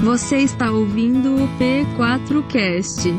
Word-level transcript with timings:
Você 0.00 0.38
está 0.38 0.70
ouvindo 0.70 1.34
o 1.34 1.48
P4Cast. 1.58 3.10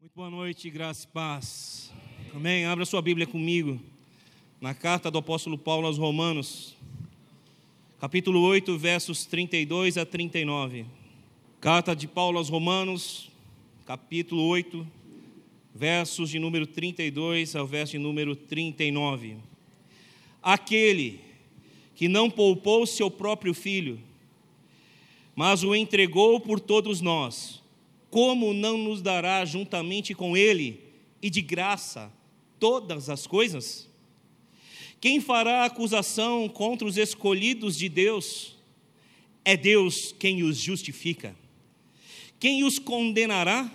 Muito 0.00 0.14
boa 0.14 0.30
noite, 0.30 0.70
graça 0.70 1.08
e 1.08 1.12
paz. 1.12 1.92
Amém. 2.32 2.66
Abra 2.66 2.86
sua 2.86 3.02
Bíblia 3.02 3.26
comigo 3.26 3.80
na 4.60 4.74
carta 4.74 5.10
do 5.10 5.18
apóstolo 5.18 5.58
Paulo 5.58 5.88
aos 5.88 5.98
Romanos, 5.98 6.76
capítulo 8.00 8.42
8, 8.42 8.78
versos 8.78 9.26
32 9.26 9.98
a 9.98 10.06
39. 10.06 10.86
Carta 11.60 11.96
de 11.96 12.06
Paulo 12.06 12.38
aos 12.38 12.48
Romanos, 12.48 13.28
capítulo 13.84 14.46
8, 14.46 14.86
versos 15.74 16.30
de 16.30 16.38
número 16.38 16.64
32 16.64 17.56
ao 17.56 17.66
verso 17.66 17.92
de 17.92 17.98
número 17.98 18.36
39. 18.36 19.36
Aquele 20.40 21.29
que 22.00 22.08
não 22.08 22.30
poupou 22.30 22.86
seu 22.86 23.10
próprio 23.10 23.52
filho, 23.52 24.00
mas 25.36 25.62
o 25.62 25.74
entregou 25.74 26.40
por 26.40 26.58
todos 26.58 27.02
nós, 27.02 27.62
como 28.08 28.54
não 28.54 28.78
nos 28.78 29.02
dará 29.02 29.44
juntamente 29.44 30.14
com 30.14 30.34
ele 30.34 30.80
e 31.20 31.28
de 31.28 31.42
graça 31.42 32.10
todas 32.58 33.10
as 33.10 33.26
coisas? 33.26 33.86
Quem 34.98 35.20
fará 35.20 35.66
acusação 35.66 36.48
contra 36.48 36.88
os 36.88 36.96
escolhidos 36.96 37.76
de 37.76 37.90
Deus? 37.90 38.56
É 39.44 39.54
Deus 39.54 40.14
quem 40.18 40.42
os 40.42 40.56
justifica. 40.56 41.36
Quem 42.38 42.64
os 42.64 42.78
condenará? 42.78 43.70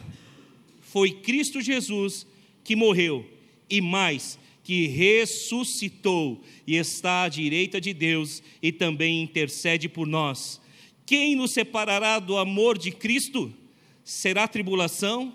Foi 0.82 1.12
Cristo 1.12 1.62
Jesus 1.62 2.26
que 2.64 2.76
morreu 2.76 3.24
e 3.70 3.80
mais 3.82 4.40
que 4.66 4.88
ressuscitou 4.88 6.42
e 6.66 6.76
está 6.76 7.22
à 7.22 7.30
direita 7.30 7.80
de 7.80 7.94
Deus 7.94 8.42
e 8.64 8.72
também 8.72 9.22
intercede 9.22 9.88
por 9.88 10.08
nós. 10.08 10.60
Quem 11.06 11.36
nos 11.36 11.52
separará 11.52 12.18
do 12.18 12.36
amor 12.36 12.76
de 12.76 12.90
Cristo? 12.90 13.54
Será 14.04 14.48
tribulação, 14.48 15.32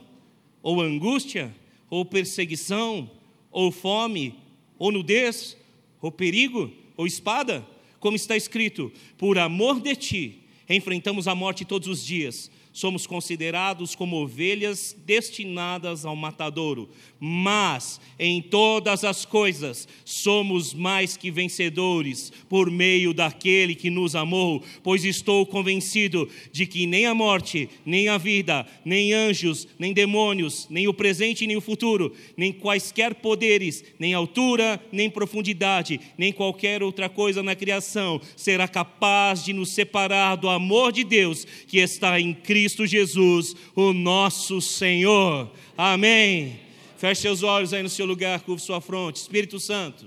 ou 0.60 0.80
angústia, 0.80 1.54
ou 1.88 2.04
perseguição, 2.04 3.08
ou 3.52 3.70
fome, 3.70 4.34
ou 4.77 4.91
nudez, 4.91 5.56
ou 6.02 6.10
perigo, 6.10 6.69
ou 6.97 7.06
espada? 7.06 7.64
Como 8.00 8.16
está 8.16 8.36
escrito: 8.36 8.91
Por 9.16 9.38
amor 9.38 9.80
de 9.80 9.94
ti, 9.94 10.38
enfrentamos 10.69 11.28
a 11.28 11.36
morte 11.36 11.64
todos 11.64 11.86
os 11.86 12.04
dias 12.04 12.50
somos 12.80 13.06
considerados 13.06 13.94
como 13.94 14.16
ovelhas 14.16 14.96
destinadas 15.04 16.06
ao 16.06 16.16
matadouro, 16.16 16.88
mas 17.20 18.00
em 18.18 18.40
todas 18.40 19.04
as 19.04 19.26
coisas 19.26 19.86
somos 20.02 20.72
mais 20.72 21.14
que 21.14 21.30
vencedores 21.30 22.32
por 22.48 22.70
meio 22.70 23.12
daquele 23.12 23.74
que 23.74 23.90
nos 23.90 24.16
amou, 24.16 24.64
pois 24.82 25.04
estou 25.04 25.44
convencido 25.44 26.26
de 26.50 26.66
que 26.66 26.86
nem 26.86 27.04
a 27.04 27.14
morte, 27.14 27.68
nem 27.84 28.08
a 28.08 28.16
vida, 28.16 28.66
nem 28.82 29.12
anjos, 29.12 29.68
nem 29.78 29.92
demônios, 29.92 30.66
nem 30.70 30.88
o 30.88 30.94
presente 30.94 31.46
nem 31.46 31.58
o 31.58 31.60
futuro, 31.60 32.14
nem 32.34 32.50
quaisquer 32.50 33.14
poderes, 33.16 33.84
nem 33.98 34.14
altura, 34.14 34.82
nem 34.90 35.10
profundidade, 35.10 36.00
nem 36.16 36.32
qualquer 36.32 36.82
outra 36.82 37.10
coisa 37.10 37.42
na 37.42 37.54
criação 37.54 38.18
será 38.34 38.66
capaz 38.66 39.44
de 39.44 39.52
nos 39.52 39.68
separar 39.68 40.36
do 40.36 40.48
amor 40.48 40.92
de 40.92 41.04
Deus 41.04 41.46
que 41.66 41.76
está 41.76 42.18
em 42.18 42.32
Cristo 42.32 42.69
Cristo 42.70 42.86
Jesus, 42.86 43.56
o 43.74 43.92
nosso 43.92 44.60
Senhor. 44.60 45.50
Amém. 45.76 46.60
Feche 46.98 47.22
seus 47.22 47.42
olhos 47.42 47.74
aí 47.74 47.82
no 47.82 47.88
seu 47.88 48.06
lugar, 48.06 48.38
curva 48.42 48.62
sua 48.62 48.80
fronte. 48.80 49.16
Espírito 49.16 49.58
Santo, 49.58 50.06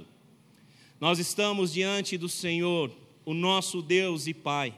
nós 0.97 1.19
estamos 1.19 1.73
diante 1.73 2.17
do 2.17 2.29
Senhor, 2.29 2.89
o 3.25 3.33
nosso 3.33 3.81
Deus 3.81 4.27
e 4.27 4.33
Pai. 4.33 4.73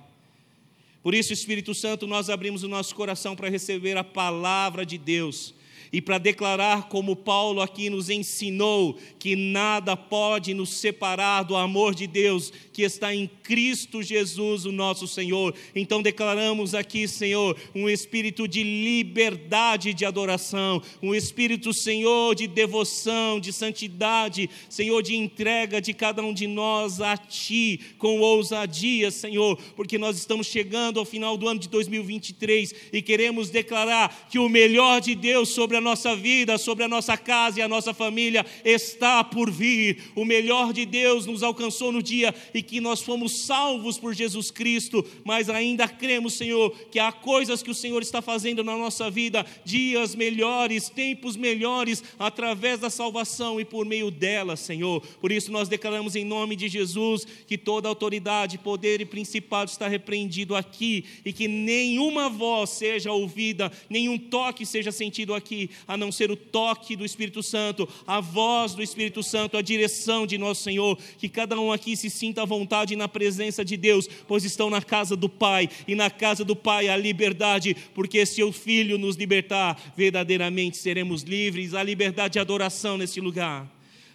Por 1.04 1.14
isso, 1.14 1.32
Espírito 1.32 1.76
Santo, 1.76 2.08
nós 2.08 2.28
abrimos 2.28 2.64
o 2.64 2.68
nosso 2.68 2.96
coração 2.96 3.36
para 3.36 3.50
receber 3.50 3.96
a 3.98 4.04
palavra 4.04 4.84
de 4.84 4.98
Deus 4.98 5.54
e 5.96 6.02
para 6.02 6.18
declarar, 6.18 6.90
como 6.90 7.16
Paulo 7.16 7.62
aqui 7.62 7.90
nos 7.90 8.10
ensinou, 8.10 8.98
que 9.18 9.34
nada 9.34 9.96
pode 9.96 10.54
nos 10.54 10.72
separar 10.72 11.44
do 11.44 11.56
amor 11.56 11.96
de 11.96 12.06
Deus 12.06 12.52
que 12.74 12.82
está 12.82 13.16
em 13.16 13.32
Cristo 13.42 14.04
Jesus, 14.04 14.66
o 14.66 14.74
nosso 14.74 15.08
Senhor. 15.08 15.56
Então 15.74 16.02
declaramos 16.02 16.76
aqui, 16.76 17.08
Senhor, 17.08 17.56
um 17.74 17.88
espírito 17.88 18.46
de 18.46 18.62
liberdade 18.62 19.94
de 19.94 20.04
adoração, 20.04 20.82
um 21.02 21.16
espírito, 21.16 21.72
Senhor, 21.72 22.36
de 22.36 22.46
devoção, 22.46 23.40
de 23.40 23.54
santidade, 23.54 24.50
Senhor, 24.68 25.02
de 25.02 25.16
entrega 25.16 25.80
de 25.80 25.94
cada 25.94 26.22
um 26.22 26.34
de 26.34 26.46
nós 26.46 27.00
a 27.00 27.16
Ti, 27.16 27.80
com 27.98 28.20
ousadia, 28.20 29.10
Senhor, 29.12 29.58
porque 29.78 29.98
nós 29.98 30.18
estamos 30.18 30.48
chegando 30.48 31.00
ao 31.00 31.06
final 31.06 31.38
do 31.38 31.48
ano 31.48 31.62
de 31.62 31.70
2023 31.70 32.76
e 32.92 33.02
queremos 33.02 33.50
declarar 33.50 34.28
que 34.30 34.38
o 34.38 34.50
melhor 34.50 35.00
de 35.00 35.16
Deus 35.16 35.48
sobre 35.48 35.78
a 35.78 35.85
nossa 35.86 36.16
vida, 36.16 36.58
sobre 36.58 36.84
a 36.84 36.88
nossa 36.88 37.16
casa 37.16 37.60
e 37.60 37.62
a 37.62 37.68
nossa 37.68 37.94
família 37.94 38.46
está 38.66 39.24
por 39.24 39.50
vir. 39.50 40.12
O 40.16 40.26
melhor 40.26 40.74
de 40.74 40.86
Deus 40.86 41.26
nos 41.26 41.44
alcançou 41.44 41.92
no 41.92 42.04
dia 42.04 42.36
e 42.54 42.62
que 42.62 42.82
nós 42.82 43.02
fomos 43.02 43.46
salvos 43.46 43.98
por 43.98 44.14
Jesus 44.14 44.52
Cristo, 44.52 45.06
mas 45.24 45.50
ainda 45.50 45.88
cremos, 45.88 46.34
Senhor, 46.34 46.72
que 46.92 47.00
há 47.00 47.12
coisas 47.12 47.62
que 47.62 47.72
o 47.72 47.76
Senhor 47.76 48.02
está 48.02 48.22
fazendo 48.22 48.64
na 48.64 48.76
nossa 48.76 49.10
vida, 49.10 49.46
dias 49.64 50.16
melhores, 50.16 50.90
tempos 50.90 51.38
melhores, 51.38 52.04
através 52.18 52.80
da 52.80 52.90
salvação 52.90 53.60
e 53.60 53.66
por 53.66 53.86
meio 53.86 54.10
dela, 54.10 54.56
Senhor. 54.56 55.02
Por 55.22 55.32
isso 55.32 55.52
nós 55.52 55.70
declaramos 55.70 56.16
em 56.16 56.26
nome 56.26 56.56
de 56.56 56.68
Jesus 56.68 57.28
que 57.48 57.58
toda 57.58 57.88
autoridade, 57.88 58.58
poder 58.58 59.00
e 59.02 59.06
principado 59.06 59.70
está 59.70 59.88
repreendido 59.88 60.56
aqui 60.56 61.06
e 61.24 61.32
que 61.32 61.48
nenhuma 61.48 62.28
voz 62.28 62.72
seja 62.72 63.12
ouvida, 63.12 63.72
nenhum 63.90 64.18
toque 64.18 64.66
seja 64.66 64.92
sentido 64.92 65.36
aqui, 65.36 65.65
a 65.88 65.98
não 65.98 66.12
ser 66.12 66.32
o 66.32 66.36
toque 66.36 66.96
do 66.96 67.06
Espírito 67.06 67.42
Santo, 67.44 67.88
a 68.06 68.20
voz 68.20 68.74
do 68.74 68.84
Espírito 68.84 69.22
Santo, 69.24 69.58
a 69.58 69.62
direção 69.62 70.26
de 70.26 70.38
nosso 70.38 70.64
Senhor. 70.64 70.98
Que 71.18 71.30
cada 71.30 71.60
um 71.60 71.72
aqui 71.72 71.96
se 71.96 72.10
sinta 72.10 72.42
à 72.42 72.46
vontade 72.46 72.96
na 72.96 73.08
presença 73.08 73.64
de 73.64 73.78
Deus, 73.78 74.08
pois 74.28 74.44
estão 74.44 74.70
na 74.70 74.82
casa 74.82 75.16
do 75.16 75.30
Pai, 75.30 75.70
e 75.88 75.96
na 75.96 76.10
casa 76.10 76.44
do 76.44 76.56
Pai 76.56 76.88
há 76.88 76.98
liberdade, 76.98 77.76
porque 77.94 78.26
se 78.26 78.44
o 78.44 78.52
Filho 78.52 78.98
nos 78.98 79.16
libertar, 79.16 79.94
verdadeiramente 79.96 80.78
seremos 80.78 81.24
livres. 81.24 81.74
Há 81.74 81.84
liberdade 81.84 82.34
de 82.34 82.40
adoração 82.40 82.98
nesse 82.98 83.22
lugar, 83.22 83.70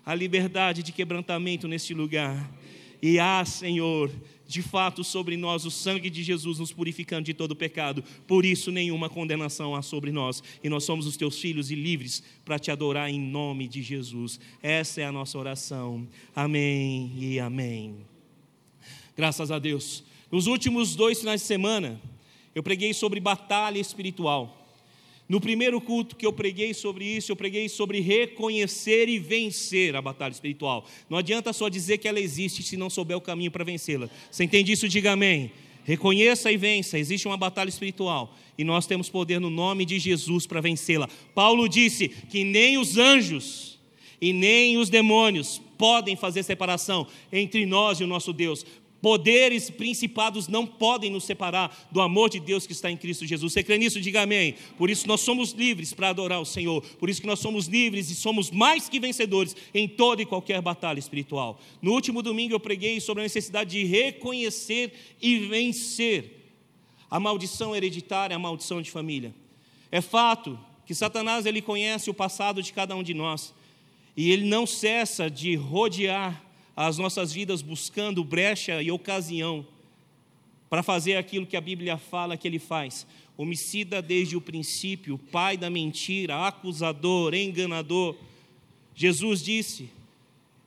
há 0.05 0.15
liberdade 0.15 0.83
de 0.83 0.93
quebrantamento 0.93 1.69
nesse 1.69 1.95
lugar. 1.95 2.51
E 3.03 3.19
há, 3.19 3.45
Senhor, 3.45 4.11
de 4.51 4.63
fato 4.63 5.05
sobre 5.05 5.37
nós 5.37 5.65
o 5.65 5.71
sangue 5.71 6.11
de 6.11 6.25
Jesus 6.25 6.59
nos 6.59 6.73
purificando 6.73 7.23
de 7.23 7.33
todo 7.33 7.55
pecado. 7.55 8.03
Por 8.27 8.45
isso 8.45 8.73
nenhuma 8.73 9.09
condenação 9.09 9.77
há 9.77 9.81
sobre 9.81 10.11
nós. 10.11 10.43
E 10.63 10.69
nós 10.69 10.83
somos 10.83 11.07
os 11.07 11.17
teus 11.17 11.39
filhos 11.39 11.71
e 11.71 11.77
livres 11.77 12.21
para 12.45 12.59
te 12.59 12.69
adorar 12.69 13.09
em 13.09 13.21
nome 13.21 13.69
de 13.69 13.81
Jesus. 13.81 14.41
Essa 14.61 15.03
é 15.03 15.05
a 15.05 15.13
nossa 15.13 15.39
oração. 15.39 16.07
Amém 16.35 17.13
e 17.17 17.39
amém. 17.39 17.99
Graças 19.17 19.53
a 19.53 19.59
Deus. 19.61 20.03
Nos 20.33 20.49
últimos 20.49 20.97
dois 20.97 21.21
finais 21.21 21.43
de 21.43 21.47
semana, 21.47 22.01
eu 22.53 22.63
preguei 22.63 22.93
sobre 22.93 23.21
batalha 23.21 23.79
espiritual. 23.79 24.60
No 25.31 25.41
primeiro 25.41 25.81
culto 25.81 26.17
que 26.17 26.27
eu 26.27 26.33
preguei 26.33 26.75
sobre 26.75 27.05
isso, 27.05 27.31
eu 27.31 27.37
preguei 27.37 27.69
sobre 27.69 28.01
reconhecer 28.01 29.09
e 29.09 29.17
vencer 29.17 29.95
a 29.95 30.03
batalha 30.03 30.33
espiritual. 30.33 30.85
Não 31.09 31.17
adianta 31.17 31.53
só 31.53 31.69
dizer 31.69 31.99
que 31.99 32.09
ela 32.09 32.19
existe 32.19 32.65
se 32.65 32.77
não 32.77 32.91
souber 32.91 33.17
o 33.17 33.21
caminho 33.21 33.53
para 33.53 33.63
vencê-la. 33.63 34.11
Você 34.29 34.43
entende 34.43 34.73
isso? 34.73 34.89
Diga 34.89 35.13
amém. 35.13 35.53
Reconheça 35.85 36.51
e 36.51 36.57
vença. 36.57 36.99
Existe 36.99 37.29
uma 37.29 37.37
batalha 37.37 37.69
espiritual 37.69 38.37
e 38.59 38.65
nós 38.65 38.89
temos 38.89 39.09
poder 39.09 39.39
no 39.39 39.51
nome 39.51 39.85
de 39.85 40.01
Jesus 40.01 40.49
para 40.49 40.61
vencê-la. 40.61 41.09
Paulo 41.33 41.69
disse 41.69 42.09
que 42.09 42.43
nem 42.43 42.77
os 42.77 42.99
anjos 42.99 43.79
e 44.21 44.33
nem 44.33 44.79
os 44.79 44.91
demônios 44.91 45.63
podem 45.79 46.17
fazer 46.17 46.43
separação 46.43 47.07
entre 47.33 47.65
nós 47.67 48.01
e 48.01 48.05
o 48.05 48.09
nosso 48.09 48.33
Deus. 48.33 48.67
Poderes 49.01 49.71
principados 49.71 50.47
não 50.47 50.67
podem 50.67 51.11
nos 51.11 51.25
separar 51.25 51.89
do 51.91 52.01
amor 52.01 52.29
de 52.29 52.39
Deus 52.39 52.67
que 52.67 52.73
está 52.73 52.91
em 52.91 52.97
Cristo 52.97 53.27
Jesus. 53.27 53.53
Você 53.53 53.63
crê 53.63 53.79
nisso? 53.79 54.01
Diga 54.01 54.23
amém. 54.23 54.55
Por 54.77 54.91
isso 54.91 55.09
nós 55.09 55.23
somos 55.23 55.53
livres 55.53 55.95
para 55.95 56.11
adorar 56.11 56.41
o 56.41 56.45
Senhor. 56.45 56.83
Por 56.99 57.09
isso 57.09 57.21
que 57.21 57.27
nós 57.27 57.39
somos 57.39 57.67
livres 57.67 58.11
e 58.11 58.15
somos 58.15 58.51
mais 58.51 58.89
que 58.89 59.01
vencedores 59.01 59.57
em 59.73 59.89
toda 59.89 60.21
e 60.21 60.27
qualquer 60.27 60.61
batalha 60.61 60.99
espiritual. 60.99 61.59
No 61.81 61.93
último 61.93 62.23
domingo 62.23 62.55
eu 62.55 62.61
preguei 62.61 63.01
sobre 63.01 63.23
a 63.23 63.25
necessidade 63.25 63.71
de 63.71 63.85
reconhecer 63.85 64.93
e 65.21 65.39
vencer 65.39 66.37
a 67.11 67.19
maldição 67.19 67.75
hereditária, 67.75 68.37
a 68.37 68.39
maldição 68.39 68.83
de 68.83 68.91
família. 68.91 69.35
É 69.91 70.01
fato 70.01 70.59
que 70.85 70.95
Satanás 70.95 71.47
ele 71.47 71.63
conhece 71.63 72.11
o 72.11 72.15
passado 72.15 72.63
de 72.63 72.73
cada 72.73 72.95
um 72.95 73.03
de 73.03 73.15
nós 73.15 73.55
e 74.17 74.31
ele 74.31 74.45
não 74.45 74.67
cessa 74.67 75.31
de 75.31 75.57
rodear 75.57 76.50
as 76.87 76.97
nossas 76.97 77.31
vidas 77.31 77.61
buscando 77.61 78.25
brecha 78.25 78.83
e 78.83 78.91
ocasião 78.91 79.67
para 80.71 80.83
fazer 80.83 81.17
aquilo 81.17 81.47
que 81.47 81.57
a 81.57 81.61
Bíblia 81.61 81.99
fala 81.99 82.39
que 82.39 82.49
ele 82.49 82.59
faz. 82.59 83.07
Homicida 83.37 84.01
desde 84.01 84.35
o 84.35 84.41
princípio, 84.41 85.19
pai 85.19 85.59
da 85.59 85.69
mentira, 85.69 86.47
acusador, 86.47 87.35
enganador. 87.35 88.17
Jesus 88.95 89.43
disse 89.43 89.91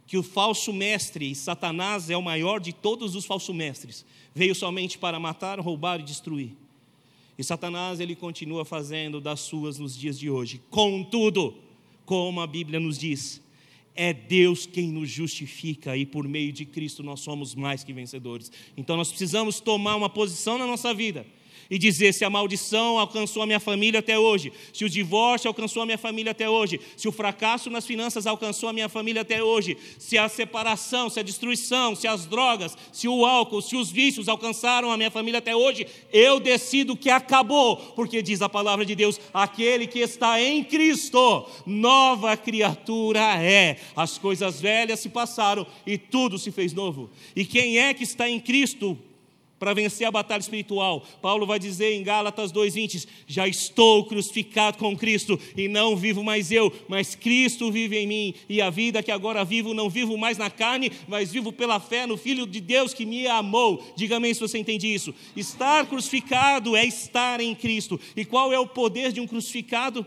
que 0.06 0.15
o 0.15 0.21
falso 0.21 0.71
mestre, 0.71 1.33
Satanás 1.33 2.12
é 2.12 2.18
o 2.18 2.21
maior 2.21 2.60
de 2.60 2.74
todos 2.74 3.15
os 3.15 3.25
falsos 3.25 3.56
mestres, 3.56 4.06
veio 4.36 4.54
somente 4.54 5.00
para 5.00 5.19
matar, 5.19 5.60
roubar 5.60 6.00
e 6.00 6.04
destruir. 6.04 6.51
E 7.39 7.44
Satanás 7.44 8.00
ele 8.00 8.15
continua 8.15 8.63
fazendo 8.63 9.19
das 9.19 9.39
suas 9.39 9.80
nos 9.80 9.98
dias 9.98 10.19
de 10.19 10.30
hoje. 10.30 10.62
Contudo, 10.69 11.56
como 12.06 12.39
a 12.39 12.45
Bíblia 12.45 12.80
nos 12.80 13.00
diz, 13.00 13.42
é 13.95 14.13
Deus 14.13 14.65
quem 14.65 14.87
nos 14.87 15.09
justifica 15.09 15.95
e 15.95 16.05
por 16.05 16.27
meio 16.27 16.51
de 16.51 16.65
Cristo 16.65 17.03
nós 17.03 17.19
somos 17.19 17.53
mais 17.55 17.83
que 17.83 17.93
vencedores. 17.93 18.51
Então 18.75 18.97
nós 18.97 19.09
precisamos 19.09 19.59
tomar 19.59 19.95
uma 19.95 20.09
posição 20.09 20.57
na 20.57 20.65
nossa 20.65 20.93
vida 20.93 21.25
e 21.69 21.77
dizer 21.77 22.13
se 22.13 22.25
a 22.25 22.30
maldição 22.30 23.00
alcançou 23.00 23.44
a 23.44 23.45
minha 23.45 23.60
família 23.60 24.00
até 24.00 24.18
hoje, 24.18 24.51
se 24.71 24.86
o 24.86 24.89
divórcio 24.89 25.48
alcançou 25.48 25.83
a 25.83 25.86
minha 25.86 25.98
família 25.98 26.31
até 26.31 26.50
hoje, 26.50 26.80
se 26.98 27.07
o 27.07 27.12
fracasso 27.12 27.69
nas 27.69 27.86
finanças 27.86 28.27
alcançou 28.27 28.69
a 28.69 28.74
minha 28.74 28.89
família 28.89 29.21
até 29.21 29.44
hoje, 29.44 29.77
se 29.98 30.18
a 30.18 30.27
separação, 30.30 31.10
se 31.10 31.19
a 31.19 31.24
destruição, 31.24 31.95
se 31.95 32.07
as 32.07 32.25
drogas, 32.25 32.77
se 32.92 33.07
o 33.07 33.25
álcool, 33.25 33.62
se 33.62 33.75
os 33.75 33.92
vícios 33.92 34.27
alcançaram 34.27 34.92
a 34.92 34.98
minha 34.98 35.12
família 35.12 35.39
até 35.39 35.56
hoje, 35.56 35.86
eu 36.12 36.39
decido 36.39 36.95
que 36.95 37.10
acabou, 37.10 37.77
porque 37.77 38.21
diz 38.21 38.42
a 38.42 38.50
palavra 38.50 38.86
de 38.86 38.95
Deus: 38.95 39.19
aquele 39.33 39.88
que 39.88 40.00
está 40.00 40.42
em 40.42 40.63
Cristo, 40.63 41.45
nova 41.65 42.36
criatura 42.38 43.42
é. 43.42 43.77
As 43.95 44.18
coisas 44.18 44.60
velhas 44.60 45.00
se 45.00 45.10
passaram 45.10 45.65
e 45.86 45.98
tudo 45.98 46.38
se 46.38 46.51
fez 46.51 46.74
novo. 46.74 47.10
E 47.36 47.45
quem 47.45 47.77
é 47.80 47.94
que 47.94 48.04
está 48.04 48.30
em 48.30 48.39
Cristo? 48.39 48.98
Para 49.63 49.74
vencer 49.74 50.06
a 50.06 50.12
batalha 50.12 50.42
espiritual. 50.42 51.07
Paulo 51.21 51.45
vai 51.45 51.57
dizer 51.57 51.94
em 51.94 52.04
Gálatas 52.04 52.51
2:20: 52.51 53.07
"Já 53.25 53.48
estou 53.48 54.04
crucificado 54.04 54.77
com 54.77 54.94
Cristo 54.94 55.39
e 55.56 55.69
não 55.69 55.95
vivo 55.95 56.21
mais 56.21 56.51
eu, 56.51 56.69
mas 56.89 57.15
Cristo 57.15 57.71
vive 57.71 57.98
em 57.98 58.06
mim, 58.06 58.33
e 58.50 58.62
a 58.62 58.69
vida 58.69 59.01
que 59.01 59.10
agora 59.10 59.45
vivo 59.45 59.74
não 59.74 59.89
vivo 59.89 60.18
mais 60.18 60.38
na 60.38 60.50
carne, 60.50 60.92
mas 61.07 61.31
vivo 61.31 61.54
pela 61.54 61.80
fé 61.80 62.06
no 62.06 62.18
filho 62.18 62.45
de 62.45 62.60
Deus 62.60 62.94
que 62.94 63.06
me 63.06 63.25
amou". 63.25 63.81
Diga 63.95 64.18
amém 64.18 64.33
se 64.33 64.42
você 64.42 64.57
entende 64.57 64.94
isso. 64.94 65.15
Estar 65.33 65.86
crucificado 65.86 66.75
é 66.75 66.86
estar 66.86 67.39
em 67.39 67.56
Cristo. 67.56 67.98
E 68.18 68.25
qual 68.25 68.51
é 68.51 68.60
o 68.60 68.68
poder 68.68 69.13
de 69.13 69.21
um 69.21 69.27
crucificado? 69.27 70.06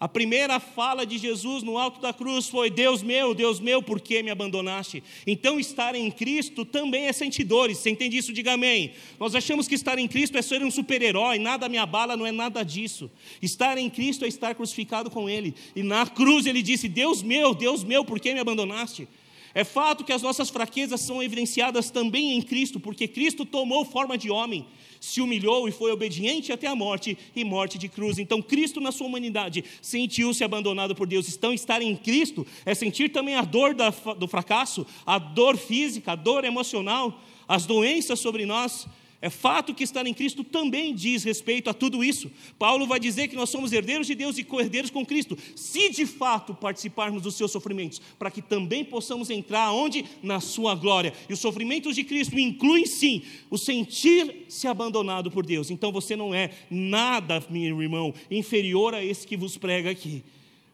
A 0.00 0.08
primeira 0.08 0.58
fala 0.58 1.04
de 1.04 1.18
Jesus 1.18 1.62
no 1.62 1.76
alto 1.76 2.00
da 2.00 2.10
cruz 2.10 2.48
foi: 2.48 2.70
Deus 2.70 3.02
meu, 3.02 3.34
Deus 3.34 3.60
meu, 3.60 3.82
por 3.82 4.00
que 4.00 4.22
me 4.22 4.30
abandonaste? 4.30 5.04
Então, 5.26 5.60
estar 5.60 5.94
em 5.94 6.10
Cristo 6.10 6.64
também 6.64 7.04
é 7.04 7.12
sentir 7.12 7.44
dores. 7.44 7.76
Você 7.76 7.90
entende 7.90 8.16
isso? 8.16 8.32
Diga 8.32 8.54
amém. 8.54 8.94
Nós 9.18 9.34
achamos 9.34 9.68
que 9.68 9.74
estar 9.74 9.98
em 9.98 10.08
Cristo 10.08 10.38
é 10.38 10.42
ser 10.42 10.62
um 10.62 10.70
super-herói, 10.70 11.38
nada 11.38 11.68
me 11.68 11.76
abala, 11.76 12.16
não 12.16 12.26
é 12.26 12.32
nada 12.32 12.62
disso. 12.62 13.10
Estar 13.42 13.76
em 13.76 13.90
Cristo 13.90 14.24
é 14.24 14.28
estar 14.28 14.54
crucificado 14.54 15.10
com 15.10 15.28
Ele. 15.28 15.54
E 15.76 15.82
na 15.82 16.06
cruz 16.06 16.46
ele 16.46 16.62
disse: 16.62 16.88
Deus 16.88 17.22
meu, 17.22 17.54
Deus 17.54 17.84
meu, 17.84 18.02
por 18.02 18.18
que 18.18 18.32
me 18.32 18.40
abandonaste? 18.40 19.06
É 19.54 19.64
fato 19.64 20.04
que 20.04 20.12
as 20.12 20.22
nossas 20.22 20.50
fraquezas 20.50 21.00
são 21.00 21.22
evidenciadas 21.22 21.90
também 21.90 22.36
em 22.36 22.42
Cristo, 22.42 22.78
porque 22.78 23.08
Cristo 23.08 23.44
tomou 23.44 23.84
forma 23.84 24.16
de 24.16 24.30
homem 24.30 24.66
se 25.00 25.20
humilhou 25.20 25.66
e 25.66 25.72
foi 25.72 25.90
obediente 25.90 26.52
até 26.52 26.66
a 26.66 26.76
morte 26.76 27.16
e 27.34 27.42
morte 27.42 27.78
de 27.78 27.88
cruz. 27.88 28.18
Então, 28.18 28.42
Cristo, 28.42 28.80
na 28.80 28.92
sua 28.92 29.06
humanidade, 29.06 29.64
sentiu-se 29.80 30.44
abandonado 30.44 30.94
por 30.94 31.06
Deus. 31.06 31.34
Então, 31.34 31.54
estar 31.54 31.80
em 31.80 31.96
Cristo 31.96 32.46
é 32.66 32.74
sentir 32.74 33.08
também 33.08 33.34
a 33.34 33.42
dor 33.42 33.74
do 33.74 34.28
fracasso, 34.28 34.86
a 35.06 35.18
dor 35.18 35.56
física, 35.56 36.12
a 36.12 36.16
dor 36.16 36.44
emocional, 36.44 37.18
as 37.48 37.64
doenças 37.64 38.20
sobre 38.20 38.44
nós. 38.44 38.86
É 39.22 39.28
fato 39.28 39.74
que 39.74 39.84
estar 39.84 40.06
em 40.06 40.14
Cristo 40.14 40.42
também 40.42 40.94
diz 40.94 41.24
respeito 41.24 41.68
a 41.68 41.74
tudo 41.74 42.02
isso. 42.02 42.30
Paulo 42.58 42.86
vai 42.86 42.98
dizer 42.98 43.28
que 43.28 43.36
nós 43.36 43.50
somos 43.50 43.70
herdeiros 43.70 44.06
de 44.06 44.14
Deus 44.14 44.38
e 44.38 44.44
co-herdeiros 44.44 44.90
com 44.90 45.04
Cristo, 45.04 45.36
se 45.54 45.90
de 45.90 46.06
fato 46.06 46.54
participarmos 46.54 47.20
dos 47.20 47.34
seus 47.34 47.52
sofrimentos, 47.52 48.00
para 48.18 48.30
que 48.30 48.40
também 48.40 48.82
possamos 48.82 49.28
entrar 49.28 49.72
onde? 49.72 50.06
Na 50.22 50.40
sua 50.40 50.74
glória. 50.74 51.12
E 51.28 51.34
os 51.34 51.38
sofrimentos 51.38 51.94
de 51.94 52.02
Cristo 52.02 52.38
incluem 52.38 52.86
sim 52.86 53.22
o 53.50 53.58
sentir-se 53.58 54.66
abandonado 54.66 55.30
por 55.30 55.44
Deus. 55.44 55.70
Então 55.70 55.92
você 55.92 56.16
não 56.16 56.34
é 56.34 56.52
nada, 56.70 57.44
meu 57.50 57.82
irmão, 57.82 58.14
inferior 58.30 58.94
a 58.94 59.04
esse 59.04 59.26
que 59.26 59.36
vos 59.36 59.58
prega 59.58 59.90
aqui. 59.90 60.24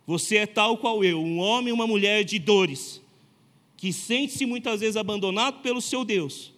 Você 0.07 0.37
é 0.37 0.47
tal 0.47 0.79
qual 0.79 1.03
eu, 1.03 1.21
um 1.21 1.41
homem 1.41 1.71
e 1.71 1.73
uma 1.73 1.87
mulher 1.87 2.23
de 2.23 2.39
dores, 2.39 3.03
que 3.77 3.93
sente-se 3.93 4.47
muitas 4.47 4.81
vezes 4.81 4.97
abandonado 4.97 5.63
pelo 5.63 5.81
seu 5.81 6.05
Deus 6.05 6.55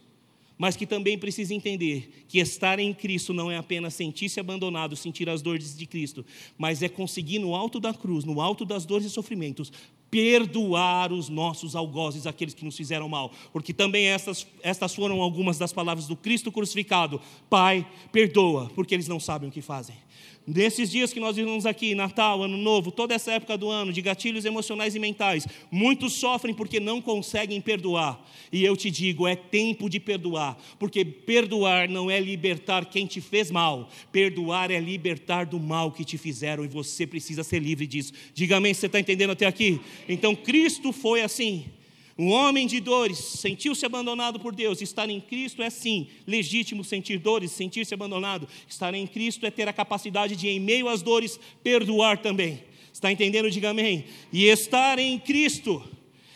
mas 0.58 0.76
que 0.76 0.84
também 0.84 1.16
precisa 1.16 1.54
entender 1.54 2.24
que 2.28 2.40
estar 2.40 2.78
em 2.78 2.92
Cristo 2.92 3.32
não 3.32 3.50
é 3.50 3.56
apenas 3.56 3.94
sentir-se 3.94 4.40
abandonado, 4.40 4.96
sentir 4.96 5.30
as 5.30 5.40
dores 5.40 5.76
de 5.76 5.86
Cristo, 5.86 6.26
mas 6.58 6.82
é 6.82 6.88
conseguir 6.88 7.38
no 7.38 7.54
alto 7.54 7.78
da 7.78 7.94
cruz, 7.94 8.24
no 8.24 8.40
alto 8.40 8.64
das 8.64 8.84
dores 8.84 9.06
e 9.06 9.10
sofrimentos, 9.10 9.72
perdoar 10.10 11.12
os 11.12 11.28
nossos 11.28 11.76
algozes, 11.76 12.26
aqueles 12.26 12.54
que 12.54 12.64
nos 12.64 12.76
fizeram 12.76 13.08
mal, 13.08 13.30
porque 13.52 13.72
também 13.72 14.06
estas, 14.06 14.46
estas 14.62 14.94
foram 14.94 15.20
algumas 15.20 15.58
das 15.58 15.72
palavras 15.72 16.06
do 16.06 16.16
Cristo 16.16 16.50
crucificado: 16.50 17.20
Pai, 17.48 17.86
perdoa, 18.10 18.70
porque 18.74 18.94
eles 18.94 19.06
não 19.08 19.20
sabem 19.20 19.48
o 19.48 19.52
que 19.52 19.62
fazem. 19.62 19.96
Nesses 20.46 20.90
dias 20.90 21.12
que 21.12 21.20
nós 21.20 21.36
vivemos 21.36 21.66
aqui, 21.66 21.94
Natal, 21.94 22.42
Ano 22.42 22.56
Novo, 22.56 22.90
toda 22.90 23.14
essa 23.14 23.32
época 23.32 23.58
do 23.58 23.68
ano, 23.68 23.92
de 23.92 24.00
gatilhos 24.00 24.46
emocionais 24.46 24.94
e 24.94 24.98
mentais, 24.98 25.46
muitos 25.70 26.14
sofrem 26.14 26.54
porque 26.54 26.80
não 26.80 27.02
conseguem 27.02 27.60
perdoar. 27.60 28.18
E 28.50 28.64
eu 28.64 28.74
te 28.74 28.90
digo, 28.90 29.26
é 29.26 29.36
tempo 29.36 29.90
de 29.90 30.00
perdoar, 30.00 30.56
porque 30.78 31.04
perdoar 31.04 31.86
não 31.86 32.10
é 32.10 32.18
libertar 32.18 32.86
quem 32.86 33.04
te 33.04 33.20
fez 33.20 33.50
mal, 33.50 33.90
perdoar 34.10 34.70
é 34.70 34.80
libertar 34.80 35.44
do 35.44 35.60
mal 35.60 35.92
que 35.92 36.04
te 36.04 36.16
fizeram 36.16 36.64
e 36.64 36.68
você 36.68 37.06
precisa 37.06 37.44
ser 37.44 37.58
livre 37.58 37.86
disso. 37.86 38.14
Diga 38.32 38.56
amém, 38.56 38.72
você 38.72 38.86
está 38.86 38.98
entendendo 38.98 39.30
até 39.30 39.44
aqui? 39.44 39.78
Então 40.08 40.34
Cristo 40.34 40.92
foi 40.92 41.20
assim. 41.20 41.66
Um 42.18 42.30
homem 42.32 42.66
de 42.66 42.80
dores 42.80 43.16
sentiu-se 43.16 43.86
abandonado 43.86 44.40
por 44.40 44.52
Deus. 44.52 44.82
Estar 44.82 45.08
em 45.08 45.20
Cristo 45.20 45.62
é 45.62 45.70
sim 45.70 46.08
legítimo 46.26 46.82
sentir 46.82 47.16
dores, 47.18 47.52
sentir-se 47.52 47.94
abandonado. 47.94 48.48
Estar 48.66 48.92
em 48.92 49.06
Cristo 49.06 49.46
é 49.46 49.52
ter 49.52 49.68
a 49.68 49.72
capacidade 49.72 50.34
de, 50.34 50.48
em 50.48 50.58
meio 50.58 50.88
às 50.88 51.00
dores, 51.00 51.38
perdoar 51.62 52.18
também. 52.18 52.64
Está 52.92 53.12
entendendo? 53.12 53.48
Diga 53.48 53.70
amém. 53.70 54.04
E 54.32 54.46
estar 54.46 54.98
em 54.98 55.16
Cristo 55.16 55.80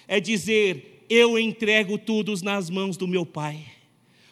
é 0.07 0.21
dizer: 0.21 1.05
Eu 1.11 1.37
entrego 1.37 1.99
tudo 1.99 2.33
nas 2.45 2.71
mãos 2.71 2.97
do 2.97 3.09
meu 3.09 3.27
Pai. 3.27 3.67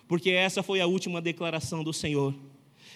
Porque 0.06 0.30
essa 0.30 0.62
foi 0.62 0.80
a 0.80 0.86
última 0.86 1.20
declaração 1.20 1.82
do 1.82 1.92
Senhor. 1.92 2.32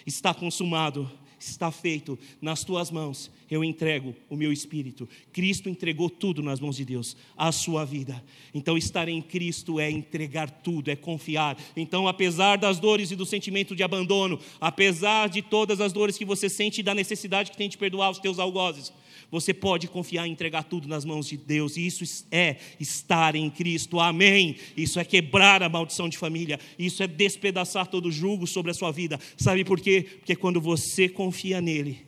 Está 0.05 0.33
consumado 0.33 1.11
está 1.49 1.71
feito 1.71 2.17
nas 2.41 2.63
tuas 2.63 2.91
mãos, 2.91 3.31
eu 3.49 3.63
entrego 3.63 4.15
o 4.29 4.35
meu 4.35 4.51
espírito. 4.51 5.07
Cristo 5.31 5.69
entregou 5.69 6.09
tudo 6.09 6.41
nas 6.41 6.59
mãos 6.59 6.75
de 6.75 6.85
Deus, 6.85 7.15
a 7.37 7.51
sua 7.51 7.85
vida. 7.85 8.23
Então, 8.53 8.77
estar 8.77 9.07
em 9.07 9.21
Cristo 9.21 9.79
é 9.79 9.89
entregar 9.89 10.49
tudo, 10.49 10.89
é 10.89 10.95
confiar. 10.95 11.57
Então, 11.75 12.07
apesar 12.07 12.57
das 12.57 12.79
dores 12.79 13.11
e 13.11 13.15
do 13.15 13.25
sentimento 13.25 13.75
de 13.75 13.83
abandono, 13.83 14.39
apesar 14.59 15.29
de 15.29 15.41
todas 15.41 15.81
as 15.81 15.93
dores 15.93 16.17
que 16.17 16.25
você 16.25 16.49
sente 16.49 16.81
e 16.81 16.83
da 16.83 16.93
necessidade 16.93 17.51
que 17.51 17.57
tem 17.57 17.69
de 17.69 17.77
perdoar 17.77 18.09
os 18.09 18.19
teus 18.19 18.39
algozes, 18.39 18.91
você 19.31 19.53
pode 19.53 19.87
confiar 19.87 20.27
e 20.27 20.31
entregar 20.31 20.63
tudo 20.63 20.87
nas 20.87 21.03
mãos 21.03 21.27
de 21.27 21.37
Deus, 21.37 21.77
e 21.77 21.85
isso 21.85 22.25
é 22.31 22.57
estar 22.79 23.35
em 23.35 23.49
Cristo, 23.49 23.99
amém. 23.99 24.55
Isso 24.75 24.99
é 24.99 25.05
quebrar 25.05 25.63
a 25.63 25.69
maldição 25.69 26.07
de 26.07 26.17
família, 26.17 26.59
isso 26.77 27.03
é 27.03 27.07
despedaçar 27.07 27.87
todo 27.87 28.07
o 28.07 28.11
jugo 28.11 28.47
sobre 28.47 28.71
a 28.71 28.73
sua 28.73 28.91
vida. 28.91 29.19
Sabe 29.37 29.63
por 29.63 29.79
quê? 29.79 30.05
Porque 30.19 30.35
quando 30.35 30.61
você 30.61 31.09
confia 31.09 31.61
nele 31.61 31.99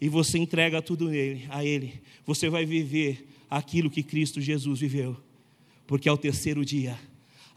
e 0.00 0.08
você 0.08 0.38
entrega 0.38 0.80
tudo 0.80 1.08
nele, 1.08 1.46
a 1.50 1.64
Ele, 1.64 2.00
você 2.24 2.48
vai 2.48 2.64
viver 2.64 3.26
aquilo 3.50 3.90
que 3.90 4.02
Cristo 4.02 4.40
Jesus 4.40 4.80
viveu, 4.80 5.16
porque 5.86 6.08
ao 6.08 6.16
terceiro 6.16 6.64
dia 6.64 6.98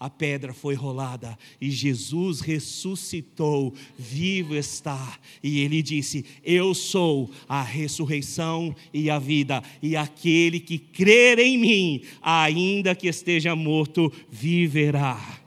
a 0.04 0.10
pedra 0.10 0.54
foi 0.54 0.76
rolada 0.76 1.40
e 1.62 1.72
Jesus 1.72 2.42
ressuscitou, 2.42 3.74
vivo 3.98 4.54
está. 4.54 5.18
E 5.42 5.62
ele 5.62 5.82
disse: 5.82 6.26
Eu 6.44 6.74
sou 6.74 7.32
a 7.48 7.62
ressurreição 7.62 8.76
e 8.94 9.10
a 9.10 9.18
vida, 9.18 9.64
e 9.82 9.96
aquele 9.96 10.60
que 10.60 10.78
crer 10.78 11.40
em 11.40 11.58
mim, 11.58 12.02
ainda 12.22 12.94
que 12.94 13.08
esteja 13.08 13.56
morto, 13.56 14.12
viverá 14.30 15.43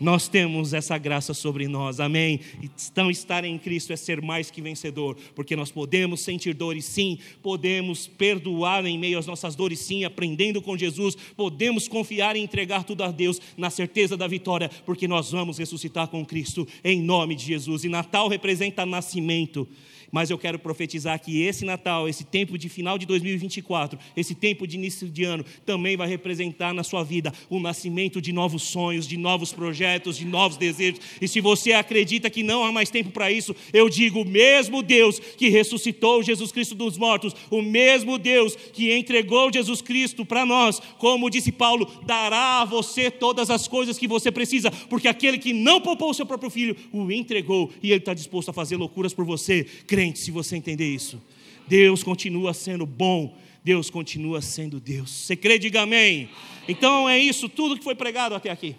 nós 0.00 0.26
temos 0.28 0.72
essa 0.72 0.96
graça 0.96 1.34
sobre 1.34 1.68
nós, 1.68 2.00
amém? 2.00 2.40
Então, 2.62 3.10
estar 3.10 3.44
em 3.44 3.58
Cristo 3.58 3.92
é 3.92 3.96
ser 3.96 4.22
mais 4.22 4.50
que 4.50 4.62
vencedor, 4.62 5.16
porque 5.34 5.54
nós 5.54 5.70
podemos 5.70 6.22
sentir 6.22 6.54
dores, 6.54 6.86
sim, 6.86 7.18
podemos 7.42 8.06
perdoar 8.06 8.86
em 8.86 8.98
meio 8.98 9.18
às 9.18 9.26
nossas 9.26 9.54
dores, 9.54 9.78
sim, 9.78 10.04
aprendendo 10.04 10.62
com 10.62 10.76
Jesus, 10.76 11.14
podemos 11.36 11.86
confiar 11.86 12.34
e 12.34 12.40
entregar 12.40 12.84
tudo 12.84 13.04
a 13.04 13.10
Deus, 13.10 13.40
na 13.56 13.68
certeza 13.68 14.16
da 14.16 14.26
vitória, 14.26 14.70
porque 14.86 15.06
nós 15.06 15.30
vamos 15.30 15.58
ressuscitar 15.58 16.08
com 16.08 16.24
Cristo, 16.24 16.66
em 16.82 17.02
nome 17.02 17.34
de 17.34 17.44
Jesus. 17.44 17.84
E 17.84 17.88
Natal 17.88 18.28
representa 18.28 18.86
nascimento, 18.86 19.68
Mas 20.10 20.30
eu 20.30 20.38
quero 20.38 20.58
profetizar 20.58 21.20
que 21.20 21.42
esse 21.42 21.64
Natal, 21.64 22.08
esse 22.08 22.24
tempo 22.24 22.58
de 22.58 22.68
final 22.68 22.98
de 22.98 23.06
2024, 23.06 23.98
esse 24.16 24.34
tempo 24.34 24.66
de 24.66 24.76
início 24.76 25.08
de 25.08 25.24
ano, 25.24 25.44
também 25.64 25.96
vai 25.96 26.08
representar 26.08 26.74
na 26.74 26.82
sua 26.82 27.04
vida 27.04 27.32
o 27.48 27.60
nascimento 27.60 28.20
de 28.20 28.32
novos 28.32 28.62
sonhos, 28.64 29.06
de 29.06 29.16
novos 29.16 29.52
projetos, 29.52 30.16
de 30.16 30.24
novos 30.24 30.56
desejos. 30.56 31.00
E 31.20 31.28
se 31.28 31.40
você 31.40 31.72
acredita 31.72 32.28
que 32.28 32.42
não 32.42 32.64
há 32.64 32.72
mais 32.72 32.90
tempo 32.90 33.10
para 33.10 33.30
isso, 33.30 33.54
eu 33.72 33.88
digo: 33.88 34.22
o 34.22 34.24
mesmo 34.24 34.82
Deus 34.82 35.18
que 35.18 35.48
ressuscitou 35.48 36.22
Jesus 36.22 36.50
Cristo 36.50 36.74
dos 36.74 36.98
mortos, 36.98 37.34
o 37.50 37.62
mesmo 37.62 38.18
Deus 38.18 38.56
que 38.56 38.92
entregou 38.92 39.52
Jesus 39.52 39.80
Cristo 39.80 40.24
para 40.24 40.44
nós, 40.44 40.80
como 40.98 41.30
disse 41.30 41.52
Paulo, 41.52 41.88
dará 42.04 42.62
a 42.62 42.64
você 42.64 43.10
todas 43.10 43.50
as 43.50 43.68
coisas 43.68 43.98
que 43.98 44.08
você 44.08 44.30
precisa, 44.32 44.70
porque 44.88 45.08
aquele 45.08 45.38
que 45.38 45.52
não 45.52 45.80
poupou 45.80 46.10
o 46.10 46.14
seu 46.14 46.26
próprio 46.26 46.50
filho 46.50 46.76
o 46.92 47.10
entregou 47.10 47.70
e 47.82 47.90
ele 47.90 47.98
está 47.98 48.14
disposto 48.14 48.50
a 48.50 48.52
fazer 48.52 48.76
loucuras 48.76 49.14
por 49.14 49.24
você 49.24 49.66
crente, 50.00 50.18
se 50.18 50.30
você 50.30 50.56
entender 50.56 50.88
isso. 50.88 51.20
Deus 51.68 52.02
continua 52.02 52.54
sendo 52.54 52.86
bom, 52.86 53.36
Deus 53.62 53.90
continua 53.90 54.40
sendo 54.40 54.80
Deus. 54.80 55.10
Você 55.10 55.36
crê, 55.36 55.58
diga 55.58 55.82
amém. 55.82 56.30
Então 56.66 57.06
é 57.06 57.18
isso, 57.18 57.50
tudo 57.50 57.76
que 57.76 57.84
foi 57.84 57.94
pregado 57.94 58.34
até 58.34 58.50
aqui. 58.50 58.74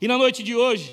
E 0.00 0.08
na 0.08 0.16
noite 0.16 0.42
de 0.42 0.56
hoje, 0.56 0.90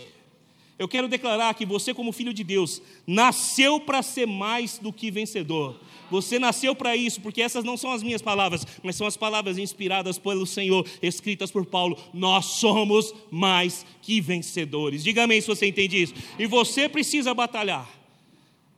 eu 0.78 0.90
quero 0.90 1.08
declarar 1.08 1.54
que 1.54 1.66
você, 1.66 1.94
como 1.94 2.12
filho 2.12 2.34
de 2.34 2.44
Deus, 2.44 2.82
nasceu 3.08 3.80
para 3.80 4.04
ser 4.04 4.28
mais 4.28 4.78
do 4.78 4.92
que 4.92 5.10
vencedor. 5.10 5.80
Você 6.10 6.38
nasceu 6.38 6.76
para 6.76 6.94
isso, 6.94 7.22
porque 7.22 7.42
essas 7.42 7.64
não 7.64 7.78
são 7.78 7.94
as 7.94 8.04
minhas 8.04 8.22
palavras, 8.22 8.68
mas 8.84 8.98
são 8.98 9.08
as 9.08 9.16
palavras 9.16 9.58
inspiradas 9.58 10.18
pelo 10.18 10.46
Senhor, 10.46 10.86
escritas 11.02 11.50
por 11.50 11.66
Paulo. 11.66 11.98
Nós 12.14 12.46
somos 12.46 13.14
mais 13.32 13.86
que 14.02 14.20
vencedores. 14.20 15.02
Diga 15.02 15.24
amém 15.24 15.40
se 15.40 15.48
você 15.48 15.66
entende 15.68 16.02
isso. 16.02 16.14
E 16.38 16.46
você 16.46 16.90
precisa 16.90 17.34
batalhar 17.34 18.01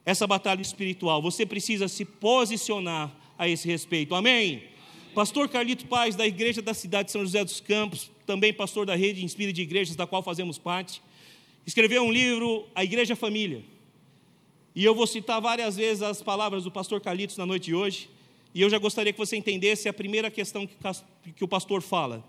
essa 0.05 0.27
batalha 0.27 0.61
espiritual. 0.61 1.21
Você 1.21 1.45
precisa 1.45 1.87
se 1.87 2.05
posicionar 2.05 3.11
a 3.37 3.47
esse 3.47 3.67
respeito. 3.67 4.15
Amém? 4.15 4.63
Pastor 5.13 5.47
Carlito 5.47 5.85
Paz, 5.87 6.15
da 6.15 6.25
Igreja 6.25 6.61
da 6.61 6.73
Cidade 6.73 7.07
de 7.07 7.11
São 7.11 7.21
José 7.21 7.43
dos 7.43 7.59
Campos, 7.59 8.09
também 8.25 8.51
pastor 8.51 8.85
da 8.85 8.95
rede 8.95 9.23
Inspire 9.23 9.53
de 9.53 9.61
Igrejas, 9.61 9.95
da 9.95 10.07
qual 10.07 10.23
fazemos 10.23 10.57
parte, 10.57 11.01
escreveu 11.65 12.03
um 12.03 12.11
livro, 12.11 12.67
A 12.73 12.83
Igreja 12.83 13.15
Família. 13.15 13.63
E 14.75 14.83
eu 14.83 14.95
vou 14.95 15.05
citar 15.05 15.39
várias 15.39 15.75
vezes 15.75 16.01
as 16.01 16.21
palavras 16.21 16.63
do 16.63 16.71
pastor 16.71 16.99
Carlitos 16.99 17.37
na 17.37 17.45
noite 17.45 17.65
de 17.65 17.75
hoje, 17.75 18.09
e 18.55 18.61
eu 18.61 18.69
já 18.69 18.79
gostaria 18.79 19.13
que 19.13 19.19
você 19.19 19.35
entendesse 19.35 19.87
a 19.87 19.93
primeira 19.93 20.31
questão 20.31 20.67
que, 20.67 21.43
o 21.43 21.47
pastor 21.47 21.81
fala. 21.81 22.23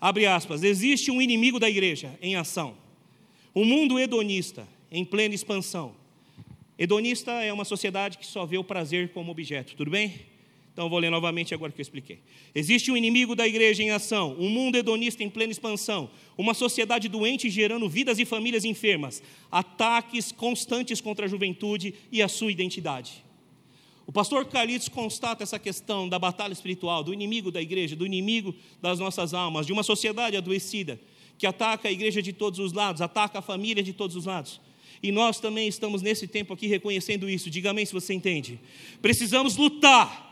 Abre 0.00 0.26
aspas: 0.26 0.62
existe 0.62 1.10
um 1.10 1.20
inimigo 1.20 1.58
da 1.58 1.68
igreja 1.68 2.16
em 2.22 2.36
ação, 2.36 2.76
um 3.54 3.64
mundo 3.64 3.98
hedonista 3.98 4.66
em 4.90 5.04
plena 5.04 5.34
expansão 5.34 5.94
Hedonista 6.78 7.32
é 7.32 7.52
uma 7.52 7.64
sociedade 7.64 8.18
que 8.18 8.26
só 8.26 8.44
vê 8.44 8.58
o 8.58 8.64
prazer 8.64 9.10
como 9.10 9.30
objeto, 9.32 9.74
tudo 9.74 9.90
bem? 9.90 10.14
Então 10.76 10.90
vou 10.90 10.98
ler 10.98 11.08
novamente 11.08 11.54
agora 11.54 11.72
que 11.72 11.80
eu 11.80 11.82
expliquei. 11.82 12.18
Existe 12.54 12.90
um 12.90 12.96
inimigo 12.98 13.34
da 13.34 13.48
igreja 13.48 13.82
em 13.82 13.88
ação, 13.88 14.36
um 14.38 14.50
mundo 14.50 14.76
hedonista 14.76 15.24
em 15.24 15.30
plena 15.30 15.50
expansão, 15.50 16.10
uma 16.36 16.52
sociedade 16.52 17.08
doente 17.08 17.48
gerando 17.48 17.88
vidas 17.88 18.18
e 18.18 18.26
famílias 18.26 18.62
enfermas, 18.62 19.22
ataques 19.50 20.30
constantes 20.30 21.00
contra 21.00 21.24
a 21.24 21.28
juventude 21.28 21.94
e 22.12 22.20
a 22.20 22.28
sua 22.28 22.52
identidade. 22.52 23.24
O 24.06 24.12
pastor 24.12 24.44
Carlitos 24.44 24.90
constata 24.90 25.42
essa 25.42 25.58
questão 25.58 26.06
da 26.06 26.18
batalha 26.18 26.52
espiritual, 26.52 27.02
do 27.02 27.14
inimigo 27.14 27.50
da 27.50 27.62
igreja, 27.62 27.96
do 27.96 28.04
inimigo 28.04 28.54
das 28.82 28.98
nossas 28.98 29.32
almas, 29.32 29.66
de 29.66 29.72
uma 29.72 29.82
sociedade 29.82 30.36
adoecida 30.36 31.00
que 31.38 31.46
ataca 31.46 31.88
a 31.88 31.92
igreja 31.92 32.20
de 32.20 32.34
todos 32.34 32.58
os 32.58 32.74
lados, 32.74 33.00
ataca 33.00 33.38
a 33.38 33.42
família 33.42 33.82
de 33.82 33.94
todos 33.94 34.14
os 34.14 34.26
lados. 34.26 34.60
E 35.02 35.12
nós 35.12 35.40
também 35.40 35.68
estamos 35.68 36.02
nesse 36.02 36.26
tempo 36.26 36.52
aqui 36.52 36.66
reconhecendo 36.66 37.28
isso. 37.28 37.50
Diga 37.50 37.70
amém 37.70 37.84
se 37.84 37.92
você 37.92 38.14
entende. 38.14 38.58
Precisamos 39.00 39.56
lutar 39.56 40.26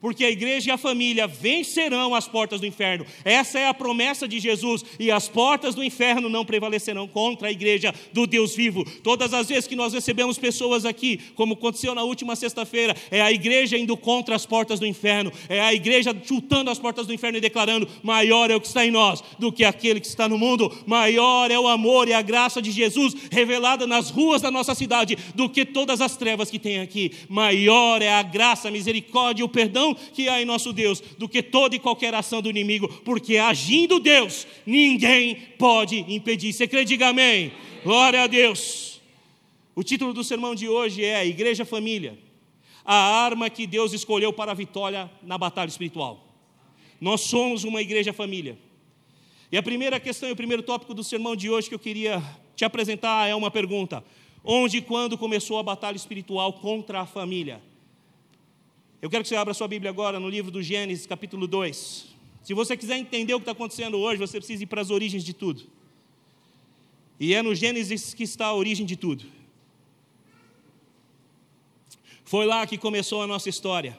porque 0.00 0.24
a 0.24 0.30
igreja 0.30 0.70
e 0.70 0.72
a 0.72 0.78
família 0.78 1.26
vencerão 1.26 2.14
as 2.14 2.28
portas 2.28 2.60
do 2.60 2.66
inferno. 2.66 3.06
Essa 3.24 3.58
é 3.58 3.66
a 3.66 3.74
promessa 3.74 4.28
de 4.28 4.38
Jesus, 4.38 4.84
e 4.98 5.10
as 5.10 5.28
portas 5.28 5.74
do 5.74 5.82
inferno 5.82 6.28
não 6.28 6.44
prevalecerão 6.44 7.08
contra 7.08 7.48
a 7.48 7.52
igreja 7.52 7.94
do 8.12 8.26
Deus 8.26 8.54
vivo. 8.54 8.84
Todas 9.02 9.32
as 9.32 9.48
vezes 9.48 9.66
que 9.66 9.76
nós 9.76 9.92
recebemos 9.92 10.38
pessoas 10.38 10.84
aqui, 10.84 11.20
como 11.34 11.54
aconteceu 11.54 11.94
na 11.94 12.02
última 12.02 12.36
sexta-feira, 12.36 12.94
é 13.10 13.20
a 13.20 13.32
igreja 13.32 13.76
indo 13.76 13.96
contra 13.96 14.34
as 14.34 14.46
portas 14.46 14.78
do 14.78 14.86
inferno, 14.86 15.32
é 15.48 15.60
a 15.60 15.72
igreja 15.72 16.16
chutando 16.24 16.70
as 16.70 16.78
portas 16.78 17.06
do 17.06 17.12
inferno 17.14 17.38
e 17.38 17.40
declarando: 17.40 17.88
maior 18.02 18.50
é 18.50 18.56
o 18.56 18.60
que 18.60 18.66
está 18.66 18.84
em 18.84 18.90
nós 18.90 19.22
do 19.38 19.52
que 19.52 19.64
aquele 19.64 20.00
que 20.00 20.06
está 20.06 20.28
no 20.28 20.38
mundo, 20.38 20.72
maior 20.86 21.50
é 21.50 21.58
o 21.58 21.68
amor 21.68 22.08
e 22.08 22.12
a 22.12 22.22
graça 22.22 22.60
de 22.60 22.70
Jesus 22.70 23.14
revelada 23.30 23.86
nas 23.86 24.10
ruas 24.10 24.42
da 24.42 24.50
nossa 24.50 24.74
cidade 24.74 25.16
do 25.34 25.48
que 25.48 25.64
todas 25.64 26.00
as 26.00 26.16
trevas 26.16 26.50
que 26.50 26.58
tem 26.58 26.80
aqui, 26.80 27.12
maior 27.28 28.02
é 28.02 28.12
a 28.12 28.22
graça, 28.22 28.68
a 28.68 28.70
misericórdia 28.70 29.42
e 29.42 29.44
o 29.44 29.48
perdão 29.48 29.85
que 29.94 30.28
há 30.28 30.40
em 30.40 30.44
nosso 30.44 30.72
Deus 30.72 31.00
do 31.00 31.28
que 31.28 31.42
toda 31.42 31.76
e 31.76 31.78
qualquer 31.78 32.14
ação 32.14 32.42
do 32.42 32.50
inimigo, 32.50 32.88
porque 33.04 33.38
agindo 33.38 34.00
Deus, 34.00 34.46
ninguém 34.64 35.36
pode 35.58 36.04
impedir. 36.08 36.52
Você 36.52 36.66
crê? 36.66 36.84
Diga 36.84 37.08
amém. 37.08 37.52
Glória 37.84 38.22
a 38.22 38.26
Deus. 38.26 39.00
O 39.74 39.82
título 39.82 40.12
do 40.12 40.24
sermão 40.24 40.54
de 40.54 40.68
hoje 40.68 41.04
é 41.04 41.26
Igreja 41.26 41.64
Família, 41.64 42.18
a 42.84 42.94
arma 42.94 43.50
que 43.50 43.66
Deus 43.66 43.92
escolheu 43.92 44.32
para 44.32 44.52
a 44.52 44.54
vitória 44.54 45.10
na 45.22 45.36
batalha 45.36 45.68
espiritual. 45.68 46.26
Nós 47.00 47.20
somos 47.22 47.64
uma 47.64 47.82
igreja 47.82 48.12
família. 48.12 48.58
E 49.52 49.56
a 49.56 49.62
primeira 49.62 50.00
questão 50.00 50.28
e 50.28 50.32
o 50.32 50.36
primeiro 50.36 50.62
tópico 50.62 50.94
do 50.94 51.04
sermão 51.04 51.36
de 51.36 51.50
hoje 51.50 51.68
que 51.68 51.74
eu 51.74 51.78
queria 51.78 52.22
te 52.54 52.64
apresentar 52.64 53.28
é 53.28 53.34
uma 53.34 53.50
pergunta: 53.50 54.02
onde 54.42 54.78
e 54.78 54.82
quando 54.82 55.18
começou 55.18 55.58
a 55.58 55.62
batalha 55.62 55.96
espiritual 55.96 56.54
contra 56.54 57.02
a 57.02 57.06
família? 57.06 57.60
Eu 59.00 59.10
quero 59.10 59.22
que 59.22 59.28
você 59.28 59.36
abra 59.36 59.52
sua 59.52 59.68
Bíblia 59.68 59.90
agora 59.90 60.18
no 60.18 60.28
livro 60.28 60.50
do 60.50 60.62
Gênesis, 60.62 61.06
capítulo 61.06 61.46
2. 61.46 62.06
Se 62.42 62.54
você 62.54 62.76
quiser 62.76 62.96
entender 62.96 63.34
o 63.34 63.38
que 63.38 63.42
está 63.42 63.52
acontecendo 63.52 63.98
hoje, 63.98 64.18
você 64.18 64.38
precisa 64.38 64.62
ir 64.62 64.66
para 64.66 64.80
as 64.80 64.90
origens 64.90 65.22
de 65.22 65.34
tudo. 65.34 65.64
E 67.20 67.34
é 67.34 67.42
no 67.42 67.54
Gênesis 67.54 68.14
que 68.14 68.22
está 68.22 68.46
a 68.46 68.54
origem 68.54 68.86
de 68.86 68.96
tudo. 68.96 69.26
Foi 72.24 72.46
lá 72.46 72.66
que 72.66 72.78
começou 72.78 73.22
a 73.22 73.26
nossa 73.26 73.48
história, 73.48 73.98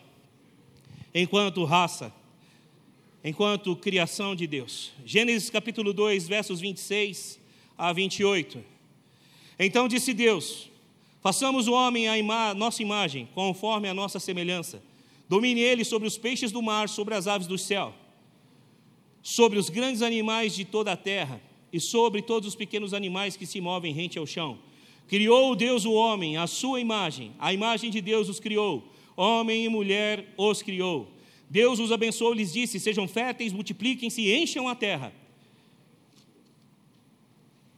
enquanto 1.14 1.64
raça, 1.64 2.12
enquanto 3.24 3.76
criação 3.76 4.36
de 4.36 4.48
Deus. 4.48 4.92
Gênesis 5.06 5.50
capítulo 5.50 5.94
2, 5.94 6.28
versos 6.28 6.60
26 6.60 7.40
a 7.78 7.94
28. 7.94 8.64
Então 9.60 9.88
disse 9.88 10.14
Deus: 10.14 10.70
Façamos 11.22 11.68
o 11.68 11.74
homem 11.74 12.08
a 12.08 12.18
ima 12.18 12.54
nossa 12.54 12.82
imagem, 12.82 13.28
conforme 13.34 13.88
a 13.90 13.94
nossa 13.94 14.20
semelhança 14.20 14.82
Domine 15.30 15.60
ele 15.60 15.84
sobre 15.84 16.08
os 16.08 16.18
peixes 16.18 16.52
do 16.52 16.62
mar, 16.62 16.88
sobre 16.88 17.14
as 17.14 17.28
aves 17.28 17.48
do 17.48 17.58
céu, 17.58 17.94
sobre 19.22 19.60
os 19.60 19.70
grandes 19.70 20.02
animais 20.02 20.56
de 20.56 20.64
toda 20.64 20.94
a 20.94 20.98
terra 20.98 21.42
e 21.72 21.80
sobre 21.80 22.22
todos 22.22 22.48
os 22.48 22.56
pequenos 22.56 22.94
animais 22.94 23.36
que 23.36 23.46
se 23.46 23.60
movem 23.60 23.94
rente 23.94 24.18
ao 24.18 24.26
chão. 24.26 24.58
Criou 25.08 25.56
Deus 25.56 25.84
o 25.84 25.92
homem, 25.92 26.38
a 26.38 26.48
sua 26.48 26.80
imagem, 26.80 27.34
a 27.40 27.54
imagem 27.54 27.92
de 27.92 28.00
Deus 28.00 28.30
os 28.30 28.40
criou, 28.40 28.88
homem 29.18 29.66
e 29.66 29.70
mulher 29.70 30.34
os 30.38 30.62
criou. 30.62 31.12
Deus 31.50 31.80
os 31.80 31.92
abençoou 31.92 32.34
e 32.34 32.38
lhes 32.38 32.54
disse: 32.54 32.80
Sejam 32.80 33.08
férteis, 33.08 33.52
multipliquem-se 33.52 34.22
e 34.22 34.34
encham 34.34 34.68
a 34.68 34.76
terra. 34.76 35.14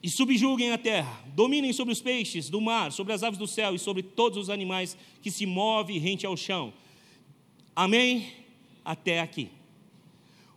E 0.01 0.09
subjuguem 0.09 0.71
a 0.71 0.77
terra, 0.77 1.23
dominem 1.35 1.73
sobre 1.73 1.91
os 1.91 2.01
peixes 2.01 2.49
do 2.49 2.61
mar, 2.61 2.91
sobre 2.91 3.11
as 3.11 3.21
aves 3.21 3.37
do 3.37 3.47
céu 3.47 3.75
e 3.75 3.79
sobre 3.79 4.01
todos 4.01 4.37
os 4.37 4.49
animais 4.49 4.97
que 5.21 5.29
se 5.29 5.45
movem 5.45 5.99
rente 5.99 6.25
ao 6.25 6.37
chão. 6.37 6.73
Amém? 7.75 8.31
Até 8.83 9.19
aqui. 9.19 9.49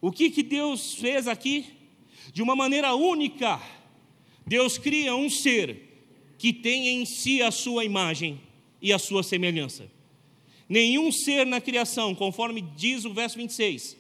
O 0.01 0.13
que, 0.13 0.31
que 0.31 0.43
Deus 0.43 0.95
fez 0.95 1.27
aqui? 1.27 1.67
De 2.33 2.41
uma 2.41 2.55
maneira 2.55 2.95
única, 2.95 3.61
Deus 4.47 4.79
cria 4.79 5.15
um 5.15 5.29
ser 5.29 5.91
que 6.39 6.53
tem 6.53 6.89
em 6.89 7.05
si 7.05 7.43
a 7.43 7.51
sua 7.51 7.85
imagem 7.85 8.41
e 8.81 8.93
a 8.93 8.99
sua 8.99 9.23
semelhança. 9.23 9.91
Nenhum 10.69 11.11
ser 11.13 11.45
na 11.47 11.61
criação, 11.61 12.15
conforme 12.15 12.61
diz 12.61 13.05
o 13.05 13.13
verso 13.13 13.37
26, 13.37 13.97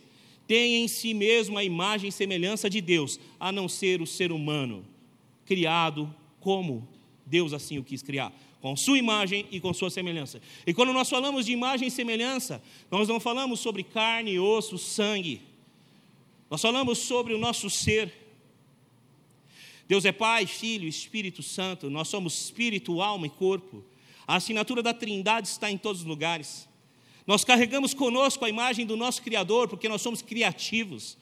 tem 0.46 0.82
em 0.82 0.88
si 0.88 1.14
mesmo 1.14 1.58
a 1.58 1.64
imagem 1.64 2.08
e 2.08 2.12
semelhança 2.12 2.68
de 2.68 2.80
Deus, 2.80 3.18
a 3.38 3.52
não 3.52 3.68
ser 3.68 4.00
o 4.00 4.06
ser 4.06 4.32
humano, 4.32 4.84
criado 5.52 6.12
como 6.40 6.88
Deus 7.26 7.52
assim 7.52 7.78
o 7.78 7.84
quis 7.84 8.02
criar 8.02 8.32
com 8.62 8.76
sua 8.76 8.96
imagem 8.96 9.44
e 9.50 9.60
com 9.60 9.74
sua 9.74 9.90
semelhança. 9.90 10.40
E 10.64 10.72
quando 10.72 10.92
nós 10.92 11.10
falamos 11.10 11.46
de 11.46 11.52
imagem 11.52 11.88
e 11.88 11.90
semelhança, 11.90 12.62
nós 12.88 13.08
não 13.08 13.18
falamos 13.18 13.58
sobre 13.58 13.82
carne, 13.82 14.38
osso, 14.38 14.78
sangue. 14.78 15.42
Nós 16.48 16.62
falamos 16.62 16.98
sobre 16.98 17.34
o 17.34 17.38
nosso 17.38 17.68
ser. 17.68 18.12
Deus 19.88 20.04
é 20.04 20.12
Pai, 20.12 20.46
Filho, 20.46 20.86
Espírito 20.86 21.42
Santo. 21.42 21.90
Nós 21.90 22.06
somos 22.06 22.44
espírito, 22.44 23.02
alma 23.02 23.26
e 23.26 23.30
corpo. 23.30 23.84
A 24.28 24.36
assinatura 24.36 24.80
da 24.80 24.94
Trindade 24.94 25.48
está 25.48 25.68
em 25.68 25.76
todos 25.76 26.02
os 26.02 26.06
lugares. 26.06 26.68
Nós 27.26 27.44
carregamos 27.44 27.92
conosco 27.92 28.44
a 28.44 28.48
imagem 28.48 28.86
do 28.86 28.96
nosso 28.96 29.22
Criador, 29.22 29.66
porque 29.66 29.88
nós 29.88 30.02
somos 30.02 30.22
criativos. 30.22 31.18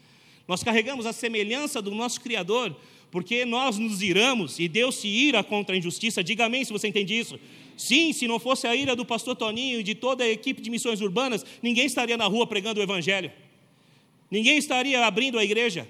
Nós 0.46 0.62
carregamos 0.62 1.06
a 1.06 1.12
semelhança 1.12 1.80
do 1.80 1.94
nosso 1.94 2.20
Criador, 2.20 2.76
porque 3.11 3.45
nós 3.45 3.79
nos 3.79 4.02
iramos 4.02 4.59
e 4.59 4.69
Deus 4.69 4.97
se 4.97 5.09
ira 5.09 5.43
contra 5.43 5.75
a 5.75 5.79
injustiça. 5.79 6.23
Diga 6.23 6.47
amém 6.47 6.64
se 6.64 6.73
você 6.73 6.88
entende 6.88 7.19
isso. 7.19 7.38
Sim, 7.76 8.12
se 8.12 8.29
não 8.29 8.38
fosse 8.38 8.67
a 8.67 8.76
ira 8.76 8.95
do 8.95 9.05
pastor 9.05 9.35
Toninho 9.35 9.81
e 9.81 9.83
de 9.83 9.95
toda 9.95 10.23
a 10.23 10.29
equipe 10.29 10.61
de 10.61 10.71
missões 10.71 11.00
urbanas, 11.00 11.45
ninguém 11.62 11.87
estaria 11.87 12.17
na 12.17 12.26
rua 12.26 12.47
pregando 12.47 12.79
o 12.79 12.83
evangelho. 12.83 13.33
Ninguém 14.31 14.59
estaria 14.59 15.05
abrindo 15.05 15.38
a 15.38 15.45
igreja. 15.45 15.88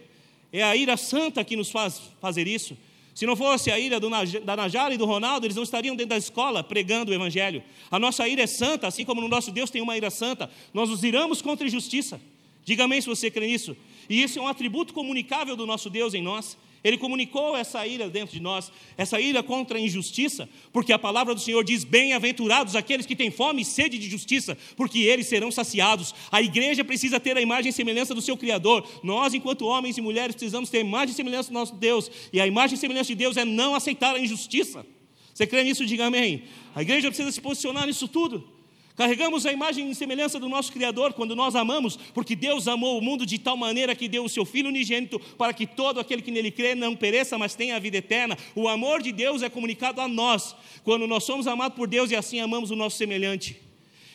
É 0.53 0.63
a 0.63 0.75
ira 0.75 0.97
santa 0.97 1.45
que 1.45 1.57
nos 1.57 1.71
faz 1.71 2.01
fazer 2.21 2.47
isso. 2.49 2.77
Se 3.15 3.27
não 3.27 3.37
fosse 3.37 3.71
a 3.71 3.79
ira 3.79 4.01
da 4.01 4.57
Najara 4.57 4.95
e 4.95 4.97
do 4.97 5.05
Ronaldo, 5.05 5.47
eles 5.47 5.57
não 5.57 5.63
estariam 5.63 5.95
dentro 5.95 6.11
da 6.11 6.17
escola 6.17 6.65
pregando 6.65 7.11
o 7.11 7.15
Evangelho. 7.15 7.63
A 7.91 7.99
nossa 7.99 8.27
ira 8.27 8.43
é 8.43 8.47
santa, 8.47 8.87
assim 8.87 9.05
como 9.05 9.21
no 9.21 9.29
nosso 9.29 9.51
Deus 9.51 9.69
tem 9.69 9.83
uma 9.83 9.97
ira 9.97 10.11
santa. 10.11 10.51
Nós 10.73 10.89
nos 10.89 11.03
iramos 11.03 11.43
contra 11.43 11.67
a 11.67 11.69
injustiça. 11.69 12.21
Diga 12.65 12.85
amém 12.85 13.01
se 13.01 13.09
você 13.09 13.31
crê 13.31 13.47
nisso. 13.47 13.77
E 14.09 14.23
esse 14.23 14.39
é 14.39 14.43
um 14.43 14.47
atributo 14.47 14.95
comunicável 14.95 15.57
do 15.57 15.67
nosso 15.67 15.91
Deus 15.91 16.15
em 16.15 16.23
nós. 16.23 16.57
Ele 16.83 16.97
comunicou 16.97 17.57
essa 17.57 17.87
ira 17.87 18.09
dentro 18.09 18.35
de 18.35 18.41
nós, 18.41 18.73
essa 18.97 19.21
ira 19.21 19.43
contra 19.43 19.77
a 19.77 19.81
injustiça, 19.81 20.49
porque 20.73 20.93
a 20.93 20.99
palavra 20.99 21.35
do 21.35 21.41
Senhor 21.41 21.63
diz: 21.63 21.85
Bem-aventurados 21.85 22.75
aqueles 22.75 23.05
que 23.05 23.15
têm 23.15 23.31
fome 23.31 23.63
e 23.63 23.65
sede 23.65 23.99
de 23.99 24.09
justiça, 24.09 24.57
porque 24.77 25.01
eles 25.01 25.27
serão 25.27 25.51
saciados. 25.51 26.15
A 26.33 26.41
igreja 26.41 26.83
precisa 26.85 27.21
ter 27.21 27.37
a 27.37 27.41
imagem 27.41 27.71
e 27.71 27.73
semelhança 27.73 28.15
do 28.15 28.23
seu 28.23 28.37
Criador. 28.37 28.89
Nós, 29.03 29.35
enquanto 29.35 29.67
homens 29.67 29.99
e 29.99 30.01
mulheres, 30.01 30.35
precisamos 30.35 30.71
ter 30.71 30.79
a 30.79 30.83
imagem 30.83 31.13
e 31.13 31.17
semelhança 31.17 31.51
do 31.51 31.55
nosso 31.55 31.75
Deus, 31.75 32.11
e 32.33 32.41
a 32.41 32.47
imagem 32.47 32.77
e 32.77 32.79
semelhança 32.79 33.09
de 33.09 33.15
Deus 33.15 33.37
é 33.37 33.45
não 33.45 33.75
aceitar 33.75 34.15
a 34.15 34.19
injustiça. 34.19 34.87
Você 35.35 35.47
crê 35.47 35.63
nisso? 35.65 35.85
Diga 35.87 36.07
amém. 36.07 36.45
A 36.75 36.83
igreja 36.83 37.09
precisa 37.09 37.31
se 37.31 37.41
posicionar 37.41 37.87
nisso 37.87 38.09
tudo. 38.09 38.60
Carregamos 39.01 39.47
a 39.47 39.53
imagem 39.53 39.91
e 39.91 39.95
semelhança 39.95 40.39
do 40.39 40.47
nosso 40.47 40.71
Criador 40.71 41.15
quando 41.15 41.35
nós 41.35 41.57
amamos, 41.57 41.97
porque 42.13 42.37
Deus 42.37 42.69
amou 42.69 42.99
o 42.99 43.01
mundo 43.01 43.25
de 43.25 43.39
tal 43.39 43.57
maneira 43.57 43.97
que 43.97 44.07
deu 44.07 44.27
o 44.27 44.29
seu 44.29 44.45
Filho 44.45 44.69
unigênito 44.69 45.19
para 45.39 45.55
que 45.55 45.67
todo 45.67 45.99
aquele 45.99 46.21
que 46.21 46.31
nele 46.31 46.51
crê 46.51 46.75
não 46.75 46.95
pereça, 46.95 47.39
mas 47.39 47.55
tenha 47.55 47.77
a 47.77 47.79
vida 47.79 47.97
eterna. 47.97 48.37
O 48.55 48.69
amor 48.69 49.01
de 49.01 49.11
Deus 49.11 49.41
é 49.43 49.49
comunicado 49.49 50.03
a 50.03 50.07
nós 50.07 50.55
quando 50.85 51.07
nós 51.07 51.25
somos 51.25 51.47
amados 51.47 51.79
por 51.79 51.89
Deus 51.89 52.11
e 52.11 52.15
assim 52.15 52.41
amamos 52.41 52.71
o 52.71 52.77
nosso 52.77 52.99
semelhante. 52.99 53.59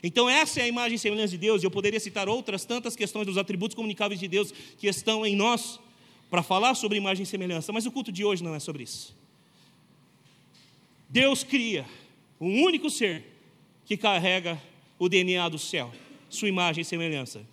Então, 0.04 0.30
essa 0.30 0.60
é 0.60 0.66
a 0.66 0.68
imagem 0.68 0.98
e 0.98 1.00
semelhança 1.00 1.32
de 1.32 1.40
Deus, 1.40 1.64
e 1.64 1.66
eu 1.66 1.72
poderia 1.72 2.00
citar 2.00 2.30
outras 2.30 2.64
tantas 2.64 2.96
questões 2.96 3.26
dos 3.26 3.40
atributos 3.40 3.74
comunicáveis 3.74 4.20
de 4.20 4.28
Deus 4.28 4.54
que 4.78 4.86
estão 4.86 5.26
em 5.26 5.36
nós 5.36 5.80
para 6.30 6.44
falar 6.44 6.76
sobre 6.76 6.96
imagem 7.00 7.24
e 7.24 7.26
semelhança, 7.26 7.74
mas 7.74 7.88
o 7.88 7.92
culto 7.92 8.12
de 8.12 8.24
hoje 8.24 8.44
não 8.44 8.54
é 8.54 8.60
sobre 8.60 8.84
isso. 8.84 9.16
Deus 11.10 11.44
cria 11.44 11.88
um 12.40 12.62
único 12.62 12.88
ser 12.92 13.24
que 13.84 13.98
carrega 13.98 14.62
o 14.98 15.10
DNA 15.10 15.50
do 15.50 15.60
céu, 15.60 15.94
sua 16.30 16.48
imagem 16.48 16.82
e 16.82 16.86
semelhança. 16.86 17.46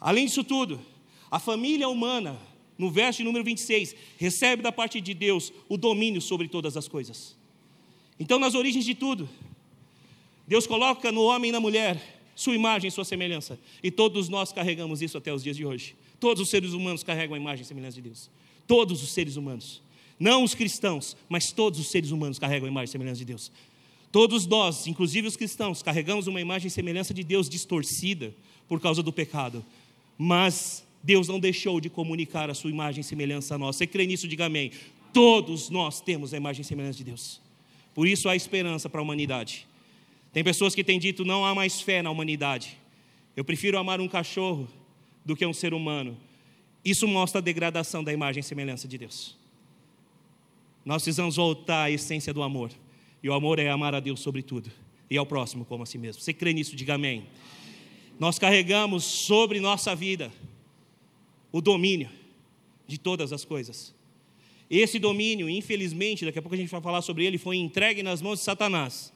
Além 0.00 0.26
disso 0.26 0.44
tudo, 0.44 0.80
a 1.30 1.38
família 1.38 1.88
humana, 1.88 2.38
no 2.76 2.90
verso 2.90 3.22
número 3.24 3.44
26, 3.44 3.94
recebe 4.16 4.62
da 4.62 4.70
parte 4.70 5.00
de 5.00 5.12
Deus 5.12 5.52
o 5.68 5.76
domínio 5.76 6.20
sobre 6.20 6.48
todas 6.48 6.76
as 6.76 6.86
coisas. 6.86 7.36
Então, 8.18 8.38
nas 8.38 8.54
origens 8.54 8.84
de 8.84 8.94
tudo, 8.94 9.28
Deus 10.46 10.66
coloca 10.66 11.12
no 11.12 11.22
homem 11.22 11.50
e 11.50 11.52
na 11.52 11.60
mulher 11.60 12.20
sua 12.34 12.54
imagem 12.54 12.88
e 12.88 12.90
sua 12.90 13.04
semelhança. 13.04 13.58
E 13.82 13.90
todos 13.90 14.28
nós 14.28 14.52
carregamos 14.52 15.02
isso 15.02 15.18
até 15.18 15.32
os 15.32 15.42
dias 15.42 15.56
de 15.56 15.66
hoje. 15.66 15.96
Todos 16.20 16.42
os 16.42 16.48
seres 16.48 16.72
humanos 16.72 17.02
carregam 17.02 17.34
a 17.34 17.38
imagem 17.38 17.64
e 17.64 17.66
semelhança 17.66 17.96
de 17.96 18.02
Deus. 18.02 18.30
Todos 18.66 19.02
os 19.02 19.10
seres 19.10 19.36
humanos. 19.36 19.82
Não 20.18 20.42
os 20.42 20.54
cristãos, 20.54 21.16
mas 21.28 21.52
todos 21.52 21.78
os 21.78 21.88
seres 21.88 22.10
humanos 22.10 22.38
carregam 22.38 22.66
a 22.66 22.70
imagem 22.70 22.88
e 22.88 22.92
semelhança 22.92 23.18
de 23.18 23.24
Deus. 23.24 23.52
Todos 24.10 24.46
nós, 24.46 24.86
inclusive 24.86 25.28
os 25.28 25.36
cristãos, 25.36 25.82
carregamos 25.82 26.26
uma 26.26 26.40
imagem 26.40 26.68
e 26.68 26.70
semelhança 26.70 27.12
de 27.12 27.22
Deus 27.22 27.48
distorcida 27.48 28.34
por 28.66 28.80
causa 28.80 29.02
do 29.02 29.12
pecado. 29.12 29.64
Mas 30.16 30.84
Deus 31.02 31.28
não 31.28 31.38
deixou 31.38 31.80
de 31.80 31.90
comunicar 31.90 32.50
a 32.50 32.54
sua 32.54 32.70
imagem 32.70 33.02
e 33.02 33.04
semelhança 33.04 33.54
a 33.54 33.58
nós. 33.58 33.76
Você 33.76 33.86
crê 33.86 34.06
nisso? 34.06 34.26
Diga 34.26 34.46
amém. 34.46 34.72
Todos 35.12 35.70
nós 35.70 36.00
temos 36.00 36.32
a 36.32 36.36
imagem 36.36 36.62
e 36.62 36.64
semelhança 36.64 36.98
de 36.98 37.04
Deus. 37.04 37.40
Por 37.94 38.06
isso 38.06 38.28
há 38.28 38.36
esperança 38.36 38.88
para 38.88 39.00
a 39.00 39.02
humanidade. 39.02 39.66
Tem 40.32 40.44
pessoas 40.44 40.74
que 40.74 40.84
têm 40.84 40.98
dito 40.98 41.24
não 41.24 41.44
há 41.44 41.54
mais 41.54 41.80
fé 41.80 42.02
na 42.02 42.10
humanidade. 42.10 42.78
Eu 43.36 43.44
prefiro 43.44 43.78
amar 43.78 44.00
um 44.00 44.08
cachorro 44.08 44.68
do 45.24 45.36
que 45.36 45.46
um 45.46 45.52
ser 45.52 45.74
humano. 45.74 46.16
Isso 46.84 47.06
mostra 47.06 47.40
a 47.40 47.42
degradação 47.42 48.02
da 48.02 48.12
imagem 48.12 48.40
e 48.40 48.44
semelhança 48.44 48.86
de 48.88 48.98
Deus. 48.98 49.36
Nós 50.84 51.02
precisamos 51.02 51.36
voltar 51.36 51.84
à 51.84 51.90
essência 51.90 52.32
do 52.32 52.42
amor. 52.42 52.70
E 53.22 53.28
o 53.28 53.34
amor 53.34 53.58
é 53.58 53.68
amar 53.68 53.94
a 53.94 54.00
Deus 54.00 54.20
sobre 54.20 54.42
tudo 54.42 54.70
e 55.10 55.16
ao 55.16 55.26
próximo 55.26 55.64
como 55.64 55.82
a 55.82 55.86
si 55.86 55.98
mesmo. 55.98 56.22
Você 56.22 56.32
crê 56.32 56.52
nisso? 56.52 56.76
Diga 56.76 56.94
amém. 56.94 57.24
Nós 58.18 58.38
carregamos 58.38 59.04
sobre 59.04 59.60
nossa 59.60 59.94
vida 59.94 60.32
o 61.50 61.60
domínio 61.60 62.10
de 62.86 62.98
todas 62.98 63.32
as 63.32 63.44
coisas. 63.44 63.94
Esse 64.70 64.98
domínio, 64.98 65.48
infelizmente, 65.48 66.24
daqui 66.24 66.38
a 66.38 66.42
pouco 66.42 66.54
a 66.54 66.58
gente 66.58 66.70
vai 66.70 66.80
falar 66.80 67.00
sobre 67.00 67.24
ele, 67.24 67.38
foi 67.38 67.56
entregue 67.56 68.02
nas 68.02 68.20
mãos 68.20 68.38
de 68.38 68.44
Satanás 68.44 69.12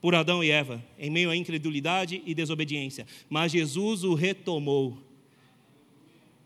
por 0.00 0.14
Adão 0.14 0.42
e 0.42 0.50
Eva, 0.50 0.82
em 0.98 1.10
meio 1.10 1.30
à 1.30 1.36
incredulidade 1.36 2.22
e 2.24 2.34
desobediência. 2.34 3.06
Mas 3.28 3.52
Jesus 3.52 4.04
o 4.04 4.14
retomou. 4.14 4.96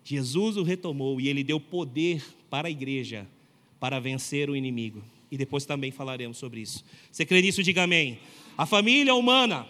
Jesus 0.03 0.57
o 0.57 0.63
retomou 0.63 1.21
e 1.21 1.29
ele 1.29 1.45
deu 1.45 1.61
poder 1.61 2.25
para 2.49 2.69
a 2.69 2.71
igreja 2.71 3.27
para 3.79 4.01
vencer 4.01 4.51
o 4.51 4.57
inimigo 4.57 5.03
e 5.31 5.37
depois 5.37 5.65
também 5.65 5.91
falaremos 5.91 6.39
sobre 6.39 6.61
isso. 6.61 6.85
Você 7.11 7.25
crê 7.25 7.41
nisso? 7.41 7.63
Diga 7.63 7.85
amém. 7.85 8.19
A 8.59 8.67
família 8.67 9.15
humana 9.15 9.67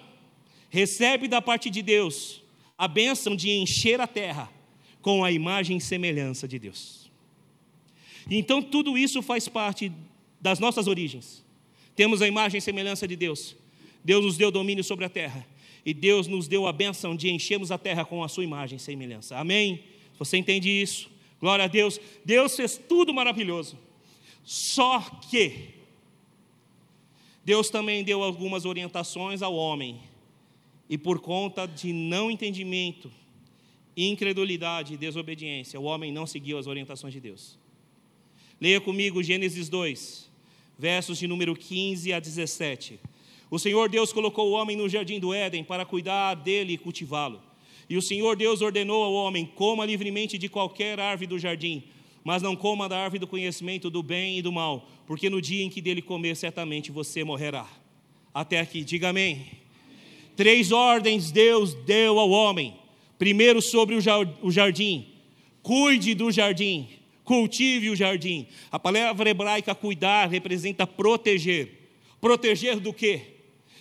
recebe 0.71 1.29
da 1.29 1.43
parte 1.43 1.69
de 1.69 1.83
Deus 1.83 2.43
a 2.79 2.89
bênção 2.89 3.37
de 3.37 3.51
encher 3.51 4.01
a 4.01 4.07
terra 4.07 4.51
com 5.03 5.23
a 5.23 5.31
imagem 5.31 5.77
e 5.77 5.81
semelhança 5.81 6.49
de 6.49 6.59
Deus. 6.59 7.11
Então, 8.31 8.63
tudo 8.63 8.97
isso 8.97 9.21
faz 9.23 9.49
parte 9.49 9.93
das 10.41 10.59
nossas 10.59 10.87
origens. 10.87 11.45
Temos 11.95 12.23
a 12.23 12.29
imagem 12.29 12.59
e 12.59 12.61
semelhança 12.61 13.07
de 13.07 13.17
Deus. 13.17 13.57
Deus 14.03 14.25
nos 14.25 14.37
deu 14.37 14.51
domínio 14.51 14.85
sobre 14.85 15.05
a 15.05 15.09
terra. 15.09 15.47
E 15.85 15.93
Deus 15.93 16.27
nos 16.27 16.47
deu 16.47 16.67
a 16.67 16.73
bênção 16.73 17.17
de 17.17 17.31
enchermos 17.31 17.71
a 17.71 17.79
terra 17.79 18.05
com 18.05 18.23
a 18.23 18.29
sua 18.29 18.45
imagem 18.45 18.77
e 18.77 18.81
semelhança. 18.81 19.37
Amém? 19.37 19.85
Você 20.19 20.37
entende 20.37 20.71
isso? 20.71 21.11
Glória 21.41 21.65
a 21.65 21.69
Deus. 21.69 22.01
Deus 22.25 22.55
fez 22.55 22.79
tudo 22.79 23.13
maravilhoso. 23.13 23.77
Só 24.53 24.99
que 25.31 25.69
Deus 27.45 27.71
também 27.71 28.03
deu 28.03 28.21
algumas 28.21 28.65
orientações 28.65 29.43
ao 29.43 29.55
homem, 29.55 30.01
e 30.89 30.99
por 30.99 31.21
conta 31.21 31.67
de 31.67 31.93
não 31.93 32.29
entendimento, 32.29 33.13
incredulidade 33.97 34.95
e 34.95 34.97
desobediência, 34.97 35.79
o 35.79 35.85
homem 35.85 36.11
não 36.11 36.27
seguiu 36.27 36.59
as 36.59 36.67
orientações 36.67 37.15
de 37.15 37.21
Deus. 37.21 37.57
Leia 38.61 38.81
comigo 38.81 39.23
Gênesis 39.23 39.69
2, 39.69 40.29
versos 40.77 41.17
de 41.17 41.29
número 41.29 41.55
15 41.55 42.13
a 42.13 42.19
17. 42.19 42.99
O 43.49 43.57
Senhor 43.57 43.89
Deus 43.89 44.13
colocou 44.13 44.51
o 44.51 44.55
homem 44.55 44.77
no 44.77 44.89
jardim 44.89 45.21
do 45.21 45.33
Éden 45.33 45.63
para 45.63 45.87
cuidar 45.87 46.35
dele 46.35 46.73
e 46.73 46.79
cultivá-lo. 46.79 47.41
E 47.89 47.97
o 47.97 48.03
Senhor 48.03 48.35
Deus 48.35 48.63
ordenou 48.63 49.05
ao 49.05 49.13
homem: 49.13 49.47
coma 49.47 49.87
livremente 49.87 50.37
de 50.37 50.49
qualquer 50.49 50.99
árvore 50.99 51.29
do 51.29 51.39
jardim, 51.39 51.85
mas 52.25 52.43
não 52.43 52.55
coma 52.55 52.89
da 52.89 52.99
árvore 52.99 53.19
do 53.19 53.27
conhecimento 53.27 53.89
do 53.89 54.03
bem 54.03 54.39
e 54.39 54.43
do 54.43 54.53
mal, 54.53 54.89
porque 55.07 55.31
no 55.31 55.41
dia 55.41 55.65
em 55.65 55.71
que 55.71 55.81
dele 55.81 56.03
comer, 56.03 56.37
certamente 56.37 56.91
você 56.91 57.25
morrerá. 57.25 57.67
Até 58.33 58.61
aqui, 58.61 58.85
diga 58.85 59.09
amém. 59.09 59.47
Três 60.37 60.71
ordens 60.71 61.31
Deus 61.31 61.75
deu 61.75 62.19
ao 62.19 62.31
homem. 62.31 62.75
Primeiro, 63.19 63.61
sobre 63.61 63.97
o 63.97 64.51
jardim: 64.51 65.07
cuide 65.63 66.15
do 66.15 66.31
jardim, 66.31 66.89
cultive 67.25 67.91
o 67.91 67.97
jardim. 67.97 68.47
A 68.71 68.79
palavra 68.79 69.31
hebraica 69.31 69.75
cuidar 69.75 70.29
representa 70.29 70.87
proteger. 70.87 71.79
Proteger 72.21 72.79
do 72.79 72.93
quê? 72.93 73.23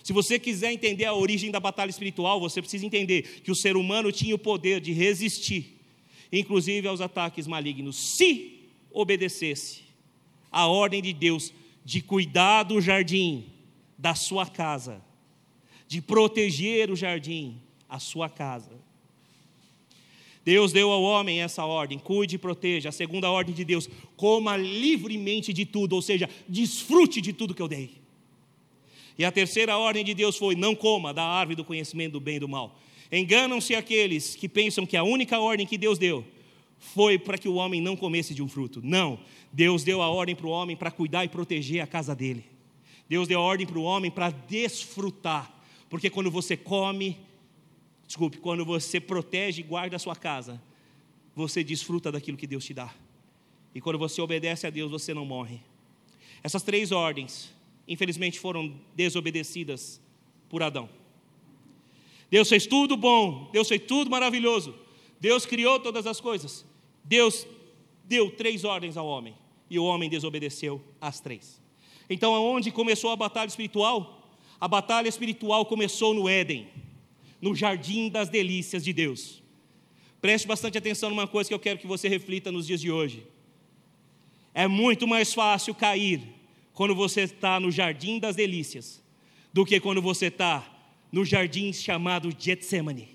Se 0.01 0.13
você 0.13 0.39
quiser 0.39 0.71
entender 0.71 1.05
a 1.05 1.13
origem 1.13 1.51
da 1.51 1.59
batalha 1.59 1.89
espiritual, 1.89 2.39
você 2.39 2.61
precisa 2.61 2.85
entender 2.85 3.41
que 3.43 3.51
o 3.51 3.55
ser 3.55 3.75
humano 3.77 4.11
tinha 4.11 4.33
o 4.33 4.39
poder 4.39 4.79
de 4.79 4.91
resistir 4.91 5.78
inclusive 6.31 6.87
aos 6.87 7.01
ataques 7.01 7.47
malignos, 7.47 7.95
se 7.95 8.69
obedecesse 8.91 9.81
a 10.51 10.67
ordem 10.67 11.01
de 11.01 11.13
Deus 11.13 11.53
de 11.83 12.01
cuidar 12.01 12.63
do 12.63 12.79
jardim 12.79 13.45
da 13.97 14.15
sua 14.15 14.45
casa, 14.45 15.01
de 15.87 16.01
proteger 16.01 16.89
o 16.89 16.95
jardim, 16.95 17.59
a 17.87 17.99
sua 17.99 18.29
casa. 18.29 18.71
Deus 20.45 20.71
deu 20.71 20.91
ao 20.91 21.03
homem 21.03 21.41
essa 21.41 21.65
ordem: 21.65 21.99
cuide 21.99 22.35
e 22.35 22.39
proteja. 22.39 22.89
A 22.89 22.91
segunda 22.91 23.29
ordem 23.29 23.53
de 23.53 23.65
Deus: 23.65 23.89
coma 24.15 24.55
livremente 24.55 25.51
de 25.51 25.65
tudo, 25.65 25.93
ou 25.93 26.01
seja, 26.01 26.29
desfrute 26.47 27.21
de 27.21 27.33
tudo 27.33 27.53
que 27.53 27.61
eu 27.61 27.67
dei. 27.67 27.99
E 29.17 29.25
a 29.25 29.31
terceira 29.31 29.77
ordem 29.77 30.03
de 30.03 30.13
Deus 30.13 30.37
foi: 30.37 30.55
não 30.55 30.73
coma 30.73 31.13
da 31.13 31.23
árvore 31.23 31.55
do 31.55 31.65
conhecimento 31.65 32.13
do 32.13 32.19
bem 32.19 32.37
e 32.37 32.39
do 32.39 32.47
mal. 32.47 32.79
Enganam-se 33.11 33.75
aqueles 33.75 34.35
que 34.35 34.47
pensam 34.47 34.85
que 34.85 34.95
a 34.95 35.03
única 35.03 35.39
ordem 35.39 35.65
que 35.65 35.77
Deus 35.77 35.97
deu 35.97 36.25
foi 36.77 37.17
para 37.17 37.37
que 37.37 37.47
o 37.47 37.55
homem 37.55 37.81
não 37.81 37.95
comesse 37.95 38.33
de 38.33 38.41
um 38.41 38.47
fruto. 38.47 38.81
Não. 38.83 39.19
Deus 39.51 39.83
deu 39.83 40.01
a 40.01 40.09
ordem 40.09 40.35
para 40.35 40.47
o 40.47 40.51
homem 40.51 40.75
para 40.75 40.91
cuidar 40.91 41.25
e 41.25 41.29
proteger 41.29 41.81
a 41.81 41.87
casa 41.87 42.15
dele. 42.15 42.45
Deus 43.07 43.27
deu 43.27 43.39
a 43.39 43.43
ordem 43.43 43.65
para 43.65 43.79
o 43.79 43.83
homem 43.83 44.11
para 44.11 44.29
desfrutar. 44.29 45.51
Porque 45.89 46.09
quando 46.09 46.29
você 46.29 46.55
come, 46.55 47.17
desculpe, 48.05 48.37
quando 48.37 48.63
você 48.63 48.99
protege 48.99 49.61
e 49.61 49.63
guarda 49.63 49.95
a 49.95 49.99
sua 49.99 50.15
casa, 50.15 50.61
você 51.35 51.63
desfruta 51.63 52.11
daquilo 52.11 52.37
que 52.37 52.45
Deus 52.45 52.63
te 52.63 52.73
dá. 52.73 52.93
E 53.73 53.81
quando 53.81 53.97
você 53.97 54.21
obedece 54.21 54.67
a 54.67 54.69
Deus, 54.69 54.91
você 54.91 55.13
não 55.13 55.25
morre. 55.25 55.59
Essas 56.43 56.63
três 56.63 56.91
ordens 56.91 57.51
infelizmente, 57.89 58.39
foram 58.39 58.79
desobedecidas 58.95 59.99
por 60.47 60.61
Adão. 60.61 60.87
Deus 62.29 62.47
fez 62.47 62.67
tudo 62.67 62.95
bom, 62.95 63.49
Deus 63.51 63.67
fez 63.67 63.81
tudo 63.87 64.09
maravilhoso, 64.09 64.75
Deus 65.19 65.45
criou 65.45 65.79
todas 65.79 66.05
as 66.05 66.21
coisas. 66.21 66.65
Deus 67.03 67.47
deu 68.05 68.29
três 68.31 68.63
ordens 68.63 68.97
ao 68.97 69.07
homem 69.07 69.35
e 69.69 69.79
o 69.79 69.83
homem 69.83 70.09
desobedeceu 70.09 70.81
as 71.01 71.19
três. 71.19 71.61
Então, 72.09 72.33
aonde 72.33 72.71
começou 72.71 73.11
a 73.11 73.15
batalha 73.15 73.47
espiritual? 73.47 74.27
A 74.59 74.67
batalha 74.67 75.07
espiritual 75.07 75.65
começou 75.65 76.13
no 76.13 76.27
Éden, 76.27 76.67
no 77.41 77.55
jardim 77.55 78.09
das 78.09 78.29
delícias 78.29 78.83
de 78.83 78.93
Deus. 78.93 79.41
Preste 80.21 80.47
bastante 80.47 80.77
atenção 80.77 81.09
numa 81.09 81.27
coisa 81.27 81.47
que 81.47 81.53
eu 81.53 81.59
quero 81.59 81.79
que 81.79 81.87
você 81.87 82.09
reflita 82.09 82.51
nos 82.51 82.67
dias 82.67 82.81
de 82.81 82.91
hoje. 82.91 83.25
É 84.53 84.67
muito 84.67 85.07
mais 85.07 85.33
fácil 85.33 85.73
cair 85.73 86.21
quando 86.73 86.93
você 86.93 87.21
está 87.21 87.59
no 87.59 87.71
jardim 87.71 88.19
das 88.19 88.35
delícias 88.35 89.01
do 89.53 89.65
que 89.65 89.79
quando 89.79 90.01
você 90.01 90.27
está 90.27 90.78
no 91.11 91.25
jardim 91.25 91.71
chamado 91.73 92.33
Getsemane. 92.37 93.09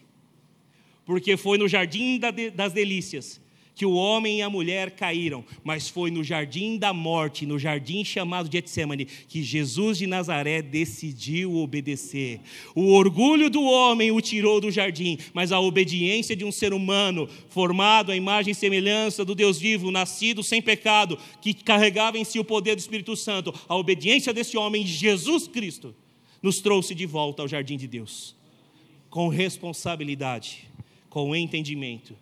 Porque 1.05 1.37
foi 1.37 1.59
no 1.59 1.69
jardim 1.69 2.19
das 2.55 2.73
delícias 2.73 3.41
que 3.75 3.85
o 3.85 3.95
homem 3.95 4.39
e 4.39 4.43
a 4.43 4.49
mulher 4.49 4.93
caíram, 4.93 5.45
mas 5.65 5.89
foi 5.89 6.11
no 6.11 6.23
jardim 6.23 6.79
da 6.79 6.93
morte, 6.93 7.45
no 7.45 7.59
jardim 7.59 8.05
chamado 8.05 8.51
Getsemane, 8.51 9.05
que 9.05 9.43
Jesus 9.43 9.99
de 9.99 10.07
Nazaré 10.07 10.63
decidiu 10.63 11.57
obedecer. 11.57 12.41
O 12.75 12.93
orgulho 12.93 13.51
do 13.51 13.63
homem 13.65 14.13
o 14.13 14.21
tirou 14.21 14.61
do 14.61 14.71
jardim, 14.71 15.19
mas 15.33 15.51
a 15.51 15.59
obediência 15.59 16.37
de 16.37 16.45
um 16.45 16.53
ser 16.53 16.73
humano, 16.73 17.29
formado 17.49 18.13
à 18.13 18.17
imagem 18.17 18.53
e 18.53 18.55
semelhança 18.55 19.25
do 19.25 19.35
Deus 19.35 19.59
vivo, 19.59 19.91
nascido 19.91 20.43
sem 20.43 20.63
pecado, 20.63 21.19
que 21.41 21.53
carregava 21.53 22.17
em 22.17 22.25
si 22.25 22.39
o 22.39 22.45
poder 22.45 22.77
do 22.77 22.81
Espírito 22.81 23.17
Santo, 23.17 23.53
a 23.69 23.77
obediência 23.77 24.33
desse 24.33 24.57
homem, 24.57 24.87
Jesus 24.87 25.49
Cristo, 25.49 25.95
nos 26.45 26.61
trouxe 26.61 26.95
de 26.95 27.07
volta 27.07 27.43
ao 27.43 27.49
jardim 27.49 27.77
de 27.77 27.89
Deus, 27.89 28.37
com 29.11 29.27
responsabilidade, 29.29 30.69
com 31.09 31.35
entendimento 31.35 32.15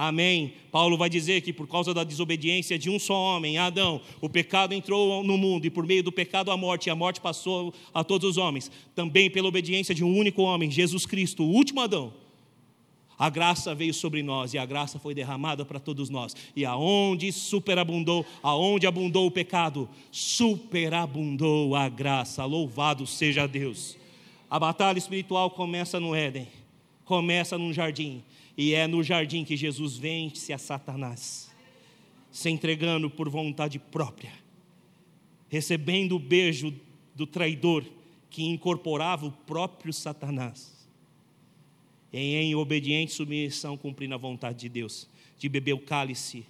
Amém. 0.00 0.54
Paulo 0.72 0.96
vai 0.96 1.10
dizer 1.10 1.42
que 1.42 1.52
por 1.52 1.68
causa 1.68 1.92
da 1.92 2.02
desobediência 2.02 2.78
de 2.78 2.88
um 2.88 2.98
só 2.98 3.14
homem, 3.14 3.58
Adão, 3.58 4.00
o 4.18 4.30
pecado 4.30 4.72
entrou 4.72 5.22
no 5.22 5.36
mundo 5.36 5.66
e 5.66 5.70
por 5.70 5.84
meio 5.84 6.02
do 6.02 6.10
pecado 6.10 6.50
a 6.50 6.56
morte, 6.56 6.86
e 6.86 6.90
a 6.90 6.94
morte 6.94 7.20
passou 7.20 7.74
a 7.92 8.02
todos 8.02 8.30
os 8.30 8.36
homens. 8.38 8.70
Também 8.94 9.28
pela 9.28 9.48
obediência 9.48 9.94
de 9.94 10.02
um 10.02 10.16
único 10.16 10.40
homem, 10.40 10.70
Jesus 10.70 11.04
Cristo, 11.04 11.42
o 11.42 11.50
último 11.50 11.82
Adão. 11.82 12.14
A 13.20 13.28
graça 13.28 13.74
veio 13.74 13.92
sobre 13.92 14.22
nós 14.22 14.54
e 14.54 14.58
a 14.58 14.64
graça 14.64 14.98
foi 14.98 15.12
derramada 15.12 15.62
para 15.62 15.78
todos 15.78 16.08
nós. 16.08 16.34
E 16.56 16.64
aonde 16.64 17.30
superabundou, 17.30 18.24
aonde 18.42 18.86
abundou 18.86 19.26
o 19.26 19.30
pecado, 19.30 19.86
superabundou 20.10 21.76
a 21.76 21.86
graça. 21.86 22.46
Louvado 22.46 23.06
seja 23.06 23.46
Deus. 23.46 23.94
A 24.48 24.58
batalha 24.58 24.96
espiritual 24.96 25.50
começa 25.50 26.00
no 26.00 26.14
Éden, 26.14 26.48
começa 27.04 27.58
num 27.58 27.74
jardim 27.74 28.24
e 28.56 28.72
é 28.72 28.86
no 28.86 29.02
jardim 29.02 29.44
que 29.44 29.54
Jesus 29.54 29.98
vence 29.98 30.50
a 30.54 30.58
Satanás, 30.58 31.50
se 32.30 32.48
entregando 32.48 33.10
por 33.10 33.28
vontade 33.28 33.78
própria, 33.78 34.32
recebendo 35.50 36.16
o 36.16 36.18
beijo 36.18 36.74
do 37.14 37.26
traidor 37.26 37.84
que 38.30 38.44
incorporava 38.44 39.26
o 39.26 39.32
próprio 39.32 39.92
Satanás. 39.92 40.79
E 42.12 42.18
em 42.36 42.54
obediente 42.54 43.12
submissão, 43.12 43.76
cumprindo 43.76 44.14
a 44.14 44.18
vontade 44.18 44.58
de 44.58 44.68
Deus, 44.68 45.08
de 45.38 45.48
beber 45.48 45.74
o 45.74 45.78
cálice 45.78 46.44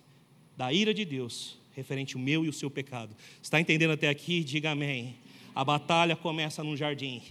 da 0.56 0.72
ira 0.72 0.92
de 0.92 1.04
Deus, 1.04 1.58
referente 1.74 2.16
ao 2.16 2.22
meu 2.22 2.44
e 2.44 2.48
o 2.48 2.52
seu 2.52 2.70
pecado. 2.70 3.14
Está 3.42 3.60
entendendo 3.60 3.92
até 3.92 4.08
aqui? 4.08 4.42
Diga 4.42 4.70
amém. 4.70 5.14
A 5.54 5.64
batalha 5.64 6.16
começa 6.16 6.62
num 6.62 6.76
jardim, 6.76 7.22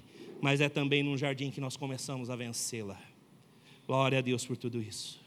mas 0.42 0.62
é 0.62 0.70
também 0.70 1.04
num 1.04 1.18
jardim 1.18 1.52
que 1.52 1.62
nós 1.62 1.76
começamos 1.76 2.30
a 2.30 2.36
vencê-la. 2.36 3.00
Glória 3.88 4.20
a 4.20 4.22
Deus 4.22 4.46
por 4.46 4.58
tudo 4.58 4.82
isso. 4.82 5.20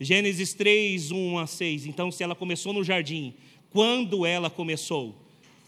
Gênesis 0.00 0.52
3, 0.54 1.10
1 1.10 1.38
a 1.38 1.46
6. 1.46 1.86
Então, 1.86 2.10
se 2.10 2.22
ela 2.22 2.34
começou 2.34 2.72
no 2.72 2.82
jardim, 2.82 3.34
quando 3.70 4.26
ela 4.26 4.50
começou? 4.50 5.14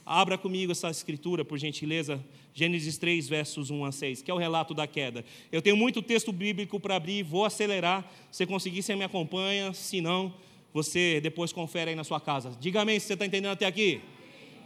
Abra 0.05 0.37
comigo 0.37 0.73
essa 0.73 0.91
escritura, 0.91 1.45
por 1.45 1.59
gentileza. 1.59 2.23
Gênesis 2.57 2.97
3, 2.97 3.29
versos 3.29 3.69
1 3.69 3.85
a 3.85 3.92
6, 3.92 4.23
que 4.23 4.31
é 4.31 4.35
o 4.35 4.38
relato 4.38 4.73
da 4.73 4.87
queda. 4.87 5.23
Eu 5.53 5.61
tenho 5.61 5.77
muito 5.77 6.01
texto 6.01 6.33
bíblico 6.33 6.81
para 6.81 6.97
abrir, 6.97 7.23
vou 7.23 7.45
acelerar. 7.45 8.11
Se 8.33 8.47
conseguir, 8.47 8.83
você 8.83 8.97
me 8.97 9.05
acompanha. 9.05 9.75
Se 9.75 10.01
não, 10.01 10.33
você 10.73 11.21
depois 11.21 11.53
confere 11.53 11.90
aí 11.90 11.95
na 11.95 12.03
sua 12.03 12.19
casa. 12.19 12.57
Diga 12.59 12.81
amém 12.81 12.99
se 12.99 13.09
você 13.09 13.12
está 13.12 13.27
entendendo 13.27 13.53
até 13.53 13.66
aqui. 13.66 14.01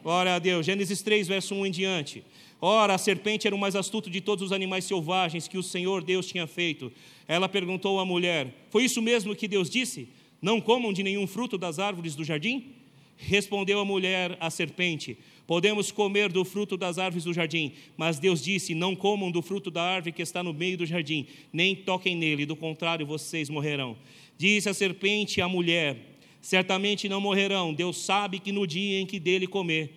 Glória 0.05 0.37
a 0.37 0.39
Deus. 0.39 0.65
Gênesis 0.65 1.03
3, 1.03 1.27
verso 1.27 1.53
1 1.53 1.67
em 1.67 1.71
diante. 1.73 2.25
Ora, 2.61 2.95
a 2.95 2.99
serpente 2.99 3.49
era 3.49 3.57
o 3.57 3.59
mais 3.59 3.75
astuto 3.75 4.09
de 4.09 4.21
todos 4.21 4.45
os 4.45 4.53
animais 4.53 4.85
selvagens 4.85 5.49
que 5.49 5.59
o 5.59 5.63
Senhor 5.63 6.05
Deus 6.05 6.27
tinha 6.27 6.47
feito. 6.47 6.93
Ela 7.27 7.49
perguntou 7.49 7.99
à 7.99 8.05
mulher: 8.05 8.55
Foi 8.71 8.85
isso 8.85 9.03
mesmo 9.03 9.35
que 9.35 9.49
Deus 9.49 9.69
disse? 9.69 10.09
Não 10.41 10.61
comam 10.61 10.93
de 10.93 11.03
nenhum 11.03 11.27
fruto 11.27 11.59
das 11.59 11.81
árvores 11.81 12.15
do 12.15 12.23
jardim? 12.23 12.73
Respondeu 13.17 13.81
a 13.81 13.85
mulher 13.85 14.37
à 14.41 14.49
serpente: 14.49 15.19
Podemos 15.51 15.91
comer 15.91 16.31
do 16.31 16.45
fruto 16.45 16.77
das 16.77 16.97
árvores 16.97 17.25
do 17.25 17.35
jardim, 17.35 17.73
mas 17.97 18.21
Deus 18.21 18.41
disse: 18.41 18.73
Não 18.73 18.95
comam 18.95 19.33
do 19.33 19.43
fruto 19.43 19.69
da 19.69 19.83
árvore 19.83 20.13
que 20.13 20.23
está 20.23 20.45
no 20.45 20.55
meio 20.55 20.79
do 20.79 20.87
jardim, 20.87 21.27
nem 21.53 21.75
toquem 21.75 22.15
nele, 22.15 22.47
do 22.47 22.55
contrário 22.55 23.05
vocês 23.05 23.51
morrerão. 23.51 23.97
Disse 24.39 24.69
a 24.69 24.73
serpente 24.73 25.41
à 25.41 25.49
mulher: 25.49 25.97
Certamente 26.41 27.09
não 27.09 27.21
morrerão, 27.21 27.75
Deus 27.75 27.97
sabe 27.97 28.39
que 28.39 28.53
no 28.53 28.65
dia 28.65 29.01
em 29.01 29.07
que 29.07 29.19
dele 29.19 29.49
comer, 29.49 29.91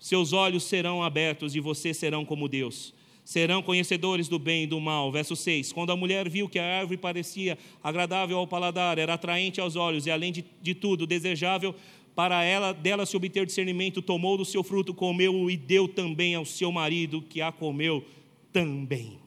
seus 0.00 0.32
olhos 0.32 0.64
serão 0.64 1.02
abertos 1.02 1.54
e 1.54 1.60
vocês 1.60 1.98
serão 1.98 2.24
como 2.24 2.48
Deus. 2.48 2.94
Serão 3.22 3.60
conhecedores 3.60 4.28
do 4.28 4.38
bem 4.38 4.62
e 4.62 4.66
do 4.66 4.80
mal. 4.80 5.12
Verso 5.12 5.36
6: 5.36 5.74
Quando 5.74 5.92
a 5.92 5.96
mulher 5.96 6.26
viu 6.26 6.48
que 6.48 6.58
a 6.58 6.78
árvore 6.78 6.96
parecia 6.96 7.58
agradável 7.84 8.38
ao 8.38 8.46
paladar, 8.46 8.98
era 8.98 9.12
atraente 9.12 9.60
aos 9.60 9.76
olhos 9.76 10.06
e, 10.06 10.10
além 10.10 10.32
de, 10.32 10.42
de 10.62 10.74
tudo, 10.74 11.06
desejável 11.06 11.74
para 12.16 12.42
ela 12.42 12.72
dela 12.72 13.04
se 13.04 13.14
obter 13.14 13.44
discernimento, 13.44 14.00
tomou 14.00 14.38
do 14.38 14.44
seu 14.44 14.64
fruto, 14.64 14.94
comeu 14.94 15.50
e 15.50 15.56
deu 15.56 15.86
também 15.86 16.34
ao 16.34 16.46
seu 16.46 16.72
marido, 16.72 17.20
que 17.20 17.42
a 17.42 17.52
comeu 17.52 18.02
também. 18.50 19.18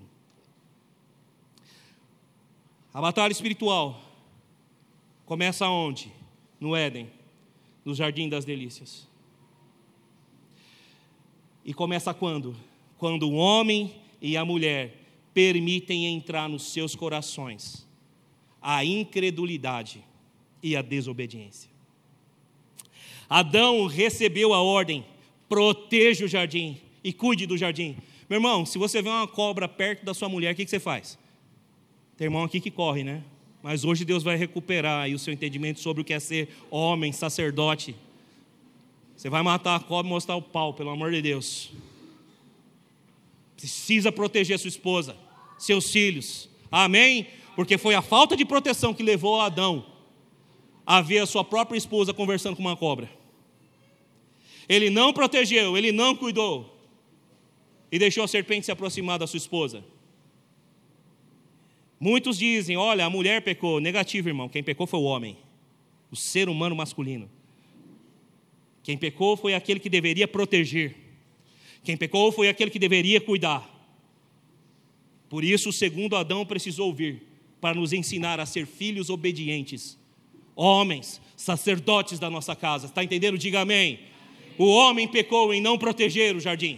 A 2.92 3.00
batalha 3.00 3.32
espiritual 3.32 4.02
começa 5.24 5.70
onde? 5.70 6.12
No 6.60 6.76
Éden, 6.76 7.08
no 7.86 7.94
jardim 7.94 8.28
das 8.28 8.44
delícias. 8.44 9.08
E 11.64 11.76
começa 11.76 12.12
quando? 12.12 12.56
Quando 12.98 13.30
o 13.30 13.36
homem 13.36 13.94
e 14.20 14.36
a 14.36 14.44
mulher 14.44 14.96
permitem 15.32 16.08
entrar 16.08 16.50
nos 16.50 16.74
seus 16.74 16.96
corações 16.96 17.88
a 18.60 18.84
incredulidade 18.84 20.04
e 20.64 20.76
a 20.76 20.82
desobediência. 20.82 21.69
Adão 23.30 23.86
recebeu 23.86 24.54
a 24.54 24.62
ordem: 24.62 25.06
proteja 25.48 26.26
o 26.26 26.28
jardim 26.28 26.78
e 27.04 27.14
cuide 27.14 27.46
do 27.46 27.58
jardim. 27.58 27.96
Meu 28.30 28.38
irmão, 28.38 28.66
se 28.66 28.78
você 28.78 29.02
vê 29.02 29.10
uma 29.10 29.28
cobra 29.28 29.68
perto 29.68 30.04
da 30.04 30.14
sua 30.14 30.30
mulher, 30.30 30.54
o 30.54 30.56
que, 30.56 30.68
você 30.68 30.80
faz? 30.80 31.18
Tem 32.18 32.26
irmão 32.26 32.44
aqui 32.44 32.60
que 32.60 32.72
corre, 32.72 33.04
né? 33.04 33.24
Mas 33.62 33.84
hoje 33.84 34.06
Deus 34.06 34.24
vai 34.24 34.36
recuperar 34.36 35.04
aí 35.04 35.14
o 35.14 35.20
seu 35.20 35.34
entendimento 35.34 35.80
sobre 35.80 36.02
o 36.02 36.06
que 36.06 36.14
é 36.14 36.20
ser 36.20 36.50
homem, 36.70 37.12
sacerdote. 37.12 37.96
Você 39.16 39.30
vai 39.30 39.44
matar 39.44 39.76
a 39.76 39.80
cobra 39.80 40.08
e 40.08 40.14
mostrar 40.14 40.36
o 40.36 40.42
pau, 40.42 40.74
pelo 40.74 40.90
amor 40.90 41.12
de 41.12 41.22
Deus. 41.22 41.72
Precisa 43.58 44.12
proteger 44.12 44.58
sua 44.58 44.70
esposa, 44.70 45.18
seus 45.58 45.92
filhos. 45.92 46.50
Amém? 46.72 47.28
Porque 47.56 47.78
foi 47.78 47.96
a 47.96 48.02
falta 48.02 48.38
de 48.38 48.46
proteção 48.46 48.94
que 48.94 49.04
levou 49.04 49.42
Adão 49.42 49.86
a 50.86 51.02
ver 51.02 51.20
a 51.20 51.26
sua 51.26 51.44
própria 51.44 51.78
esposa 51.78 52.14
conversando 52.14 52.56
com 52.56 52.62
uma 52.62 52.78
cobra. 52.78 53.19
Ele 54.70 54.92
não 54.92 55.12
protegeu, 55.12 55.76
ele 55.76 55.92
não 55.92 56.16
cuidou. 56.16 56.78
E 57.92 57.98
deixou 57.98 58.24
a 58.24 58.28
serpente 58.28 58.68
se 58.68 58.72
aproximar 58.72 59.18
da 59.18 59.26
sua 59.26 59.38
esposa. 59.38 59.84
Muitos 62.00 62.38
dizem: 62.38 62.78
olha, 62.78 63.04
a 63.04 63.10
mulher 63.10 63.42
pecou. 63.42 63.80
Negativo, 63.80 64.30
irmão. 64.30 64.48
Quem 64.48 64.62
pecou 64.62 64.86
foi 64.86 65.00
o 65.00 65.04
homem, 65.04 65.36
o 66.12 66.16
ser 66.16 66.48
humano 66.48 66.76
masculino. 66.76 67.28
Quem 68.84 68.96
pecou 68.96 69.36
foi 69.36 69.56
aquele 69.56 69.80
que 69.80 69.90
deveria 69.90 70.28
proteger. 70.28 70.96
Quem 71.84 71.98
pecou 71.98 72.32
foi 72.32 72.48
aquele 72.48 72.70
que 72.70 72.80
deveria 72.80 73.20
cuidar. 73.20 73.68
Por 75.30 75.44
isso, 75.44 75.70
o 75.70 75.74
segundo 75.74 76.16
Adão 76.16 76.46
precisou 76.46 76.94
vir 76.94 77.24
para 77.60 77.76
nos 77.76 77.92
ensinar 77.92 78.40
a 78.40 78.46
ser 78.46 78.66
filhos 78.66 79.10
obedientes, 79.10 79.98
homens, 80.56 81.22
sacerdotes 81.36 82.20
da 82.20 82.30
nossa 82.30 82.56
casa. 82.56 82.88
Está 82.88 83.04
entendendo? 83.04 83.38
Diga 83.38 83.62
amém. 83.62 84.00
O 84.60 84.68
homem 84.68 85.08
pecou 85.08 85.54
em 85.54 85.62
não 85.62 85.78
proteger 85.78 86.36
o 86.36 86.40
jardim. 86.42 86.78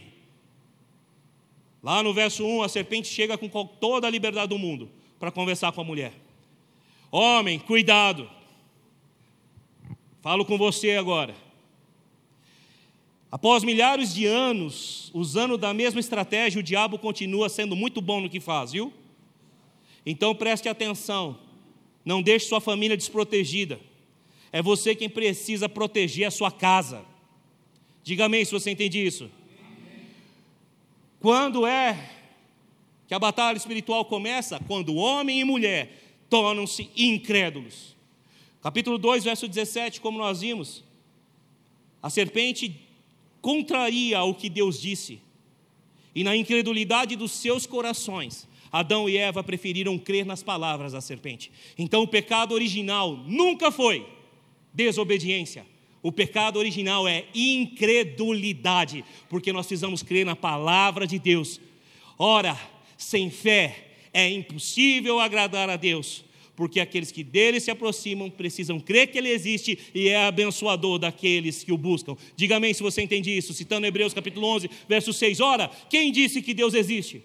Lá 1.81 2.03
no 2.03 2.13
verso 2.13 2.45
1, 2.45 2.61
a 2.61 2.69
serpente 2.69 3.07
chega 3.07 3.35
com 3.39 3.49
toda 3.65 4.05
a 4.05 4.09
liberdade 4.09 4.49
do 4.49 4.59
mundo 4.59 4.87
para 5.19 5.31
conversar 5.31 5.71
com 5.71 5.81
a 5.81 5.83
mulher. 5.83 6.13
Homem, 7.11 7.57
cuidado. 7.57 8.29
Falo 10.21 10.45
com 10.45 10.59
você 10.59 10.91
agora. 10.91 11.35
Após 13.31 13.63
milhares 13.63 14.13
de 14.13 14.27
anos, 14.27 15.09
usando 15.11 15.57
da 15.57 15.73
mesma 15.73 15.99
estratégia, 15.99 16.59
o 16.59 16.63
diabo 16.63 16.99
continua 16.99 17.49
sendo 17.49 17.75
muito 17.75 17.99
bom 17.99 18.21
no 18.21 18.29
que 18.29 18.39
faz, 18.39 18.73
viu? 18.73 18.93
Então 20.05 20.35
preste 20.35 20.69
atenção, 20.69 21.35
não 22.05 22.21
deixe 22.21 22.45
sua 22.45 22.61
família 22.61 22.95
desprotegida. 22.95 23.79
É 24.51 24.61
você 24.61 24.93
quem 24.93 25.09
precisa 25.09 25.67
proteger 25.67 26.27
a 26.27 26.31
sua 26.31 26.51
casa. 26.51 27.09
Diga 28.03 28.25
amém 28.25 28.43
se 28.43 28.51
você 28.51 28.71
entende 28.71 29.03
isso. 29.05 29.29
Quando 31.19 31.67
é 31.67 32.09
que 33.07 33.13
a 33.13 33.19
batalha 33.19 33.57
espiritual 33.57 34.05
começa? 34.05 34.59
Quando 34.67 34.95
homem 34.95 35.39
e 35.39 35.43
mulher 35.43 36.01
tornam-se 36.29 36.89
incrédulos. 36.95 37.95
Capítulo 38.61 38.97
2, 38.97 39.23
verso 39.23 39.47
17, 39.47 39.99
como 39.99 40.17
nós 40.17 40.41
vimos, 40.41 40.83
a 42.01 42.09
serpente 42.09 42.79
contraria 43.41 44.21
o 44.23 44.33
que 44.33 44.49
Deus 44.49 44.79
disse, 44.79 45.19
e 46.13 46.23
na 46.23 46.35
incredulidade 46.35 47.15
dos 47.15 47.31
seus 47.31 47.65
corações, 47.65 48.47
Adão 48.71 49.09
e 49.09 49.17
Eva 49.17 49.43
preferiram 49.43 49.97
crer 49.97 50.25
nas 50.25 50.41
palavras 50.41 50.93
da 50.93 51.01
serpente. 51.01 51.51
Então 51.77 52.03
o 52.03 52.07
pecado 52.07 52.53
original 52.53 53.17
nunca 53.27 53.71
foi 53.71 54.07
desobediência, 54.73 55.65
o 56.03 56.11
pecado 56.11 56.57
original 56.57 57.07
é 57.07 57.25
incredulidade, 57.33 59.05
porque 59.29 59.53
nós 59.53 59.67
precisamos 59.67 60.01
crer 60.01 60.25
na 60.25 60.35
palavra 60.35 61.05
de 61.05 61.19
Deus. 61.19 61.59
Ora, 62.17 62.57
sem 62.97 63.29
fé 63.29 63.87
é 64.13 64.29
impossível 64.29 65.19
agradar 65.19 65.69
a 65.69 65.75
Deus, 65.75 66.23
porque 66.55 66.79
aqueles 66.79 67.11
que 67.11 67.23
dele 67.23 67.59
se 67.59 67.71
aproximam 67.71 68.29
precisam 68.29 68.79
crer 68.79 69.07
que 69.07 69.17
ele 69.17 69.29
existe 69.29 69.77
e 69.93 70.09
é 70.09 70.25
abençoador 70.25 70.99
daqueles 70.99 71.63
que 71.63 71.71
o 71.71 71.77
buscam. 71.77 72.15
Diga 72.35 72.57
amém 72.57 72.73
se 72.73 72.83
você 72.83 73.01
entende 73.01 73.35
isso, 73.35 73.53
citando 73.53 73.85
Hebreus 73.85 74.13
capítulo 74.13 74.47
11, 74.47 74.69
verso 74.87 75.13
6. 75.13 75.39
Ora, 75.39 75.69
quem 75.89 76.11
disse 76.11 76.41
que 76.41 76.53
Deus 76.53 76.73
existe? 76.73 77.23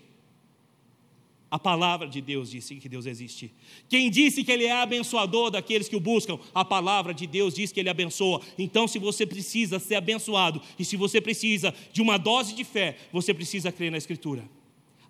A 1.57 1.59
palavra 1.59 2.07
de 2.07 2.21
Deus 2.21 2.51
disse 2.51 2.75
que 2.75 2.87
Deus 2.87 3.07
existe. 3.07 3.51
Quem 3.89 4.11
disse 4.11 4.45
que 4.45 4.53
Ele 4.53 4.67
é 4.67 4.73
abençoador 4.73 5.51
daqueles 5.51 5.89
que 5.89 5.97
o 5.97 6.01
buscam? 6.01 6.39
A 6.55 6.63
palavra 6.63 7.15
de 7.15 7.27
Deus 7.27 7.55
diz 7.55 7.73
que 7.73 7.81
Ele 7.81 7.89
abençoa. 7.89 8.43
Então, 8.59 8.87
se 8.87 8.99
você 8.99 9.25
precisa 9.25 9.79
ser 9.79 9.95
abençoado 9.95 10.61
e 10.79 10.85
se 10.85 10.99
você 10.99 11.19
precisa 11.19 11.73
de 11.95 12.03
uma 12.03 12.19
dose 12.19 12.55
de 12.55 12.63
fé, 12.63 12.99
você 13.11 13.33
precisa 13.33 13.73
crer 13.73 13.91
na 13.91 13.97
Escritura. 13.97 14.47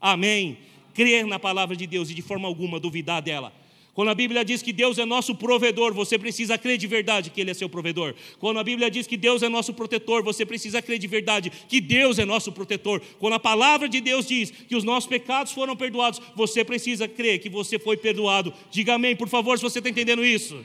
Amém. 0.00 0.58
Crer 0.94 1.26
na 1.26 1.40
palavra 1.40 1.74
de 1.74 1.84
Deus 1.84 2.10
e 2.10 2.14
de 2.14 2.22
forma 2.22 2.46
alguma 2.46 2.78
duvidar 2.78 3.20
dela. 3.20 3.52
Quando 3.96 4.10
a 4.10 4.14
Bíblia 4.14 4.44
diz 4.44 4.60
que 4.60 4.74
Deus 4.74 4.98
é 4.98 5.06
nosso 5.06 5.34
provedor, 5.34 5.94
você 5.94 6.18
precisa 6.18 6.58
crer 6.58 6.76
de 6.76 6.86
verdade 6.86 7.30
que 7.30 7.40
Ele 7.40 7.50
é 7.50 7.54
seu 7.54 7.66
provedor. 7.66 8.14
Quando 8.38 8.58
a 8.58 8.62
Bíblia 8.62 8.90
diz 8.90 9.06
que 9.06 9.16
Deus 9.16 9.42
é 9.42 9.48
nosso 9.48 9.72
protetor, 9.72 10.22
você 10.22 10.44
precisa 10.44 10.82
crer 10.82 10.98
de 10.98 11.06
verdade 11.06 11.50
que 11.66 11.80
Deus 11.80 12.18
é 12.18 12.26
nosso 12.26 12.52
protetor. 12.52 13.00
Quando 13.18 13.32
a 13.32 13.38
palavra 13.40 13.88
de 13.88 13.98
Deus 14.02 14.26
diz 14.26 14.50
que 14.50 14.76
os 14.76 14.84
nossos 14.84 15.08
pecados 15.08 15.50
foram 15.50 15.74
perdoados, 15.74 16.20
você 16.34 16.62
precisa 16.62 17.08
crer 17.08 17.38
que 17.38 17.48
você 17.48 17.78
foi 17.78 17.96
perdoado. 17.96 18.52
Diga 18.70 18.96
amém, 18.96 19.16
por 19.16 19.28
favor, 19.28 19.56
se 19.56 19.62
você 19.62 19.78
está 19.78 19.88
entendendo 19.88 20.22
isso. 20.22 20.62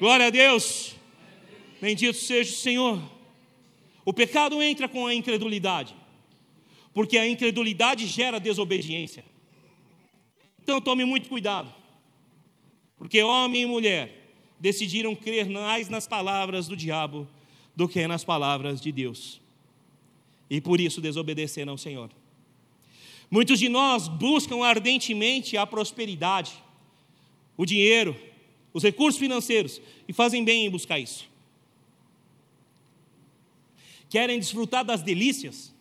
Glória 0.00 0.28
a 0.28 0.30
Deus. 0.30 0.94
Bendito 1.78 2.16
seja 2.16 2.50
o 2.50 2.56
Senhor. 2.56 3.02
O 4.02 4.14
pecado 4.14 4.62
entra 4.62 4.88
com 4.88 5.06
a 5.06 5.12
incredulidade, 5.12 5.94
porque 6.94 7.18
a 7.18 7.28
incredulidade 7.28 8.06
gera 8.06 8.40
desobediência. 8.40 9.22
Então 10.62 10.80
tome 10.80 11.04
muito 11.04 11.28
cuidado. 11.28 11.81
Porque 13.02 13.20
homem 13.20 13.62
e 13.62 13.66
mulher 13.66 14.30
decidiram 14.60 15.12
crer 15.12 15.48
mais 15.50 15.88
nas 15.88 16.06
palavras 16.06 16.68
do 16.68 16.76
diabo 16.76 17.26
do 17.74 17.88
que 17.88 18.06
nas 18.06 18.22
palavras 18.22 18.80
de 18.80 18.92
Deus. 18.92 19.40
E 20.48 20.60
por 20.60 20.80
isso 20.80 21.00
desobedeceram 21.00 21.72
ao 21.72 21.78
Senhor. 21.78 22.10
Muitos 23.28 23.58
de 23.58 23.68
nós 23.68 24.06
buscam 24.06 24.64
ardentemente 24.64 25.56
a 25.56 25.66
prosperidade, 25.66 26.52
o 27.56 27.66
dinheiro, 27.66 28.16
os 28.72 28.84
recursos 28.84 29.18
financeiros 29.18 29.82
e 30.06 30.12
fazem 30.12 30.44
bem 30.44 30.64
em 30.64 30.70
buscar 30.70 31.00
isso. 31.00 31.28
Querem 34.08 34.38
desfrutar 34.38 34.84
das 34.84 35.02
delícias, 35.02 35.74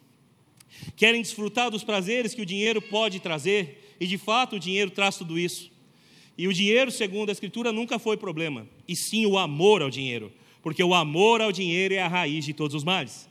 querem 0.95 1.21
desfrutar 1.21 1.69
dos 1.69 1.83
prazeres 1.83 2.33
que 2.33 2.41
o 2.41 2.47
dinheiro 2.47 2.81
pode 2.81 3.19
trazer, 3.19 3.95
e 3.99 4.07
de 4.07 4.17
fato 4.17 4.55
o 4.55 4.59
dinheiro 4.59 4.89
traz 4.89 5.17
tudo 5.17 5.37
isso. 5.37 5.70
E 6.41 6.47
o 6.47 6.53
dinheiro, 6.53 6.89
segundo 6.89 7.29
a 7.29 7.31
Escritura, 7.31 7.71
nunca 7.71 7.99
foi 7.99 8.17
problema, 8.17 8.67
e 8.87 8.95
sim 8.95 9.27
o 9.27 9.37
amor 9.37 9.83
ao 9.83 9.91
dinheiro, 9.91 10.33
porque 10.63 10.83
o 10.83 10.91
amor 10.91 11.39
ao 11.39 11.51
dinheiro 11.51 11.93
é 11.93 12.01
a 12.01 12.07
raiz 12.07 12.43
de 12.43 12.51
todos 12.51 12.73
os 12.73 12.83
males. 12.83 13.29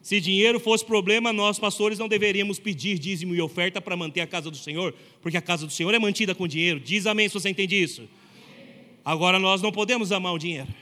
Se 0.00 0.20
dinheiro 0.20 0.60
fosse 0.60 0.84
problema, 0.84 1.32
nós, 1.32 1.58
pastores, 1.58 1.98
não 1.98 2.06
deveríamos 2.06 2.60
pedir 2.60 3.00
dízimo 3.00 3.34
e 3.34 3.40
oferta 3.40 3.80
para 3.80 3.96
manter 3.96 4.20
a 4.20 4.28
casa 4.28 4.48
do 4.48 4.56
Senhor, 4.56 4.94
porque 5.20 5.36
a 5.36 5.42
casa 5.42 5.66
do 5.66 5.72
Senhor 5.72 5.92
é 5.92 5.98
mantida 5.98 6.36
com 6.36 6.46
dinheiro. 6.46 6.78
Diz 6.78 7.04
amém 7.04 7.26
se 7.26 7.34
você 7.34 7.48
entende 7.48 7.82
isso. 7.82 8.08
Agora, 9.04 9.40
nós 9.40 9.60
não 9.60 9.72
podemos 9.72 10.12
amar 10.12 10.32
o 10.32 10.38
dinheiro. 10.38 10.72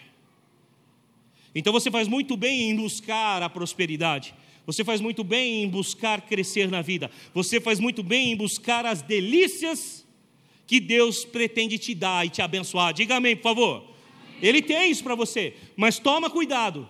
Então, 1.55 1.73
você 1.73 1.91
faz 1.91 2.07
muito 2.07 2.37
bem 2.37 2.69
em 2.69 2.77
buscar 2.77 3.43
a 3.43 3.49
prosperidade. 3.49 4.35
Você 4.67 4.85
faz 4.85 5.01
muito 5.01 5.25
bem 5.25 5.63
em 5.63 5.69
buscar 5.71 6.21
crescer 6.21 6.69
na 6.69 6.83
vida. 6.83 7.11
Você 7.33 7.59
faz 7.59 7.81
muito 7.81 8.03
bem 8.03 8.33
em 8.33 8.37
buscar 8.37 8.85
as 8.85 9.01
delícias 9.01 10.04
que 10.67 10.81
Deus 10.81 11.25
pretende 11.25 11.79
te 11.79 11.95
dar 11.95 12.27
e 12.27 12.31
te 12.31 12.41
abençoar. 12.43 12.93
Diga 12.93 13.17
amém, 13.17 13.37
por 13.37 13.43
favor. 13.43 13.95
Ele 14.41 14.61
tem 14.61 14.91
isso 14.91 15.03
para 15.03 15.15
você, 15.15 15.55
mas 15.77 15.99
toma 15.99 16.29
cuidado, 16.29 16.89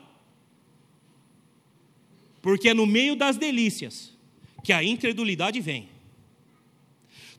porque 2.40 2.70
é 2.70 2.74
no 2.74 2.86
meio 2.86 3.14
das 3.14 3.36
delícias 3.36 4.12
que 4.62 4.72
a 4.72 4.82
incredulidade 4.82 5.60
vem. 5.60 5.88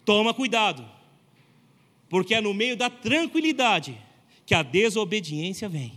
Toma 0.06 0.34
cuidado, 0.34 0.88
porque 2.08 2.36
é 2.36 2.42
no 2.42 2.54
meio 2.54 2.78
da 2.78 2.90
tranquilidade 2.90 3.98
que 4.46 4.54
a 4.54 4.62
desobediência 4.62 5.68
vem. 5.68 5.94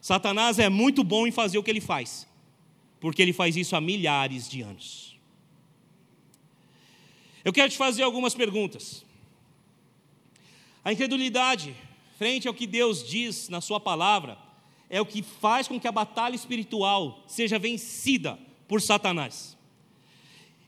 Satanás 0.00 0.58
é 0.58 0.68
muito 0.68 1.04
bom 1.04 1.26
em 1.26 1.30
fazer 1.30 1.58
o 1.58 1.62
que 1.62 1.70
ele 1.70 1.80
faz, 1.80 2.26
porque 3.00 3.22
ele 3.22 3.32
faz 3.32 3.56
isso 3.56 3.76
há 3.76 3.80
milhares 3.80 4.50
de 4.50 4.60
anos. 4.60 5.11
Eu 7.44 7.52
quero 7.52 7.70
te 7.70 7.76
fazer 7.76 8.02
algumas 8.02 8.34
perguntas. 8.34 9.04
A 10.84 10.92
incredulidade, 10.92 11.74
frente 12.18 12.46
ao 12.46 12.54
que 12.54 12.66
Deus 12.66 13.06
diz 13.06 13.48
na 13.48 13.60
Sua 13.60 13.80
palavra, 13.80 14.38
é 14.88 15.00
o 15.00 15.06
que 15.06 15.22
faz 15.22 15.66
com 15.66 15.80
que 15.80 15.88
a 15.88 15.92
batalha 15.92 16.34
espiritual 16.34 17.24
seja 17.26 17.58
vencida 17.58 18.38
por 18.68 18.80
Satanás. 18.80 19.56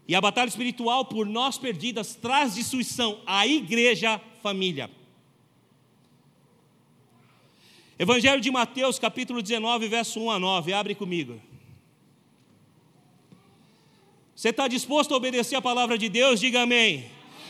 E 0.06 0.14
a 0.14 0.20
batalha 0.20 0.48
espiritual 0.48 1.04
por 1.04 1.26
nós 1.26 1.58
perdidas 1.58 2.14
traz 2.14 2.54
destruição 2.54 3.20
à 3.26 3.46
igreja 3.46 4.20
família. 4.42 4.90
Evangelho 7.98 8.40
de 8.40 8.50
Mateus, 8.50 8.98
capítulo 8.98 9.40
19, 9.40 9.88
verso 9.88 10.20
1 10.20 10.30
a 10.30 10.38
9, 10.38 10.72
abre 10.72 10.94
comigo. 10.94 11.40
Você 14.44 14.50
está 14.50 14.68
disposto 14.68 15.14
a 15.14 15.16
obedecer 15.16 15.56
a 15.56 15.62
palavra 15.62 15.96
de 15.96 16.06
Deus? 16.10 16.38
Diga 16.38 16.64
amém. 16.64 17.06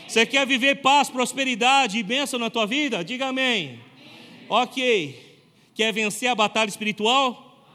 Você 0.07 0.25
quer 0.25 0.47
viver 0.47 0.75
paz, 0.75 1.09
prosperidade 1.09 1.97
e 1.97 2.03
bênção 2.03 2.39
na 2.39 2.49
tua 2.49 2.65
vida? 2.65 3.03
Diga 3.03 3.27
amém. 3.27 3.81
Ok. 4.47 5.41
Quer 5.73 5.91
vencer 5.91 6.29
a 6.29 6.35
batalha 6.35 6.69
espiritual? 6.69 7.67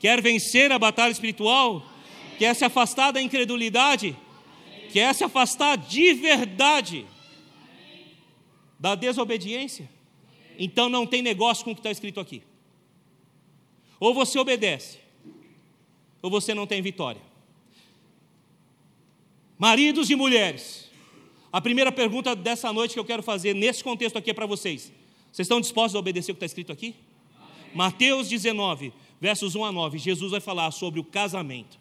Quer 0.00 0.20
vencer 0.20 0.72
a 0.72 0.80
batalha 0.80 1.12
espiritual? 1.12 1.88
Quer 2.36 2.56
se 2.56 2.64
afastar 2.64 3.12
da 3.12 3.22
incredulidade? 3.22 4.16
Quer 4.92 5.14
se 5.14 5.22
afastar 5.22 5.78
de 5.78 6.12
verdade 6.14 7.06
da 8.80 8.96
desobediência? 8.96 9.88
Então 10.58 10.88
não 10.88 11.06
tem 11.06 11.22
negócio 11.22 11.64
com 11.64 11.70
o 11.70 11.74
que 11.74 11.78
está 11.78 11.92
escrito 11.92 12.18
aqui. 12.18 12.42
Ou 14.00 14.12
você 14.12 14.40
obedece, 14.40 14.98
ou 16.20 16.28
você 16.28 16.52
não 16.52 16.66
tem 16.66 16.82
vitória. 16.82 17.33
Maridos 19.64 20.10
e 20.10 20.14
mulheres, 20.14 20.90
a 21.50 21.58
primeira 21.58 21.90
pergunta 21.90 22.36
dessa 22.36 22.70
noite 22.70 22.92
que 22.92 23.00
eu 23.00 23.04
quero 23.04 23.22
fazer 23.22 23.54
nesse 23.54 23.82
contexto 23.82 24.18
aqui 24.18 24.30
é 24.30 24.34
para 24.34 24.44
vocês. 24.44 24.92
Vocês 25.32 25.46
estão 25.46 25.58
dispostos 25.58 25.96
a 25.96 25.98
obedecer 25.98 26.32
o 26.32 26.34
que 26.34 26.36
está 26.36 26.44
escrito 26.44 26.70
aqui? 26.70 26.94
Amém. 27.34 27.70
Mateus 27.74 28.28
19, 28.28 28.92
versos 29.18 29.54
1 29.54 29.64
a 29.64 29.72
9, 29.72 29.96
Jesus 29.96 30.32
vai 30.32 30.40
falar 30.40 30.70
sobre 30.70 31.00
o 31.00 31.02
casamento. 31.04 31.78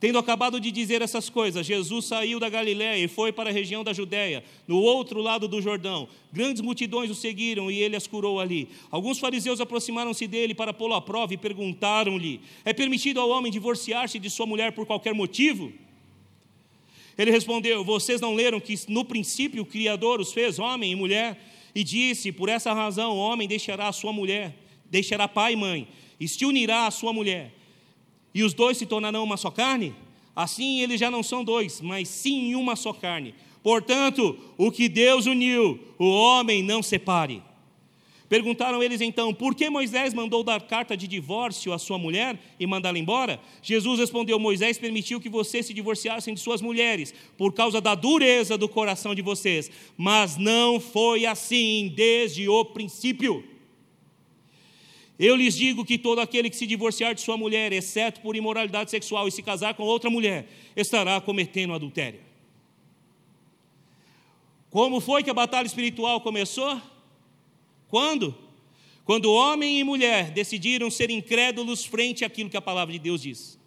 Tendo 0.00 0.18
acabado 0.18 0.58
de 0.58 0.70
dizer 0.70 1.02
essas 1.02 1.28
coisas, 1.28 1.66
Jesus 1.66 2.06
saiu 2.06 2.40
da 2.40 2.48
Galiléia 2.48 3.04
e 3.04 3.08
foi 3.08 3.30
para 3.30 3.50
a 3.50 3.52
região 3.52 3.84
da 3.84 3.92
Judéia, 3.92 4.42
no 4.66 4.78
outro 4.78 5.20
lado 5.20 5.46
do 5.46 5.60
Jordão. 5.60 6.08
Grandes 6.32 6.62
multidões 6.62 7.10
o 7.10 7.14
seguiram 7.14 7.70
e 7.70 7.78
ele 7.78 7.94
as 7.94 8.06
curou 8.06 8.40
ali. 8.40 8.70
Alguns 8.90 9.18
fariseus 9.18 9.60
aproximaram-se 9.60 10.26
dele 10.26 10.54
para 10.54 10.72
pô-lo 10.72 10.94
à 10.94 11.02
prova 11.02 11.34
e 11.34 11.36
perguntaram-lhe: 11.36 12.40
É 12.64 12.72
permitido 12.72 13.20
ao 13.20 13.28
homem 13.28 13.52
divorciar-se 13.52 14.18
de 14.18 14.30
sua 14.30 14.46
mulher 14.46 14.72
por 14.72 14.86
qualquer 14.86 15.12
motivo? 15.12 15.70
Ele 17.20 17.30
respondeu: 17.30 17.84
Vocês 17.84 18.18
não 18.18 18.34
leram 18.34 18.58
que 18.58 18.74
no 18.88 19.04
princípio 19.04 19.62
o 19.62 19.66
Criador 19.66 20.20
os 20.20 20.32
fez 20.32 20.58
homem 20.58 20.92
e 20.92 20.96
mulher? 20.96 21.38
E 21.74 21.84
disse: 21.84 22.32
Por 22.32 22.48
essa 22.48 22.72
razão 22.72 23.12
o 23.12 23.18
homem 23.18 23.46
deixará 23.46 23.88
a 23.88 23.92
sua 23.92 24.10
mulher, 24.10 24.56
deixará 24.90 25.28
pai 25.28 25.52
e 25.52 25.56
mãe, 25.56 25.86
e 26.18 26.26
se 26.26 26.46
unirá 26.46 26.86
à 26.86 26.90
sua 26.90 27.12
mulher, 27.12 27.52
e 28.34 28.42
os 28.42 28.54
dois 28.54 28.78
se 28.78 28.86
tornarão 28.86 29.22
uma 29.22 29.36
só 29.36 29.50
carne, 29.50 29.94
assim 30.34 30.80
eles 30.80 30.98
já 30.98 31.10
não 31.10 31.22
são 31.22 31.44
dois, 31.44 31.82
mas 31.82 32.08
sim 32.08 32.54
uma 32.54 32.74
só 32.74 32.90
carne. 32.90 33.34
Portanto, 33.62 34.38
o 34.56 34.72
que 34.72 34.88
Deus 34.88 35.26
uniu, 35.26 35.78
o 35.98 36.08
homem 36.08 36.62
não 36.62 36.82
separe. 36.82 37.42
Perguntaram 38.30 38.80
eles 38.80 39.00
então: 39.00 39.34
por 39.34 39.56
que 39.56 39.68
Moisés 39.68 40.14
mandou 40.14 40.44
dar 40.44 40.62
carta 40.62 40.96
de 40.96 41.08
divórcio 41.08 41.72
à 41.72 41.78
sua 41.80 41.98
mulher 41.98 42.38
e 42.60 42.64
mandá-la 42.64 42.96
embora? 42.96 43.40
Jesus 43.60 43.98
respondeu: 43.98 44.38
Moisés 44.38 44.78
permitiu 44.78 45.20
que 45.20 45.28
vocês 45.28 45.66
se 45.66 45.74
divorciassem 45.74 46.32
de 46.32 46.38
suas 46.38 46.62
mulheres, 46.62 47.12
por 47.36 47.52
causa 47.52 47.80
da 47.80 47.96
dureza 47.96 48.56
do 48.56 48.68
coração 48.68 49.16
de 49.16 49.20
vocês. 49.20 49.68
Mas 49.96 50.36
não 50.36 50.78
foi 50.78 51.26
assim 51.26 51.92
desde 51.96 52.48
o 52.48 52.64
princípio. 52.64 53.42
Eu 55.18 55.34
lhes 55.34 55.56
digo 55.56 55.84
que 55.84 55.98
todo 55.98 56.20
aquele 56.20 56.48
que 56.48 56.56
se 56.56 56.68
divorciar 56.68 57.16
de 57.16 57.20
sua 57.20 57.36
mulher, 57.36 57.72
exceto 57.72 58.20
por 58.20 58.36
imoralidade 58.36 58.92
sexual, 58.92 59.26
e 59.26 59.32
se 59.32 59.42
casar 59.42 59.74
com 59.74 59.82
outra 59.82 60.08
mulher, 60.08 60.46
estará 60.76 61.20
cometendo 61.20 61.74
adultério. 61.74 62.20
Como 64.70 65.00
foi 65.00 65.24
que 65.24 65.30
a 65.30 65.34
batalha 65.34 65.66
espiritual 65.66 66.20
começou? 66.20 66.80
Quando? 67.90 68.34
Quando 69.04 69.32
homem 69.32 69.80
e 69.80 69.84
mulher 69.84 70.30
decidiram 70.30 70.90
ser 70.90 71.10
incrédulos 71.10 71.84
frente 71.84 72.24
àquilo 72.24 72.48
que 72.48 72.56
a 72.56 72.62
palavra 72.62 72.92
de 72.92 72.98
Deus 72.98 73.20
diz. 73.20 73.58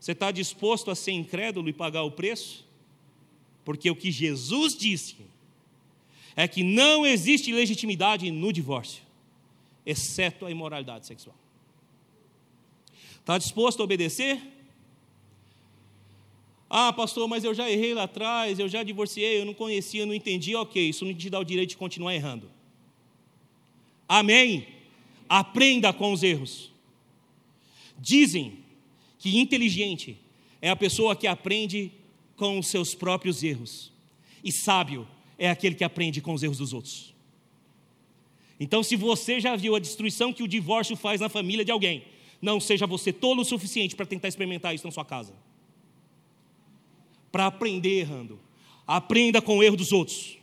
Você 0.00 0.12
está 0.12 0.30
disposto 0.30 0.90
a 0.90 0.94
ser 0.94 1.12
incrédulo 1.12 1.68
e 1.68 1.72
pagar 1.74 2.02
o 2.02 2.10
preço? 2.10 2.66
Porque 3.64 3.90
o 3.90 3.94
que 3.94 4.10
Jesus 4.10 4.74
disse 4.74 5.16
é 6.34 6.48
que 6.48 6.62
não 6.62 7.04
existe 7.04 7.52
legitimidade 7.52 8.30
no 8.30 8.50
divórcio, 8.50 9.02
exceto 9.84 10.46
a 10.46 10.50
imoralidade 10.50 11.06
sexual. 11.06 11.36
Está 13.18 13.36
disposto 13.36 13.80
a 13.80 13.84
obedecer? 13.84 14.40
Ah, 16.72 16.92
pastor, 16.92 17.26
mas 17.26 17.42
eu 17.42 17.52
já 17.52 17.68
errei 17.68 17.92
lá 17.92 18.04
atrás, 18.04 18.60
eu 18.60 18.68
já 18.68 18.84
divorciei, 18.84 19.40
eu 19.40 19.44
não 19.44 19.52
conhecia, 19.52 20.02
eu 20.02 20.06
não 20.06 20.14
entendi. 20.14 20.54
Ok, 20.54 20.88
isso 20.88 21.04
não 21.04 21.12
te 21.12 21.28
dá 21.28 21.40
o 21.40 21.44
direito 21.44 21.70
de 21.70 21.76
continuar 21.76 22.14
errando. 22.14 22.48
Amém? 24.08 24.68
Aprenda 25.28 25.92
com 25.92 26.12
os 26.12 26.22
erros. 26.22 26.70
Dizem 27.98 28.60
que 29.18 29.40
inteligente 29.40 30.16
é 30.62 30.70
a 30.70 30.76
pessoa 30.76 31.16
que 31.16 31.26
aprende 31.26 31.90
com 32.36 32.56
os 32.56 32.68
seus 32.68 32.94
próprios 32.94 33.42
erros, 33.42 33.92
e 34.42 34.52
sábio 34.52 35.06
é 35.36 35.50
aquele 35.50 35.74
que 35.74 35.84
aprende 35.84 36.20
com 36.20 36.32
os 36.32 36.42
erros 36.42 36.58
dos 36.58 36.72
outros. 36.72 37.12
Então, 38.60 38.82
se 38.82 38.94
você 38.94 39.40
já 39.40 39.56
viu 39.56 39.74
a 39.74 39.80
destruição 39.80 40.32
que 40.32 40.42
o 40.42 40.48
divórcio 40.48 40.94
faz 40.94 41.20
na 41.20 41.28
família 41.28 41.64
de 41.64 41.72
alguém, 41.72 42.04
não 42.40 42.60
seja 42.60 42.86
você 42.86 43.12
tolo 43.12 43.42
o 43.42 43.44
suficiente 43.44 43.96
para 43.96 44.06
tentar 44.06 44.28
experimentar 44.28 44.74
isso 44.74 44.86
na 44.86 44.92
sua 44.92 45.04
casa 45.04 45.34
para 47.30 47.46
aprender 47.46 48.00
errando. 48.00 48.38
Aprenda 48.86 49.40
com 49.40 49.58
o 49.58 49.62
erro 49.62 49.76
dos 49.76 49.92
outros. 49.92 50.36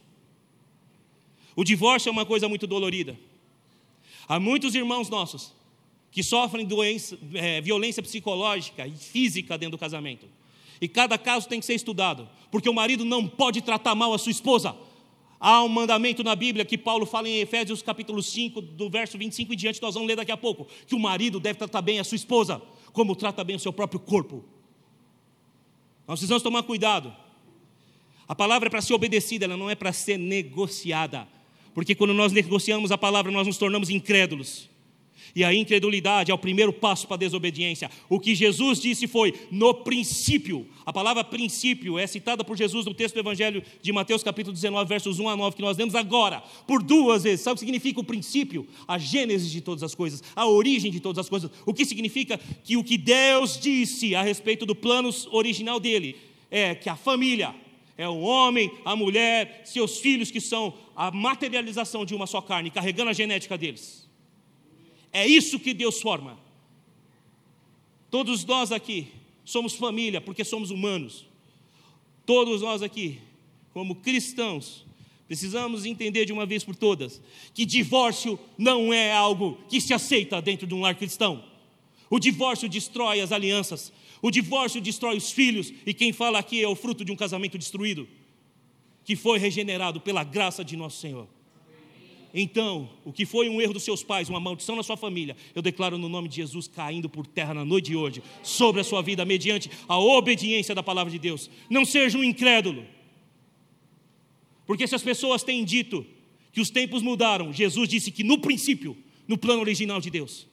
O 1.55 1.63
divórcio 1.63 2.09
é 2.09 2.11
uma 2.11 2.25
coisa 2.25 2.47
muito 2.47 2.67
dolorida. 2.67 3.17
Há 4.27 4.39
muitos 4.39 4.75
irmãos 4.75 5.09
nossos 5.09 5.53
que 6.11 6.23
sofrem 6.23 6.65
doença, 6.65 7.17
é, 7.33 7.61
violência 7.61 8.01
psicológica 8.01 8.87
e 8.87 8.95
física 8.95 9.57
dentro 9.57 9.77
do 9.77 9.79
casamento. 9.79 10.27
E 10.79 10.87
cada 10.87 11.17
caso 11.17 11.47
tem 11.47 11.59
que 11.59 11.65
ser 11.65 11.73
estudado, 11.73 12.29
porque 12.51 12.69
o 12.69 12.73
marido 12.73 13.03
não 13.03 13.27
pode 13.27 13.61
tratar 13.61 13.95
mal 13.95 14.13
a 14.13 14.17
sua 14.17 14.31
esposa. 14.31 14.75
Há 15.39 15.63
um 15.63 15.67
mandamento 15.67 16.23
na 16.23 16.35
Bíblia 16.35 16.65
que 16.65 16.77
Paulo 16.77 17.05
fala 17.05 17.29
em 17.29 17.39
Efésios 17.39 17.81
capítulo 17.81 18.23
5, 18.23 18.61
do 18.61 18.89
verso 18.89 19.17
25 19.17 19.53
em 19.53 19.57
diante, 19.57 19.81
nós 19.81 19.93
vamos 19.93 20.07
ler 20.07 20.15
daqui 20.15 20.31
a 20.31 20.37
pouco, 20.37 20.67
que 20.87 20.95
o 20.95 20.99
marido 20.99 21.39
deve 21.39 21.59
tratar 21.59 21.81
bem 21.81 21.99
a 21.99 22.03
sua 22.03 22.15
esposa, 22.15 22.61
como 22.91 23.15
trata 23.15 23.43
bem 23.43 23.55
o 23.55 23.59
seu 23.59 23.71
próprio 23.71 23.99
corpo. 23.99 24.43
Nós 26.07 26.19
precisamos 26.19 26.41
tomar 26.41 26.63
cuidado. 26.63 27.13
A 28.27 28.33
palavra 28.33 28.67
é 28.67 28.69
para 28.69 28.81
ser 28.81 28.93
obedecida, 28.93 29.45
ela 29.45 29.57
não 29.57 29.69
é 29.69 29.75
para 29.75 29.91
ser 29.91 30.17
negociada. 30.17 31.27
Porque 31.73 31.93
quando 31.93 32.13
nós 32.13 32.31
negociamos 32.31 32.91
a 32.91 32.97
palavra, 32.97 33.31
nós 33.31 33.45
nos 33.45 33.57
tornamos 33.57 33.89
incrédulos. 33.89 34.69
E 35.37 35.43
a 35.43 35.53
incredulidade 35.53 36.31
é 36.31 36.33
o 36.33 36.37
primeiro 36.37 36.73
passo 36.73 37.05
para 37.05 37.13
a 37.13 37.19
desobediência. 37.19 37.91
O 38.09 38.19
que 38.19 38.33
Jesus 38.33 38.79
disse 38.79 39.05
foi 39.05 39.35
no 39.51 39.71
princípio. 39.71 40.67
A 40.83 40.91
palavra 40.91 41.23
princípio 41.23 41.99
é 41.99 42.07
citada 42.07 42.43
por 42.43 42.57
Jesus 42.57 42.87
no 42.87 42.93
texto 42.95 43.13
do 43.13 43.19
Evangelho 43.19 43.61
de 43.79 43.91
Mateus, 43.91 44.23
capítulo 44.23 44.51
19, 44.51 44.89
versos 44.89 45.19
1 45.19 45.29
a 45.29 45.35
9, 45.37 45.55
que 45.55 45.61
nós 45.61 45.77
lemos 45.77 45.93
agora, 45.93 46.41
por 46.65 46.81
duas 46.81 47.21
vezes. 47.21 47.41
Sabe 47.41 47.53
o 47.53 47.55
que 47.59 47.59
significa 47.59 47.99
o 47.99 48.03
princípio? 48.03 48.67
A 48.87 48.97
gênese 48.97 49.51
de 49.51 49.61
todas 49.61 49.83
as 49.83 49.93
coisas, 49.93 50.23
a 50.35 50.47
origem 50.47 50.89
de 50.89 50.99
todas 50.99 51.19
as 51.19 51.29
coisas. 51.29 51.51
O 51.67 51.71
que 51.71 51.85
significa 51.85 52.39
que 52.63 52.75
o 52.75 52.83
que 52.83 52.97
Deus 52.97 53.59
disse 53.59 54.15
a 54.15 54.23
respeito 54.23 54.65
do 54.65 54.73
plano 54.73 55.11
original 55.29 55.79
dele 55.79 56.15
é 56.49 56.73
que 56.73 56.89
a 56.89 56.95
família 56.95 57.53
é 57.95 58.09
o 58.09 58.21
homem, 58.21 58.71
a 58.83 58.95
mulher, 58.95 59.61
seus 59.65 59.99
filhos, 59.99 60.31
que 60.31 60.41
são 60.41 60.73
a 60.95 61.11
materialização 61.11 62.03
de 62.05 62.15
uma 62.15 62.25
só 62.25 62.41
carne, 62.41 62.71
carregando 62.71 63.11
a 63.11 63.13
genética 63.13 63.55
deles. 63.55 64.06
É 65.17 65.25
isso 65.25 65.57
que 65.59 65.73
Deus 65.73 65.99
forma. 65.99 66.37
Todos 68.11 68.45
nós 68.45 68.71
aqui 68.71 69.07
somos 69.43 69.73
família 69.73 70.21
porque 70.21 70.43
somos 70.43 70.69
humanos. 70.69 71.25
Todos 72.23 72.61
nós 72.61 72.83
aqui, 72.83 73.19
como 73.73 73.95
cristãos, 73.95 74.85
precisamos 75.25 75.85
entender 75.85 76.25
de 76.25 76.31
uma 76.31 76.45
vez 76.45 76.63
por 76.63 76.75
todas 76.75 77.19
que 77.51 77.65
divórcio 77.65 78.37
não 78.59 78.93
é 78.93 79.11
algo 79.11 79.57
que 79.67 79.81
se 79.81 79.91
aceita 79.91 80.39
dentro 80.39 80.67
de 80.67 80.75
um 80.75 80.81
lar 80.81 80.93
cristão. 80.93 81.43
O 82.11 82.19
divórcio 82.19 82.69
destrói 82.69 83.19
as 83.19 83.31
alianças, 83.31 83.91
o 84.21 84.29
divórcio 84.29 84.79
destrói 84.79 85.17
os 85.17 85.31
filhos, 85.31 85.73
e 85.83 85.95
quem 85.95 86.13
fala 86.13 86.37
aqui 86.37 86.61
é 86.61 86.67
o 86.67 86.75
fruto 86.75 87.03
de 87.03 87.11
um 87.11 87.15
casamento 87.15 87.57
destruído, 87.57 88.07
que 89.03 89.15
foi 89.15 89.39
regenerado 89.39 89.99
pela 89.99 90.23
graça 90.23 90.63
de 90.63 90.77
nosso 90.77 90.99
Senhor. 90.99 91.27
Então, 92.39 92.87
o 93.03 93.11
que 93.11 93.25
foi 93.25 93.49
um 93.49 93.59
erro 93.59 93.73
dos 93.73 93.81
seus 93.81 94.03
pais, 94.03 94.29
uma 94.29 94.39
maldição 94.39 94.75
na 94.75 94.83
sua 94.83 94.95
família, 94.95 95.35
eu 95.55 95.61
declaro 95.61 95.97
no 95.97 96.07
nome 96.07 96.27
de 96.27 96.35
Jesus 96.35 96.67
caindo 96.67 97.09
por 97.09 97.25
terra 97.25 97.51
na 97.51 97.65
noite 97.65 97.85
de 97.87 97.95
hoje, 97.95 98.21
sobre 98.43 98.79
a 98.79 98.83
sua 98.83 99.01
vida, 99.01 99.25
mediante 99.25 99.71
a 99.87 99.97
obediência 99.97 100.75
da 100.75 100.83
palavra 100.83 101.11
de 101.11 101.17
Deus. 101.17 101.49
Não 101.67 101.83
seja 101.83 102.15
um 102.15 102.23
incrédulo. 102.23 102.85
Porque 104.67 104.85
se 104.85 104.93
as 104.93 105.01
pessoas 105.01 105.41
têm 105.41 105.65
dito 105.65 106.05
que 106.51 106.61
os 106.61 106.69
tempos 106.69 107.01
mudaram, 107.01 107.51
Jesus 107.51 107.89
disse 107.89 108.11
que 108.11 108.23
no 108.23 108.37
princípio, 108.37 108.95
no 109.27 109.35
plano 109.35 109.61
original 109.61 109.99
de 109.99 110.11
Deus, 110.11 110.45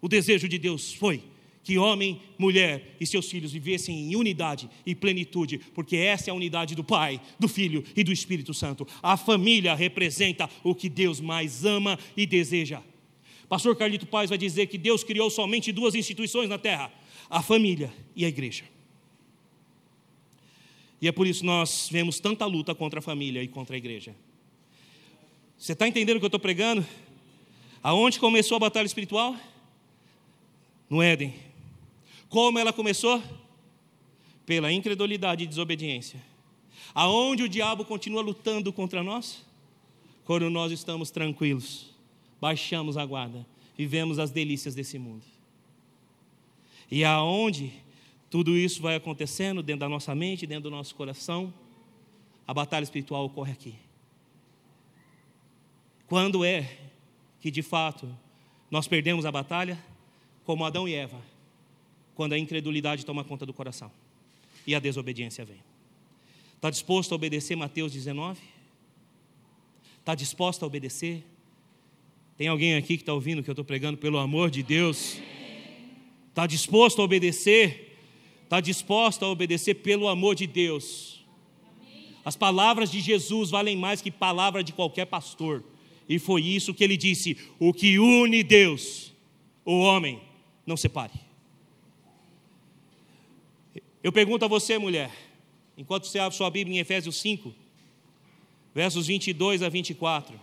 o 0.00 0.08
desejo 0.08 0.48
de 0.48 0.58
Deus 0.58 0.92
foi 0.92 1.22
que 1.68 1.76
homem, 1.76 2.18
mulher 2.38 2.96
e 2.98 3.06
seus 3.06 3.30
filhos 3.30 3.52
vivessem 3.52 3.94
em 3.94 4.16
unidade 4.16 4.70
e 4.86 4.94
plenitude, 4.94 5.58
porque 5.74 5.96
essa 5.96 6.30
é 6.30 6.32
a 6.32 6.34
unidade 6.34 6.74
do 6.74 6.82
Pai, 6.82 7.20
do 7.38 7.46
Filho 7.46 7.84
e 7.94 8.02
do 8.02 8.10
Espírito 8.10 8.54
Santo. 8.54 8.88
A 9.02 9.18
família 9.18 9.74
representa 9.74 10.48
o 10.64 10.74
que 10.74 10.88
Deus 10.88 11.20
mais 11.20 11.66
ama 11.66 11.98
e 12.16 12.24
deseja. 12.24 12.80
Pastor 13.50 13.76
Carlito 13.76 14.06
Paz 14.06 14.30
vai 14.30 14.38
dizer 14.38 14.68
que 14.68 14.78
Deus 14.78 15.04
criou 15.04 15.28
somente 15.28 15.70
duas 15.70 15.94
instituições 15.94 16.48
na 16.48 16.56
terra: 16.56 16.90
a 17.28 17.42
família 17.42 17.92
e 18.16 18.24
a 18.24 18.28
igreja. 18.28 18.64
E 21.02 21.06
é 21.06 21.12
por 21.12 21.26
isso 21.26 21.44
nós 21.44 21.86
vemos 21.92 22.18
tanta 22.18 22.46
luta 22.46 22.74
contra 22.74 23.00
a 23.00 23.02
família 23.02 23.42
e 23.42 23.46
contra 23.46 23.76
a 23.76 23.78
igreja. 23.78 24.16
Você 25.58 25.74
está 25.74 25.86
entendendo 25.86 26.16
o 26.16 26.18
que 26.18 26.24
eu 26.24 26.28
estou 26.28 26.40
pregando? 26.40 26.82
Aonde 27.82 28.18
começou 28.18 28.56
a 28.56 28.58
batalha 28.58 28.86
espiritual? 28.86 29.36
No 30.88 31.02
Éden. 31.02 31.47
Como 32.28 32.58
ela 32.58 32.72
começou? 32.72 33.22
Pela 34.44 34.70
incredulidade 34.72 35.44
e 35.44 35.46
desobediência. 35.46 36.22
Aonde 36.94 37.42
o 37.42 37.48
diabo 37.48 37.84
continua 37.84 38.22
lutando 38.22 38.72
contra 38.72 39.02
nós? 39.02 39.44
Quando 40.24 40.50
nós 40.50 40.72
estamos 40.72 41.10
tranquilos, 41.10 41.90
baixamos 42.40 42.96
a 42.96 43.06
guarda, 43.06 43.46
vivemos 43.76 44.18
as 44.18 44.30
delícias 44.30 44.74
desse 44.74 44.98
mundo. 44.98 45.24
E 46.90 47.02
aonde 47.04 47.72
tudo 48.30 48.56
isso 48.56 48.82
vai 48.82 48.94
acontecendo 48.94 49.62
dentro 49.62 49.80
da 49.80 49.88
nossa 49.88 50.14
mente, 50.14 50.46
dentro 50.46 50.64
do 50.64 50.70
nosso 50.70 50.94
coração, 50.94 51.52
a 52.46 52.52
batalha 52.52 52.84
espiritual 52.84 53.24
ocorre 53.24 53.52
aqui. 53.52 53.74
Quando 56.06 56.44
é 56.44 56.78
que 57.40 57.50
de 57.50 57.62
fato 57.62 58.08
nós 58.70 58.86
perdemos 58.86 59.24
a 59.24 59.32
batalha? 59.32 59.82
Como 60.44 60.64
Adão 60.64 60.88
e 60.88 60.94
Eva 60.94 61.22
quando 62.18 62.32
a 62.32 62.38
incredulidade 62.38 63.06
toma 63.06 63.22
conta 63.22 63.46
do 63.46 63.52
coração 63.52 63.92
e 64.66 64.74
a 64.74 64.80
desobediência 64.80 65.44
vem. 65.44 65.62
Está 66.56 66.68
disposto 66.68 67.12
a 67.12 67.14
obedecer 67.14 67.54
Mateus 67.54 67.92
19? 67.92 68.40
Está 70.00 70.16
disposto 70.16 70.64
a 70.64 70.66
obedecer? 70.66 71.24
Tem 72.36 72.48
alguém 72.48 72.74
aqui 72.74 72.96
que 72.96 73.04
está 73.04 73.14
ouvindo 73.14 73.40
que 73.40 73.48
eu 73.48 73.52
estou 73.52 73.64
pregando 73.64 73.96
pelo 73.96 74.18
amor 74.18 74.50
de 74.50 74.64
Deus? 74.64 75.20
Está 76.30 76.44
disposto 76.44 77.00
a 77.00 77.04
obedecer? 77.04 77.96
Está 78.42 78.60
disposto 78.60 79.24
a 79.24 79.28
obedecer 79.28 79.74
pelo 79.74 80.08
amor 80.08 80.34
de 80.34 80.48
Deus? 80.48 81.24
As 82.24 82.34
palavras 82.34 82.90
de 82.90 83.00
Jesus 83.00 83.50
valem 83.50 83.76
mais 83.76 84.02
que 84.02 84.10
palavra 84.10 84.64
de 84.64 84.72
qualquer 84.72 85.04
pastor. 85.04 85.62
E 86.08 86.18
foi 86.18 86.42
isso 86.42 86.74
que 86.74 86.82
ele 86.82 86.96
disse: 86.96 87.38
o 87.60 87.72
que 87.72 87.96
une 88.00 88.42
Deus, 88.42 89.12
o 89.64 89.78
homem, 89.78 90.20
não 90.66 90.76
separe. 90.76 91.27
Eu 94.02 94.12
pergunto 94.12 94.44
a 94.44 94.48
você, 94.48 94.78
mulher, 94.78 95.10
enquanto 95.76 96.06
você 96.06 96.18
abre 96.20 96.36
sua 96.36 96.50
Bíblia 96.50 96.76
em 96.76 96.80
Efésios 96.80 97.16
5, 97.16 97.52
versos 98.72 99.08
22 99.08 99.62
a 99.62 99.68
24, 99.68 100.38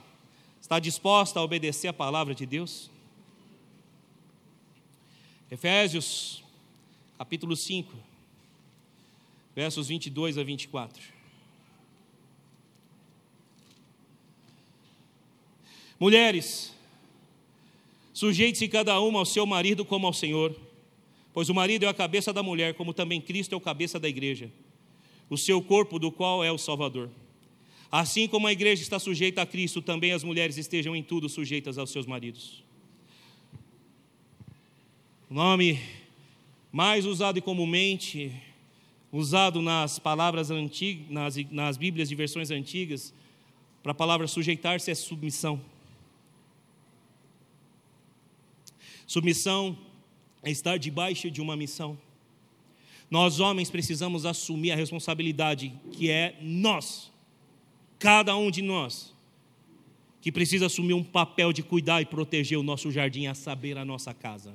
está 0.62 0.78
disposta 0.78 1.39
a 1.39 1.43
obedecer 1.43 1.88
a 1.88 1.93
palavra 1.93 2.36
de 2.36 2.45
Deus? 2.45 2.89
Efésios, 5.49 6.43
capítulo 7.18 7.56
5, 7.56 7.95
versos 9.56 9.88
22 9.88 10.38
a 10.38 10.43
24. 10.43 11.01
Mulheres, 15.97 16.76
sujeite-se 18.14 18.68
cada 18.68 18.99
uma 18.99 19.20
ao 19.20 19.26
seu 19.26 19.45
marido 19.45 19.86
como 19.86 20.08
ao 20.08 20.14
Senhor, 20.14 20.53
pois 21.36 21.50
o 21.50 21.54
marido 21.54 21.84
é 21.84 21.90
a 21.90 21.94
cabeça 21.94 22.32
da 22.32 22.42
mulher, 22.42 22.76
como 22.76 22.94
também 22.94 23.20
Cristo 23.20 23.52
é 23.52 23.58
o 23.58 23.60
cabeça 23.60 24.00
da 24.00 24.08
igreja, 24.08 24.50
o 25.30 25.38
seu 25.38 25.62
corpo, 25.62 26.00
do 26.00 26.10
qual 26.10 26.42
é 26.42 26.50
o 26.50 26.58
Salvador. 26.58 27.10
Assim 27.92 28.26
como 28.26 28.48
a 28.48 28.54
igreja 28.54 28.82
está 28.82 28.98
sujeita 29.00 29.42
a 29.42 29.46
Cristo, 29.46 29.82
também 29.82 30.14
as 30.14 30.24
mulheres 30.24 30.56
estejam 30.56 30.96
em 30.96 31.04
tudo 31.04 31.28
sujeitas 31.28 31.78
aos 31.78 31.90
seus 31.90 32.06
maridos. 32.06 32.64
O 35.30 35.34
nome 35.34 35.78
mais 36.72 37.06
usado 37.06 37.38
e 37.38 37.42
comumente 37.42 38.32
usado 39.12 39.62
nas 39.62 40.00
palavras 40.00 40.50
antigas, 40.50 41.10
nas, 41.10 41.36
nas 41.52 41.76
Bíblias 41.76 42.08
de 42.08 42.16
versões 42.16 42.50
antigas, 42.50 43.14
para 43.84 43.92
a 43.92 43.96
palavra 43.96 44.26
sujeitar-se 44.26 44.90
é 44.90 44.96
submissão. 44.96 45.60
Submissão 49.06 49.78
é 50.46 50.52
estar 50.52 50.78
debaixo 50.78 51.30
de 51.30 51.41
uma 51.41 51.58
missão. 51.58 51.98
Nós, 53.10 53.39
homens, 53.39 53.70
precisamos 53.70 54.26
assumir 54.26 54.72
a 54.72 54.76
responsabilidade 54.76 55.74
que 55.91 56.10
é 56.10 56.38
nós, 56.39 57.12
cada 57.98 58.38
um 58.38 58.52
de 58.52 58.62
nós, 58.62 59.14
que 60.22 60.32
precisa 60.32 60.68
assumir 60.68 60.93
um 60.93 61.04
papel 61.04 61.52
de 61.52 61.64
cuidar 61.64 62.02
e 62.02 62.06
proteger 62.06 62.60
o 62.60 62.64
nosso 62.64 62.91
jardim, 62.91 63.26
a 63.26 63.34
saber, 63.34 63.78
a 63.78 63.84
nossa 63.84 64.14
casa. 64.14 64.54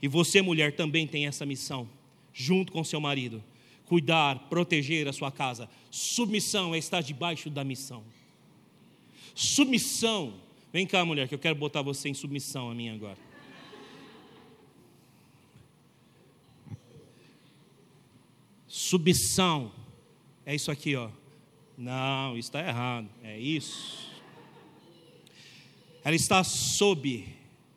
E 0.00 0.06
você, 0.06 0.40
mulher, 0.40 0.76
também 0.76 1.06
tem 1.06 1.26
essa 1.26 1.44
missão, 1.44 1.88
junto 2.32 2.72
com 2.72 2.84
seu 2.84 3.00
marido, 3.00 3.42
cuidar, 3.86 4.38
proteger 4.48 5.08
a 5.08 5.12
sua 5.12 5.32
casa. 5.32 5.68
Submissão 5.90 6.74
é 6.74 6.78
estar 6.78 7.00
debaixo 7.00 7.50
da 7.50 7.64
missão. 7.64 8.04
Submissão, 9.34 10.34
vem 10.72 10.86
cá, 10.86 11.04
mulher, 11.04 11.28
que 11.28 11.34
eu 11.34 11.38
quero 11.38 11.56
botar 11.56 11.82
você 11.82 12.08
em 12.08 12.14
submissão 12.14 12.70
a 12.70 12.74
mim 12.74 12.88
agora. 12.88 13.18
Submissão 18.78 19.72
é 20.44 20.54
isso 20.54 20.70
aqui, 20.70 20.94
ó. 20.96 21.08
Não, 21.78 22.36
está 22.36 22.60
errado. 22.60 23.08
É 23.22 23.40
isso. 23.40 24.06
Ela 26.04 26.14
está 26.14 26.44
sob, 26.44 27.26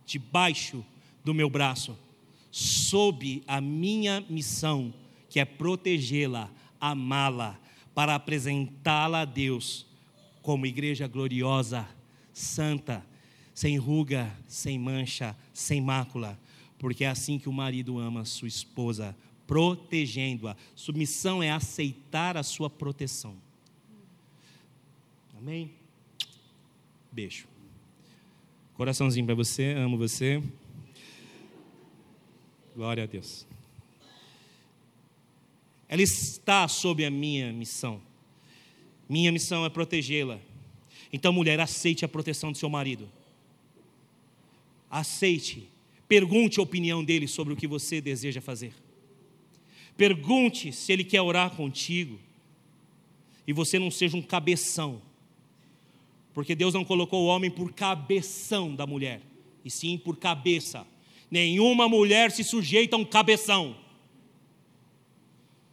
debaixo 0.05 0.85
do 1.23 1.33
meu 1.33 1.49
braço, 1.49 1.97
sob 2.51 3.41
a 3.47 3.61
minha 3.61 4.19
missão, 4.29 4.93
que 5.29 5.39
é 5.39 5.45
protegê-la, 5.45 6.51
amá-la, 6.81 7.57
para 7.95 8.13
apresentá-la 8.13 9.21
a 9.21 9.25
Deus 9.25 9.85
como 10.41 10.65
igreja 10.65 11.07
gloriosa, 11.07 11.87
santa, 12.33 13.05
sem 13.55 13.77
ruga, 13.77 14.37
sem 14.49 14.77
mancha, 14.77 15.33
sem 15.53 15.79
mácula, 15.79 16.37
porque 16.77 17.05
é 17.05 17.07
assim 17.07 17.39
que 17.39 17.47
o 17.47 17.53
marido 17.53 17.97
ama 17.97 18.25
sua 18.25 18.49
esposa, 18.49 19.15
protegendo-a. 19.49 20.55
Submissão 20.75 21.41
é 21.41 21.49
aceitar 21.49 22.37
a 22.37 22.43
sua 22.43 22.69
proteção. 22.69 23.35
Amém? 25.35 25.71
Beijo. 27.11 27.47
Coraçãozinho 28.75 29.25
para 29.25 29.33
você, 29.33 29.73
amo 29.73 29.97
você. 29.97 30.43
Glória 32.75 33.05
a 33.05 33.07
Deus. 33.07 33.47
Ela 35.87 36.03
está 36.03 36.67
sob 36.67 37.03
a 37.03 37.09
minha 37.09 37.51
missão. 37.51 37.99
Minha 39.09 39.31
missão 39.31 39.65
é 39.65 39.69
protegê-la. 39.69 40.39
Então, 41.11 41.33
mulher, 41.33 41.59
aceite 41.59 42.05
a 42.05 42.07
proteção 42.07 42.51
do 42.51 42.57
seu 42.59 42.69
marido. 42.69 43.09
Aceite. 44.91 45.67
Pergunte 46.07 46.59
a 46.59 46.63
opinião 46.63 47.03
dele 47.03 47.27
sobre 47.27 47.51
o 47.51 47.57
que 47.57 47.65
você 47.65 47.99
deseja 47.99 48.41
fazer. 48.41 48.73
Pergunte 49.99 50.71
se 50.71 50.93
ele 50.93 51.03
quer 51.03 51.19
orar 51.19 51.51
contigo. 51.51 52.17
E 53.45 53.51
você 53.51 53.77
não 53.77 53.91
seja 53.91 54.15
um 54.15 54.21
cabeção. 54.21 55.01
Porque 56.33 56.55
Deus 56.55 56.73
não 56.73 56.85
colocou 56.85 57.25
o 57.25 57.27
homem 57.27 57.51
por 57.51 57.73
cabeção 57.73 58.73
da 58.73 58.87
mulher, 58.87 59.21
e 59.65 59.69
sim 59.69 59.97
por 59.97 60.15
cabeça. 60.15 60.87
Nenhuma 61.29 61.89
mulher 61.89 62.31
se 62.31 62.45
sujeita 62.45 62.95
a 62.95 62.99
um 62.99 63.03
cabeção. 63.03 63.75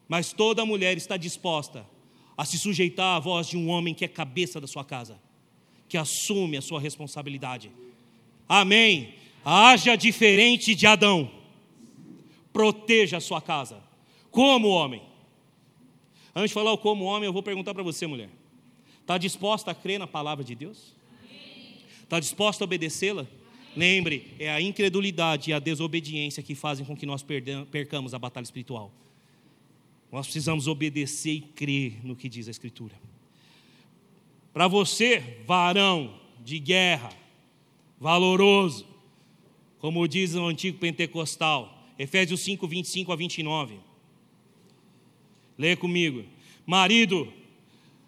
Mas 0.09 0.33
toda 0.33 0.67
mulher 0.67 0.97
está 0.97 1.17
disposta 1.17 1.87
a 2.37 2.45
se 2.45 2.59
sujeitar 2.59 3.17
à 3.17 3.21
voz 3.21 3.47
de 3.47 3.57
um 3.57 3.69
homem 3.69 3.95
que 3.95 4.05
é 4.05 4.09
cabeça 4.09 4.61
da 4.61 4.67
sua 4.67 4.85
casa, 4.85 5.21
que 5.89 5.97
assume 5.97 6.57
a 6.57 6.63
sua 6.63 6.81
responsabilidade. 6.81 7.71
Amém. 8.49 9.15
Haja 9.45 9.95
diferente 9.95 10.75
de 10.75 10.85
Adão. 10.85 11.31
Proteja 12.53 13.19
a 13.19 13.21
sua 13.21 13.41
casa 13.41 13.86
como 14.37 14.69
homem. 14.69 15.01
Antes 16.35 16.51
de 16.51 16.55
falar 16.55 16.71
o 16.71 16.77
como 16.77 17.05
homem, 17.05 17.25
eu 17.25 17.33
vou 17.33 17.43
perguntar 17.43 17.73
para 17.73 17.83
você, 17.83 18.07
mulher: 18.07 18.29
está 19.01 19.17
disposta 19.17 19.71
a 19.71 19.75
crer 19.75 19.99
na 19.99 20.07
palavra 20.07 20.45
de 20.45 20.55
Deus? 20.55 20.95
Está 22.03 22.21
disposta 22.21 22.63
a 22.63 22.67
obedecê-la? 22.67 23.27
Lembre, 23.75 24.35
é 24.39 24.51
a 24.51 24.61
incredulidade 24.61 25.51
e 25.51 25.55
a 25.55 25.59
desobediência 25.59 26.43
que 26.43 26.55
fazem 26.55 26.85
com 26.85 26.95
que 26.95 27.07
nós 27.07 27.25
percamos 27.71 28.13
a 28.13 28.19
batalha 28.19 28.45
espiritual. 28.45 28.93
Nós 30.13 30.27
precisamos 30.27 30.67
obedecer 30.67 31.33
e 31.33 31.41
crer 31.41 32.05
no 32.05 32.15
que 32.15 32.29
diz 32.29 32.47
a 32.47 32.51
Escritura. 32.51 32.95
Para 34.53 34.69
você, 34.69 35.41
varão 35.47 36.15
de 36.45 36.59
guerra, 36.59 37.11
valoroso, 37.99 38.87
como 39.79 40.07
diz 40.07 40.35
o 40.35 40.45
antigo 40.45 40.77
pentecostal, 40.77 41.91
Efésios 41.99 42.41
5, 42.41 42.69
25 42.69 43.13
a 43.13 43.17
29. 43.17 43.96
Leia 45.59 45.77
comigo. 45.77 46.25
Marido, 46.67 47.33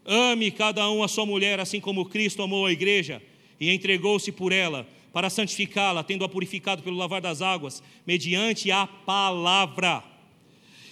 ame 0.04 0.50
cada 0.50 0.88
um 0.90 1.02
a 1.02 1.08
sua 1.08 1.24
mulher, 1.24 1.60
assim 1.60 1.80
como 1.80 2.06
Cristo 2.06 2.42
amou 2.42 2.66
a 2.66 2.72
igreja 2.72 3.22
e 3.60 3.70
entregou-se 3.70 4.30
por 4.30 4.52
ela, 4.52 4.86
para 5.12 5.30
santificá-la, 5.30 6.04
tendo-a 6.04 6.28
purificado 6.28 6.82
pelo 6.82 6.96
lavar 6.96 7.20
das 7.20 7.42
águas, 7.42 7.82
mediante 8.06 8.70
a 8.70 8.86
palavra, 8.86 10.04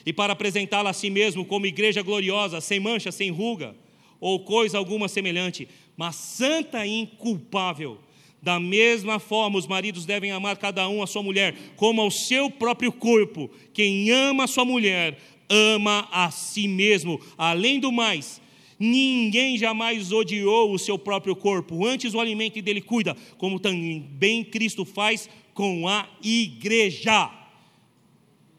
e 0.04 0.12
para 0.12 0.32
apresentá-la 0.32 0.90
a 0.90 0.92
si 0.92 1.10
mesmo 1.10 1.44
como 1.44 1.66
igreja 1.66 2.02
gloriosa, 2.02 2.60
sem 2.60 2.80
mancha, 2.80 3.12
sem 3.12 3.30
ruga, 3.30 3.74
ou 4.20 4.40
coisa 4.40 4.78
alguma 4.78 5.08
semelhante, 5.08 5.68
mas 5.96 6.16
santa 6.16 6.86
e 6.86 7.00
inculpável. 7.00 7.98
Da 8.40 8.60
mesma 8.60 9.18
forma, 9.18 9.58
os 9.58 9.66
maridos 9.66 10.06
devem 10.06 10.30
amar 10.30 10.56
cada 10.56 10.88
um 10.88 11.02
a 11.02 11.06
sua 11.06 11.22
mulher, 11.22 11.56
como 11.74 12.00
ao 12.00 12.10
seu 12.10 12.50
próprio 12.50 12.92
corpo. 12.92 13.50
Quem 13.72 14.10
ama 14.10 14.44
a 14.44 14.46
sua 14.46 14.64
mulher, 14.64 15.18
ama 15.48 16.08
a 16.10 16.30
si 16.30 16.68
mesmo. 16.68 17.20
Além 17.36 17.80
do 17.80 17.92
mais, 17.92 18.40
ninguém 18.78 19.56
jamais 19.56 20.12
odiou 20.12 20.72
o 20.72 20.78
seu 20.78 20.98
próprio 20.98 21.34
corpo, 21.34 21.86
antes 21.86 22.14
o 22.14 22.20
alimento 22.20 22.60
dele 22.60 22.80
cuida, 22.80 23.16
como 23.38 23.58
também 23.58 24.44
Cristo 24.44 24.84
faz 24.84 25.28
com 25.54 25.88
a 25.88 26.06
igreja. 26.22 27.30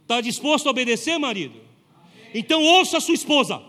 Está 0.01 0.21
disposto 0.21 0.67
a 0.67 0.71
obedecer, 0.71 1.17
marido? 1.19 1.61
Então 2.33 2.63
ouça 2.63 2.97
a 2.97 3.01
sua 3.01 3.13
esposa. 3.15 3.61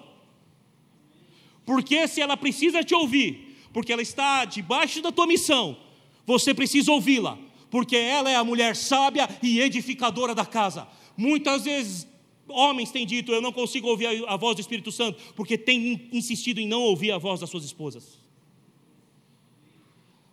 Porque 1.67 2.09
se 2.09 2.23
ela 2.23 2.37
precisa 2.37 2.83
te 2.83 2.95
ouvir, 2.95 3.57
porque 3.75 3.93
ela 3.93 4.01
está 4.01 4.47
debaixo 4.47 5.03
da 5.03 5.13
tua 5.13 5.27
missão, 5.27 5.77
você 6.25 6.55
precisa 6.55 6.91
ouvi-la, 6.91 7.39
porque 7.71 7.95
ela 7.95 8.31
é 8.31 8.37
a 8.37 8.45
mulher 8.45 8.75
sábia 8.75 9.29
e 9.43 9.61
edificadora 9.61 10.35
da 10.35 10.47
casa. 10.47 10.89
Muitas 11.15 11.65
vezes 11.65 12.08
homens 12.49 12.91
têm 12.91 13.07
dito: 13.07 13.33
Eu 13.33 13.41
não 13.41 13.53
consigo 13.53 13.89
ouvir 13.89 14.25
a, 14.27 14.37
voz 14.37 14.57
do 14.57 14.61
Espírito 14.61 14.91
Santo, 14.93 15.19
porque 15.35 15.57
têm 15.57 16.09
insistido 16.13 16.61
em 16.61 16.67
não 16.67 16.83
ouvir 16.83 17.13
a 17.13 17.19
voz 17.19 17.41
das 17.41 17.51
suas 17.51 17.65
esposas. 17.65 18.19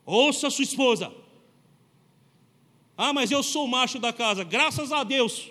Ouça 0.05 0.49
sua 0.49 0.63
esposa. 0.63 1.11
Ah, 2.97 3.11
mas 3.11 3.31
eu 3.31 3.43
sou 3.43 3.65
o 3.65 3.67
macho 3.67 3.99
da 3.99 4.13
casa, 4.13 4.43
graças 4.43 4.91
a 4.91 5.03
Deus. 5.03 5.49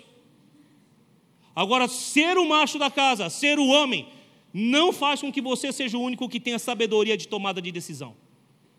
Agora, 1.55 1.87
ser 1.87 2.37
o 2.37 2.47
macho 2.47 2.79
da 2.79 2.89
casa, 2.89 3.29
ser 3.29 3.59
o 3.59 3.67
homem, 3.67 4.07
não 4.53 4.91
faz 4.91 5.21
com 5.21 5.31
que 5.31 5.41
você 5.41 5.71
seja 5.71 5.97
o 5.97 6.01
único 6.01 6.27
que 6.27 6.39
tenha 6.39 6.57
sabedoria 6.57 7.15
de 7.15 7.27
tomada 7.27 7.61
de 7.61 7.71
decisão. 7.71 8.15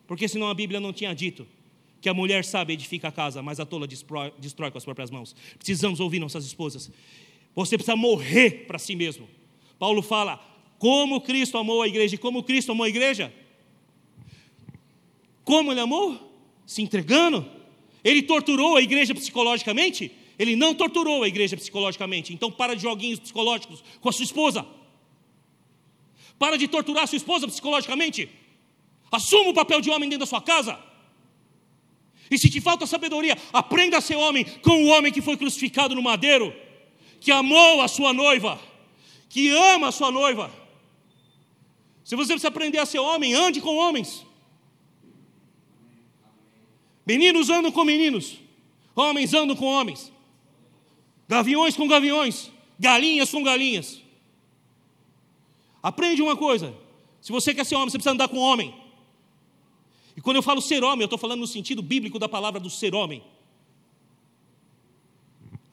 Porque 0.06 0.28
senão 0.28 0.48
a 0.48 0.54
Bíblia 0.54 0.80
não 0.80 0.92
tinha 0.92 1.14
dito 1.14 1.46
que 2.00 2.08
a 2.08 2.14
mulher 2.14 2.44
sabe 2.44 2.72
edifica 2.72 3.08
a 3.08 3.12
casa, 3.12 3.42
mas 3.42 3.58
a 3.58 3.66
tola 3.66 3.86
destrói, 3.86 4.32
destrói 4.38 4.70
com 4.70 4.78
as 4.78 4.84
próprias 4.84 5.10
mãos. 5.10 5.34
Precisamos 5.58 5.98
ouvir 6.00 6.18
nossas 6.18 6.44
esposas. 6.44 6.90
Você 7.56 7.76
precisa 7.76 7.96
morrer 7.96 8.66
para 8.66 8.78
si 8.78 8.94
mesmo. 8.94 9.28
Paulo 9.78 10.02
fala: 10.02 10.38
como 10.78 11.20
Cristo 11.22 11.56
amou 11.56 11.82
a 11.82 11.88
igreja 11.88 12.14
e 12.14 12.18
como 12.18 12.42
Cristo 12.42 12.72
amou 12.72 12.84
a 12.84 12.88
igreja. 12.88 13.32
Como 15.42 15.72
ele 15.72 15.80
amou? 15.80 16.38
Se 16.66 16.82
entregando. 16.82 17.48
Ele 18.04 18.22
torturou 18.22 18.76
a 18.76 18.82
igreja 18.82 19.14
psicologicamente? 19.14 20.12
Ele 20.38 20.54
não 20.54 20.74
torturou 20.74 21.22
a 21.22 21.28
igreja 21.28 21.56
psicologicamente. 21.56 22.32
Então 22.32 22.52
para 22.52 22.74
de 22.74 22.82
joguinhos 22.82 23.18
psicológicos 23.18 23.82
com 24.00 24.08
a 24.08 24.12
sua 24.12 24.24
esposa. 24.24 24.66
Para 26.38 26.58
de 26.58 26.68
torturar 26.68 27.04
a 27.04 27.06
sua 27.06 27.16
esposa 27.16 27.48
psicologicamente. 27.48 28.28
Assuma 29.10 29.50
o 29.50 29.54
papel 29.54 29.80
de 29.80 29.90
homem 29.90 30.08
dentro 30.08 30.20
da 30.20 30.26
sua 30.26 30.42
casa. 30.42 30.78
E 32.30 32.36
se 32.38 32.50
te 32.50 32.60
falta 32.60 32.86
sabedoria, 32.86 33.38
aprenda 33.52 33.96
a 33.96 34.00
ser 34.00 34.16
homem 34.16 34.44
com 34.60 34.84
o 34.84 34.88
homem 34.88 35.12
que 35.12 35.22
foi 35.22 35.36
crucificado 35.36 35.94
no 35.94 36.02
madeiro, 36.02 36.52
que 37.26 37.32
amou 37.32 37.82
a 37.82 37.88
sua 37.88 38.12
noiva, 38.12 38.56
que 39.28 39.50
ama 39.50 39.88
a 39.88 39.90
sua 39.90 40.12
noiva. 40.12 40.48
Se 42.04 42.14
você 42.14 42.34
precisa 42.34 42.46
aprender 42.46 42.78
a 42.78 42.86
ser 42.86 43.00
homem, 43.00 43.34
ande 43.34 43.60
com 43.60 43.74
homens. 43.74 44.24
Meninos 47.04 47.50
andam 47.50 47.72
com 47.72 47.82
meninos, 47.82 48.38
homens 48.94 49.34
andam 49.34 49.56
com 49.56 49.64
homens, 49.64 50.12
gaviões 51.26 51.76
com 51.76 51.88
gaviões, 51.88 52.48
galinhas 52.78 53.28
com 53.32 53.42
galinhas. 53.42 54.00
Aprende 55.82 56.22
uma 56.22 56.36
coisa: 56.36 56.72
se 57.20 57.32
você 57.32 57.52
quer 57.52 57.66
ser 57.66 57.74
homem, 57.74 57.90
você 57.90 57.98
precisa 57.98 58.12
andar 58.12 58.28
com 58.28 58.38
homem. 58.38 58.72
E 60.16 60.20
quando 60.20 60.36
eu 60.36 60.44
falo 60.44 60.62
ser 60.62 60.84
homem, 60.84 61.00
eu 61.00 61.06
estou 61.06 61.18
falando 61.18 61.40
no 61.40 61.46
sentido 61.48 61.82
bíblico 61.82 62.20
da 62.20 62.28
palavra 62.28 62.60
do 62.60 62.70
ser 62.70 62.94
homem. 62.94 63.20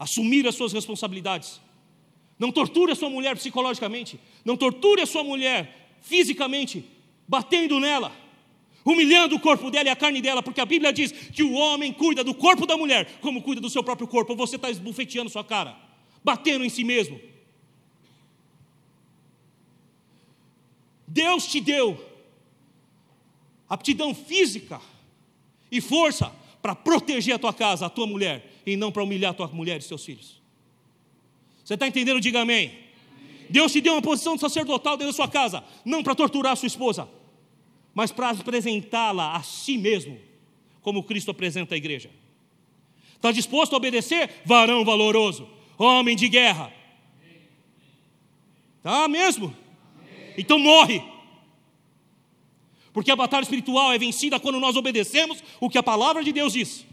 Assumir 0.03 0.45
as 0.45 0.55
suas 0.55 0.73
responsabilidades. 0.73 1.61
Não 2.37 2.51
torture 2.51 2.91
a 2.91 2.95
sua 2.95 3.09
mulher 3.09 3.37
psicologicamente. 3.37 4.19
Não 4.43 4.57
torture 4.57 5.01
a 5.01 5.05
sua 5.05 5.23
mulher 5.23 5.97
fisicamente, 6.01 6.85
batendo 7.25 7.79
nela, 7.79 8.11
humilhando 8.83 9.37
o 9.37 9.39
corpo 9.39 9.71
dela 9.71 9.87
e 9.87 9.91
a 9.91 9.95
carne 9.95 10.21
dela, 10.21 10.43
porque 10.43 10.59
a 10.59 10.65
Bíblia 10.65 10.91
diz 10.91 11.13
que 11.13 11.41
o 11.41 11.53
homem 11.53 11.93
cuida 11.93 12.21
do 12.21 12.33
corpo 12.33 12.65
da 12.65 12.75
mulher 12.75 13.17
como 13.21 13.41
cuida 13.41 13.61
do 13.61 13.69
seu 13.69 13.81
próprio 13.81 14.05
corpo. 14.05 14.35
Você 14.35 14.57
está 14.57 14.69
esbufeteando 14.69 15.29
sua 15.29 15.43
cara, 15.45 15.73
batendo 16.21 16.65
em 16.65 16.69
si 16.69 16.83
mesmo. 16.83 17.17
Deus 21.07 21.47
te 21.47 21.61
deu 21.61 21.97
aptidão 23.69 24.13
física 24.13 24.81
e 25.71 25.79
força 25.79 26.42
para 26.63 26.73
proteger 26.73 27.35
a 27.35 27.37
tua 27.37 27.53
casa, 27.53 27.85
a 27.85 27.89
tua 27.89 28.07
mulher, 28.07 28.49
e 28.65 28.77
não 28.77 28.89
para 28.89 29.03
humilhar 29.03 29.31
a 29.31 29.33
tua 29.33 29.47
mulher 29.47 29.79
e 29.79 29.81
seus 29.81 30.05
filhos. 30.05 30.41
Você 31.61 31.73
está 31.73 31.85
entendendo? 31.85 32.21
Diga 32.21 32.39
amém. 32.39 32.67
amém. 32.67 32.83
Deus 33.49 33.73
te 33.73 33.81
deu 33.81 33.91
uma 33.91 34.01
posição 34.01 34.37
sacerdotal 34.37 34.95
dentro 34.95 35.11
da 35.11 35.15
sua 35.15 35.27
casa, 35.27 35.61
não 35.83 36.01
para 36.01 36.15
torturar 36.15 36.53
a 36.53 36.55
sua 36.55 36.67
esposa, 36.67 37.09
mas 37.93 38.13
para 38.13 38.29
apresentá-la 38.29 39.35
a 39.35 39.43
si 39.43 39.77
mesmo, 39.77 40.17
como 40.81 41.03
Cristo 41.03 41.31
apresenta 41.31 41.75
a 41.75 41.77
igreja. 41.77 42.09
Está 43.13 43.29
disposto 43.33 43.73
a 43.73 43.77
obedecer? 43.77 44.29
Varão 44.45 44.85
valoroso, 44.85 45.49
homem 45.77 46.15
de 46.15 46.29
guerra. 46.29 46.71
Tá 48.81 49.05
mesmo? 49.09 49.53
Então 50.37 50.57
morre. 50.57 51.12
Porque 52.93 53.11
a 53.11 53.15
batalha 53.15 53.43
espiritual 53.43 53.91
é 53.91 53.97
vencida 53.97 54.39
quando 54.39 54.59
nós 54.59 54.75
obedecemos 54.75 55.43
o 55.59 55.69
que 55.69 55.79
a 55.79 55.83
palavra 55.83 56.23
de 56.23 56.31
Deus 56.31 56.53
diz. 56.53 56.85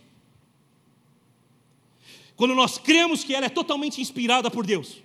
Quando 2.35 2.55
nós 2.55 2.79
cremos 2.79 3.23
que 3.23 3.35
ela 3.35 3.45
é 3.45 3.51
totalmente 3.51 4.01
inspirada 4.01 4.51
por 4.51 4.65
Deus. 4.65 5.03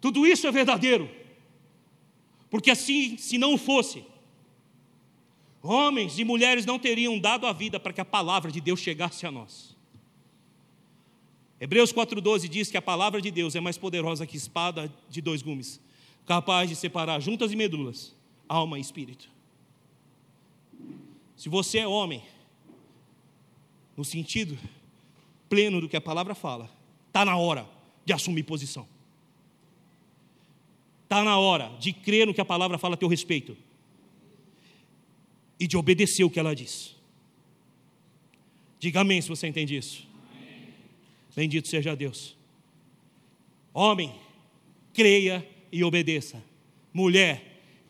Tudo 0.00 0.26
isso 0.26 0.46
é 0.46 0.50
verdadeiro. 0.50 1.08
Porque 2.50 2.70
assim, 2.70 3.16
se 3.16 3.38
não 3.38 3.56
fosse, 3.56 4.04
homens 5.62 6.18
e 6.18 6.24
mulheres 6.24 6.66
não 6.66 6.80
teriam 6.80 7.16
dado 7.18 7.46
a 7.46 7.52
vida 7.52 7.78
para 7.78 7.92
que 7.92 8.00
a 8.00 8.04
palavra 8.04 8.50
de 8.50 8.60
Deus 8.60 8.80
chegasse 8.80 9.24
a 9.24 9.30
nós. 9.30 9.76
Hebreus 11.60 11.92
4,12 11.92 12.48
diz 12.48 12.70
que 12.70 12.76
a 12.76 12.82
palavra 12.82 13.20
de 13.20 13.30
Deus 13.30 13.54
é 13.54 13.60
mais 13.60 13.76
poderosa 13.78 14.26
que 14.26 14.36
espada 14.36 14.92
de 15.08 15.20
dois 15.20 15.42
gumes, 15.42 15.80
capaz 16.24 16.68
de 16.68 16.76
separar 16.76 17.20
juntas 17.20 17.52
e 17.52 17.56
medulas, 17.56 18.14
alma 18.48 18.78
e 18.78 18.80
espírito. 18.80 19.28
Se 21.36 21.48
você 21.48 21.78
é 21.78 21.86
homem, 21.86 22.22
no 23.96 24.04
sentido 24.04 24.58
pleno 25.48 25.80
do 25.80 25.88
que 25.88 25.96
a 25.96 26.00
palavra 26.00 26.34
fala, 26.34 26.70
está 27.06 27.24
na 27.24 27.36
hora 27.36 27.68
de 28.04 28.12
assumir 28.12 28.42
posição. 28.42 28.86
Está 31.04 31.24
na 31.24 31.38
hora 31.38 31.74
de 31.78 31.92
crer 31.92 32.26
no 32.26 32.34
que 32.34 32.40
a 32.40 32.44
palavra 32.44 32.76
fala 32.76 32.94
a 32.94 32.96
teu 32.96 33.08
respeito 33.08 33.56
e 35.58 35.66
de 35.66 35.76
obedecer 35.76 36.24
o 36.24 36.30
que 36.30 36.38
ela 36.38 36.54
diz. 36.54 36.94
Diga 38.78 39.00
amém 39.00 39.20
se 39.20 39.28
você 39.28 39.46
entende 39.46 39.76
isso. 39.76 40.06
Amém. 40.30 40.74
Bendito 41.34 41.66
seja 41.66 41.96
Deus. 41.96 42.36
Homem, 43.72 44.14
creia 44.92 45.48
e 45.70 45.82
obedeça. 45.82 46.42
Mulher, 46.92 47.47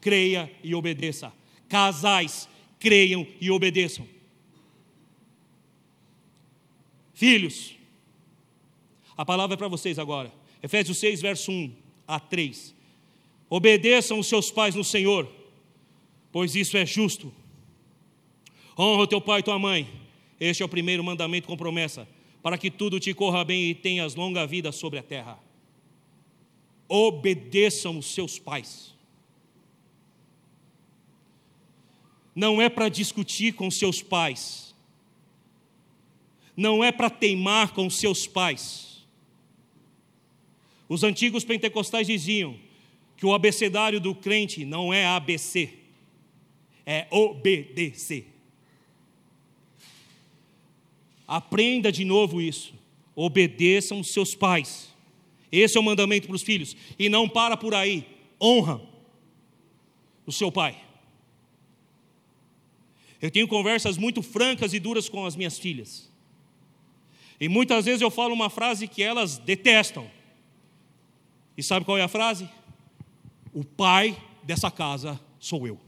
creia 0.09 0.51
e 0.65 0.75
obedeça. 0.75 1.31
Casais, 1.69 2.49
creiam 2.81 3.27
e 3.39 3.51
obedeçam. 3.51 4.09
Filhos, 7.13 7.75
a 9.15 9.23
palavra 9.23 9.53
é 9.53 9.59
para 9.59 9.69
vocês 9.69 9.99
agora. 9.99 10.33
Efésios 10.63 10.97
6, 10.97 11.21
verso 11.21 11.53
1 11.53 11.71
a 12.07 12.19
3. 12.19 12.75
Obedeçam 13.51 14.19
os 14.19 14.27
seus 14.27 14.51
pais 14.51 14.75
no 14.75 14.83
Senhor, 14.83 15.31
pois 16.33 16.57
isso 16.57 16.79
é 16.79 16.87
justo. 16.87 17.31
Honra 18.79 19.03
o 19.03 19.07
teu 19.07 19.21
pai 19.21 19.41
e 19.41 19.43
tua 19.43 19.59
mãe. 19.59 19.87
Este 20.41 20.63
é 20.63 20.67
o 20.67 20.71
primeiro 20.71 21.05
mandamento 21.05 21.47
com 21.47 21.55
promessa, 21.55 22.09
para 22.43 22.57
que 22.57 22.71
tudo 22.71 22.99
te 22.99 23.13
corra 23.13 23.45
bem 23.45 23.69
e 23.69 23.75
tenhas 23.75 24.15
longa 24.15 24.47
vida 24.47 24.73
sobre 24.73 24.99
a 24.99 25.03
terra. 25.03 25.39
Obedeçam 26.89 27.99
os 27.99 28.07
seus 28.07 28.39
pais. 28.39 28.97
Não 32.39 32.63
é 32.63 32.69
para 32.69 32.89
discutir 32.89 33.53
com 33.55 33.69
seus 33.69 34.01
pais, 34.01 34.73
não 36.57 36.85
é 36.85 36.93
para 36.93 37.11
teimar 37.11 37.73
com 37.73 37.91
seus 37.91 38.29
pais. 38.29 39.05
Os 40.89 41.03
antigos 41.03 41.45
pentecostais 41.45 42.07
diziam 42.07 42.57
que 43.17 43.27
o 43.27 43.35
abecedário 43.35 44.01
do 44.01 44.15
crente 44.15 44.65
não 44.65 44.95
é 44.95 45.05
ABC, 45.05 45.69
é 46.87 47.09
obedecer. 47.11 48.33
Aprenda 51.27 51.91
de 51.91 52.05
novo 52.05 52.41
isso. 52.41 52.73
Obedeçam 53.17 54.05
seus 54.05 54.37
pais. 54.37 54.95
Esse 55.51 55.77
é 55.77 55.81
o 55.81 55.83
mandamento 55.83 56.29
para 56.29 56.37
os 56.37 56.43
filhos. 56.43 56.77
E 56.97 57.09
não 57.09 57.29
para 57.29 57.57
por 57.57 57.75
aí. 57.75 58.07
Honra 58.41 58.81
o 60.25 60.31
seu 60.31 60.53
pai. 60.53 60.88
Eu 63.21 63.31
tenho 63.31 63.49
conversas 63.49 63.97
muito 63.97 64.23
francas 64.23 64.73
e 64.73 64.79
duras 64.79 65.09
com 65.09 65.27
as 65.27 65.35
minhas 65.35 65.59
filhas. 65.59 66.09
E 67.41 67.49
muitas 67.49 67.85
vezes 67.85 68.01
eu 68.01 68.11
falo 68.11 68.35
uma 68.35 68.51
frase 68.51 68.87
que 68.87 69.03
elas 69.03 69.39
detestam. 69.39 70.11
E 71.57 71.63
sabe 71.63 71.85
qual 71.85 71.99
é 71.99 72.03
a 72.03 72.09
frase? 72.09 72.49
O 73.53 73.65
pai 73.65 74.17
dessa 74.43 74.71
casa 74.71 75.19
sou 75.39 75.67
eu. 75.67 75.81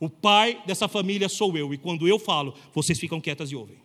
O 0.00 0.08
pai 0.08 0.62
dessa 0.66 0.86
família 0.86 1.28
sou 1.28 1.56
eu. 1.56 1.72
E 1.74 1.78
quando 1.78 2.06
eu 2.06 2.18
falo, 2.18 2.54
vocês 2.72 2.98
ficam 2.98 3.20
quietas 3.20 3.50
e 3.50 3.56
ouvem. 3.56 3.76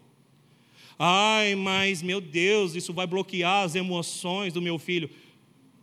Ai, 0.97 1.55
mas 1.55 2.01
meu 2.01 2.21
Deus, 2.21 2.75
isso 2.75 2.93
vai 2.93 3.07
bloquear 3.07 3.63
as 3.63 3.75
emoções 3.75 4.53
do 4.53 4.61
meu 4.61 4.77
filho. 4.77 5.09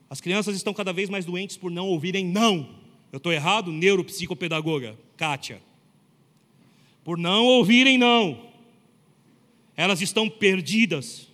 As 0.08 0.20
crianças 0.20 0.56
estão 0.56 0.72
cada 0.72 0.92
vez 0.92 1.10
mais 1.10 1.24
doentes 1.24 1.56
por 1.56 1.70
não 1.70 1.88
ouvirem 1.88 2.24
não. 2.24 2.79
Eu 3.12 3.16
estou 3.16 3.32
errado? 3.32 3.72
Neuropsicopedagoga, 3.72 4.98
Kátia. 5.16 5.60
Por 7.04 7.18
não 7.18 7.44
ouvirem 7.46 7.98
não. 7.98 8.50
Elas 9.76 10.00
estão 10.00 10.28
perdidas. 10.28 11.28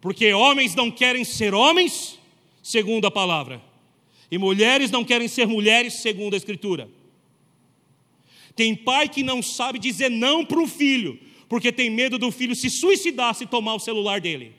Porque 0.00 0.32
homens 0.32 0.74
não 0.74 0.90
querem 0.90 1.24
ser 1.24 1.54
homens, 1.54 2.18
segundo 2.62 3.06
a 3.06 3.10
palavra. 3.10 3.62
E 4.30 4.38
mulheres 4.38 4.90
não 4.90 5.04
querem 5.04 5.28
ser 5.28 5.46
mulheres, 5.46 5.94
segundo 5.94 6.34
a 6.34 6.36
Escritura. 6.36 6.88
Tem 8.56 8.74
pai 8.74 9.08
que 9.08 9.22
não 9.22 9.42
sabe 9.42 9.78
dizer 9.78 10.10
não 10.10 10.44
para 10.44 10.60
um 10.60 10.66
filho, 10.66 11.18
porque 11.48 11.72
tem 11.72 11.90
medo 11.90 12.18
do 12.18 12.30
filho 12.30 12.54
se 12.54 12.70
suicidar 12.70 13.34
se 13.34 13.46
tomar 13.46 13.74
o 13.74 13.80
celular 13.80 14.20
dele. 14.20 14.54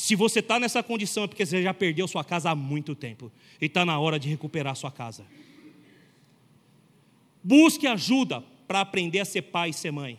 Se 0.00 0.14
você 0.14 0.38
está 0.38 0.60
nessa 0.60 0.80
condição 0.80 1.24
é 1.24 1.26
porque 1.26 1.44
você 1.44 1.60
já 1.60 1.74
perdeu 1.74 2.06
sua 2.06 2.22
casa 2.22 2.50
há 2.50 2.54
muito 2.54 2.94
tempo 2.94 3.32
e 3.60 3.66
está 3.66 3.84
na 3.84 3.98
hora 3.98 4.16
de 4.16 4.28
recuperar 4.28 4.76
sua 4.76 4.92
casa. 4.92 5.26
Busque 7.42 7.84
ajuda 7.84 8.40
para 8.68 8.80
aprender 8.80 9.18
a 9.18 9.24
ser 9.24 9.42
pai 9.42 9.70
e 9.70 9.72
ser 9.74 9.90
mãe. 9.90 10.16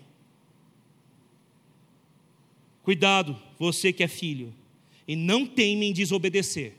Cuidado, 2.83 3.41
você 3.57 3.93
que 3.93 4.03
é 4.03 4.07
filho, 4.09 4.53
e 5.07 5.15
não 5.15 5.45
teme 5.45 5.85
em 5.85 5.93
desobedecer. 5.93 6.75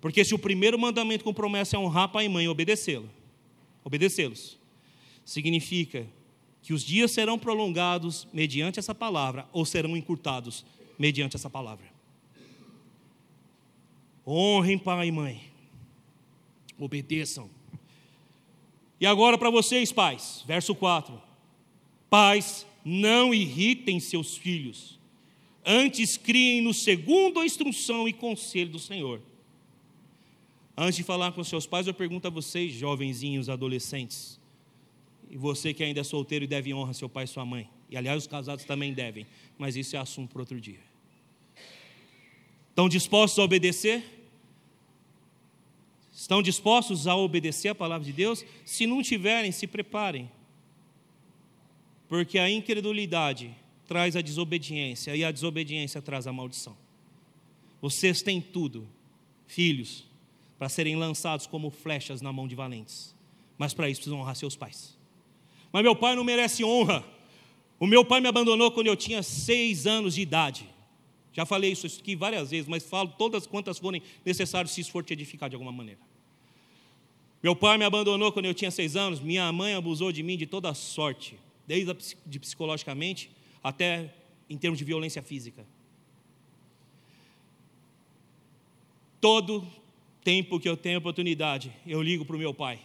Porque 0.00 0.24
se 0.24 0.34
o 0.34 0.38
primeiro 0.38 0.78
mandamento 0.78 1.22
com 1.22 1.34
promessa 1.34 1.76
é 1.76 1.78
honrar 1.78 2.08
pai 2.08 2.24
e 2.24 2.28
mãe, 2.30 2.48
obedecê-lo, 2.48 3.10
obedecê-los, 3.84 4.58
significa 5.22 6.06
que 6.62 6.72
os 6.72 6.82
dias 6.82 7.10
serão 7.10 7.38
prolongados 7.38 8.26
mediante 8.32 8.78
essa 8.78 8.94
palavra 8.94 9.46
ou 9.52 9.66
serão 9.66 9.94
encurtados 9.98 10.64
mediante 10.98 11.36
essa 11.36 11.50
palavra. 11.50 11.89
Honrem 14.26 14.78
pai 14.78 15.08
e 15.08 15.12
mãe. 15.12 15.42
Obedeçam. 16.78 17.50
E 19.00 19.06
agora 19.06 19.38
para 19.38 19.50
vocês, 19.50 19.90
pais, 19.92 20.44
verso 20.46 20.74
4. 20.74 21.20
Pais, 22.08 22.66
não 22.84 23.32
irritem 23.32 24.00
seus 24.00 24.36
filhos, 24.36 24.98
antes 25.64 26.16
criem-no 26.16 26.74
segundo 26.74 27.40
a 27.40 27.46
instrução 27.46 28.08
e 28.08 28.12
conselho 28.12 28.70
do 28.70 28.78
Senhor. 28.78 29.20
Antes 30.76 30.96
de 30.96 31.02
falar 31.02 31.32
com 31.32 31.44
seus 31.44 31.66
pais, 31.66 31.86
eu 31.86 31.94
pergunto 31.94 32.26
a 32.26 32.30
vocês, 32.30 32.72
jovenzinhos, 32.72 33.48
adolescentes, 33.48 34.40
e 35.30 35.36
você 35.36 35.72
que 35.72 35.84
ainda 35.84 36.00
é 36.00 36.04
solteiro 36.04 36.44
e 36.44 36.48
deve 36.48 36.72
honra 36.74 36.92
seu 36.92 37.08
pai 37.08 37.24
e 37.24 37.28
sua 37.28 37.44
mãe. 37.44 37.68
E 37.88 37.96
aliás, 37.96 38.22
os 38.22 38.26
casados 38.26 38.64
também 38.64 38.92
devem, 38.92 39.26
mas 39.58 39.76
isso 39.76 39.94
é 39.94 39.98
assunto 39.98 40.32
para 40.32 40.42
outro 40.42 40.60
dia. 40.60 40.89
Estão 42.70 42.88
dispostos 42.88 43.38
a 43.38 43.42
obedecer? 43.42 44.02
Estão 46.12 46.42
dispostos 46.42 47.06
a 47.06 47.16
obedecer 47.16 47.68
a 47.68 47.74
palavra 47.74 48.04
de 48.04 48.12
Deus? 48.12 48.44
Se 48.64 48.86
não 48.86 49.02
tiverem, 49.02 49.52
se 49.52 49.66
preparem. 49.66 50.30
Porque 52.08 52.38
a 52.38 52.50
incredulidade 52.50 53.54
traz 53.86 54.14
a 54.14 54.20
desobediência 54.20 55.16
e 55.16 55.24
a 55.24 55.32
desobediência 55.32 56.00
traz 56.00 56.26
a 56.26 56.32
maldição. 56.32 56.76
Vocês 57.82 58.22
têm 58.22 58.40
tudo, 58.40 58.86
filhos, 59.46 60.04
para 60.58 60.68
serem 60.68 60.94
lançados 60.94 61.46
como 61.46 61.70
flechas 61.70 62.20
na 62.20 62.32
mão 62.32 62.46
de 62.46 62.54
valentes. 62.54 63.14
Mas 63.58 63.74
para 63.74 63.90
isso 63.90 64.00
precisam 64.00 64.20
honrar 64.20 64.36
seus 64.36 64.54
pais. 64.54 64.96
Mas 65.72 65.82
meu 65.82 65.96
pai 65.96 66.14
não 66.14 66.22
merece 66.22 66.62
honra. 66.64 67.04
O 67.80 67.86
meu 67.86 68.04
pai 68.04 68.20
me 68.20 68.28
abandonou 68.28 68.70
quando 68.70 68.86
eu 68.86 68.96
tinha 68.96 69.22
seis 69.22 69.86
anos 69.86 70.14
de 70.14 70.20
idade. 70.20 70.68
Já 71.32 71.46
falei 71.46 71.72
isso 71.72 71.86
aqui 71.86 72.16
várias 72.16 72.50
vezes, 72.50 72.68
mas 72.68 72.84
falo 72.84 73.12
todas 73.16 73.46
quantas 73.46 73.78
forem 73.78 74.02
necessárias 74.24 74.72
se 74.72 74.80
isso 74.80 74.90
for 74.90 75.04
te 75.04 75.12
edificar 75.12 75.48
de 75.48 75.54
alguma 75.54 75.72
maneira. 75.72 76.00
Meu 77.42 77.54
pai 77.54 77.78
me 77.78 77.84
abandonou 77.84 78.32
quando 78.32 78.46
eu 78.46 78.54
tinha 78.54 78.70
seis 78.70 78.96
anos, 78.96 79.20
minha 79.20 79.50
mãe 79.52 79.74
abusou 79.74 80.12
de 80.12 80.22
mim 80.22 80.36
de 80.36 80.46
toda 80.46 80.74
sorte, 80.74 81.38
desde 81.66 81.96
de 82.26 82.38
psicologicamente 82.38 83.30
até 83.62 84.12
em 84.48 84.58
termos 84.58 84.78
de 84.78 84.84
violência 84.84 85.22
física. 85.22 85.64
Todo 89.20 89.66
tempo 90.24 90.58
que 90.58 90.68
eu 90.68 90.76
tenho 90.76 90.98
oportunidade, 90.98 91.72
eu 91.86 92.02
ligo 92.02 92.24
para 92.24 92.36
o 92.36 92.38
meu 92.38 92.52
pai 92.52 92.80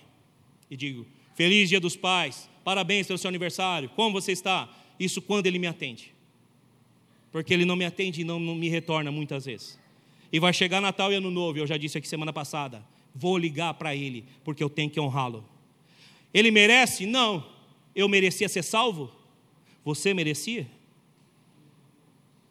e 0.69 0.77
digo: 0.77 1.05
Feliz 1.33 1.67
Dia 1.67 1.79
dos 1.79 1.95
Pais, 1.95 2.49
parabéns 2.63 3.07
pelo 3.07 3.17
seu 3.17 3.27
aniversário, 3.27 3.89
como 3.89 4.13
você 4.13 4.31
está? 4.31 4.69
Isso 4.99 5.21
quando 5.21 5.47
ele 5.47 5.59
me 5.59 5.67
atende 5.67 6.14
porque 7.35 7.53
ele 7.53 7.65
não 7.65 7.75
me 7.75 7.83
atende 7.83 8.21
e 8.21 8.23
não, 8.23 8.39
não 8.39 8.55
me 8.55 8.69
retorna 8.69 9.11
muitas 9.11 9.43
vezes. 9.43 9.77
E 10.31 10.39
vai 10.39 10.53
chegar 10.53 10.79
Natal 10.79 11.11
e 11.11 11.15
Ano 11.15 11.29
Novo, 11.29 11.59
eu 11.59 11.67
já 11.67 11.75
disse 11.75 11.97
aqui 11.97 12.07
semana 12.07 12.31
passada, 12.31 12.81
vou 13.13 13.37
ligar 13.37 13.73
para 13.73 13.93
ele, 13.93 14.23
porque 14.41 14.63
eu 14.63 14.69
tenho 14.69 14.89
que 14.89 14.97
honrá-lo. 15.01 15.43
Ele 16.33 16.49
merece? 16.49 17.05
Não. 17.05 17.45
Eu 17.93 18.07
merecia 18.07 18.47
ser 18.47 18.63
salvo? 18.63 19.11
Você 19.83 20.13
merecia? 20.13 20.65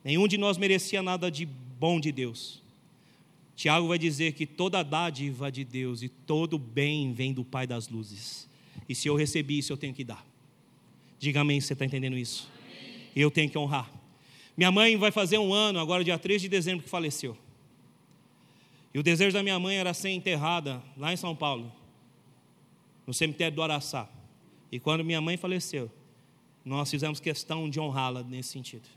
Nenhum 0.05 0.29
de 0.29 0.37
nós 0.37 0.59
merecia 0.59 1.03
nada 1.03 1.31
de 1.31 1.47
bom 1.47 1.99
de 1.99 2.13
Deus. 2.13 2.63
Tiago 3.57 3.89
vai 3.89 3.99
dizer 3.99 4.35
que 4.35 4.45
toda 4.45 4.83
dádiva 4.83 5.51
de 5.51 5.65
Deus 5.65 6.03
e 6.03 6.11
todo 6.11 6.59
bem 6.59 7.15
vem 7.15 7.33
do 7.33 7.43
Pai 7.43 7.67
das 7.67 7.89
luzes. 7.89 8.47
E 8.87 8.95
se 8.95 9.09
eu 9.09 9.17
recebi 9.17 9.57
isso, 9.57 9.73
eu 9.73 9.79
tenho 9.79 9.95
que 9.95 10.05
dar. 10.05 10.23
Diga 11.19 11.41
amém, 11.41 11.59
você 11.59 11.73
está 11.73 11.87
entendendo 11.87 12.19
isso? 12.19 12.51
Amém. 12.69 13.07
Eu 13.17 13.31
tenho 13.31 13.49
que 13.49 13.57
honrar. 13.57 14.04
Minha 14.57 14.71
mãe 14.71 14.97
vai 14.97 15.11
fazer 15.11 15.39
um 15.39 15.53
ano, 15.53 15.81
agora 15.81 16.05
dia 16.05 16.19
3 16.19 16.43
de 16.43 16.49
dezembro, 16.49 16.85
que 16.85 16.91
faleceu. 16.91 17.37
E 18.93 18.99
o 18.99 19.03
desejo 19.03 19.33
da 19.33 19.43
minha 19.43 19.59
mãe 19.59 19.77
era 19.77 19.93
ser 19.93 20.11
enterrada 20.11 20.81
lá 20.97 21.13
em 21.13 21.17
São 21.17 21.35
Paulo, 21.35 21.73
no 23.05 23.13
cemitério 23.13 23.55
do 23.55 23.63
Araçá. 23.63 24.09
E 24.71 24.79
quando 24.79 25.05
minha 25.05 25.21
mãe 25.21 25.37
faleceu, 25.37 25.91
nós 26.65 26.91
fizemos 26.91 27.19
questão 27.19 27.69
de 27.69 27.81
honrá-la 27.81 28.23
nesse 28.23 28.51
sentido. 28.51 28.89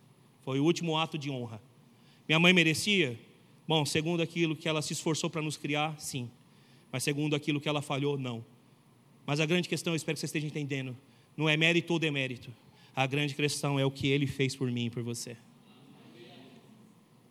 Foi 0.45 0.59
o 0.59 0.63
último 0.63 0.95
ato 0.95 1.17
de 1.17 1.31
honra. 1.31 1.59
Minha 2.27 2.39
mãe 2.39 2.53
merecia? 2.53 3.19
Bom, 3.67 3.85
segundo 3.85 4.21
aquilo 4.21 4.55
que 4.55 4.69
ela 4.69 4.81
se 4.81 4.93
esforçou 4.93 5.29
para 5.29 5.41
nos 5.41 5.57
criar, 5.57 5.99
sim. 5.99 6.29
Mas 6.91 7.03
segundo 7.03 7.35
aquilo 7.35 7.59
que 7.59 7.67
ela 7.67 7.81
falhou, 7.81 8.17
não. 8.17 8.45
Mas 9.25 9.39
a 9.39 9.45
grande 9.45 9.67
questão, 9.67 9.93
eu 9.93 9.97
espero 9.97 10.15
que 10.15 10.21
você 10.21 10.25
esteja 10.27 10.47
entendendo, 10.47 10.95
não 11.35 11.49
é 11.49 11.57
mérito 11.57 11.91
ou 11.91 11.99
demérito. 11.99 12.53
A 12.95 13.05
grande 13.05 13.35
questão 13.35 13.79
é 13.79 13.85
o 13.85 13.91
que 13.91 14.07
ele 14.07 14.25
fez 14.25 14.55
por 14.55 14.71
mim 14.71 14.85
e 14.85 14.89
por 14.89 15.03
você. 15.03 15.35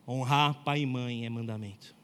Honrar 0.07 0.63
pai 0.63 0.83
e 0.83 0.87
mãe 0.87 1.27
é 1.27 1.29
mandamento. 1.29 1.95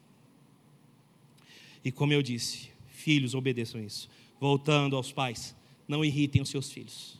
E 1.83 1.91
como 1.91 2.13
eu 2.13 2.21
disse, 2.21 2.69
filhos 2.87 3.33
obedeçam 3.33 3.81
isso. 3.81 4.09
Voltando 4.39 4.95
aos 4.95 5.11
pais, 5.11 5.55
não 5.87 6.03
irritem 6.03 6.41
os 6.41 6.49
seus 6.49 6.71
filhos. 6.71 7.17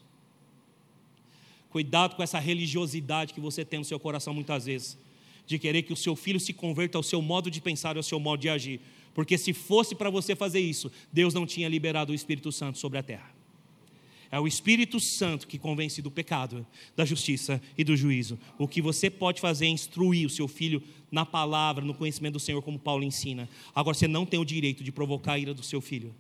Cuidado 1.70 2.16
com 2.16 2.24
essa 2.24 2.40
religiosidade 2.40 3.34
que 3.34 3.40
você 3.40 3.66
tem 3.66 3.80
no 3.80 3.86
seu 3.86 4.00
coração 4.00 4.34
muitas 4.34 4.66
vezes, 4.66 4.98
de 5.46 5.58
querer 5.58 5.84
que 5.84 5.92
o 5.92 5.96
seu 5.96 6.16
filho 6.16 6.40
se 6.40 6.54
converta 6.54 6.98
ao 6.98 7.04
seu 7.04 7.22
modo 7.22 7.50
de 7.50 7.60
pensar, 7.60 7.98
ao 7.98 8.04
seu 8.04 8.20
modo 8.20 8.42
de 8.42 8.50
agir. 8.50 8.80
Porque 9.14 9.38
se 9.38 9.54
fosse 9.54 9.96
para 9.96 10.10
você 10.10 10.36
fazer 10.36 10.60
isso, 10.60 10.92
Deus 11.12 11.34
não 11.34 11.46
tinha 11.46 11.68
liberado 11.68 12.12
o 12.12 12.16
Espírito 12.16 12.52
Santo 12.52 12.78
sobre 12.78 13.00
a 13.00 13.04
terra. 13.04 13.33
É 14.34 14.40
o 14.40 14.48
Espírito 14.48 15.00
Santo 15.00 15.46
que 15.46 15.60
convence 15.60 16.02
do 16.02 16.10
pecado, 16.10 16.66
da 16.96 17.06
justiça 17.06 17.62
e 17.78 17.84
do 17.84 17.96
juízo. 17.96 18.40
O 18.58 18.68
que 18.68 18.82
você 18.82 19.08
pode 19.08 19.40
fazer 19.40 19.68
é 19.68 19.70
instruir 19.70 20.26
o 20.26 20.30
seu 20.30 20.48
filho 20.48 20.82
na 21.12 21.24
palavra, 21.24 21.86
no 21.86 21.94
conhecimento 21.94 22.34
do 22.34 22.40
Senhor, 22.40 22.60
como 22.64 22.80
Paulo 22.80 23.04
ensina. 23.04 23.48
Agora 23.76 23.94
você 23.94 24.08
não 24.08 24.26
tem 24.26 24.40
o 24.40 24.44
direito 24.44 24.84
de 24.84 24.92
provocar 24.92 25.34
a 25.34 25.38
ira 25.38 25.54
do 25.54 25.62
seu 25.62 25.80
filho. 25.80 26.16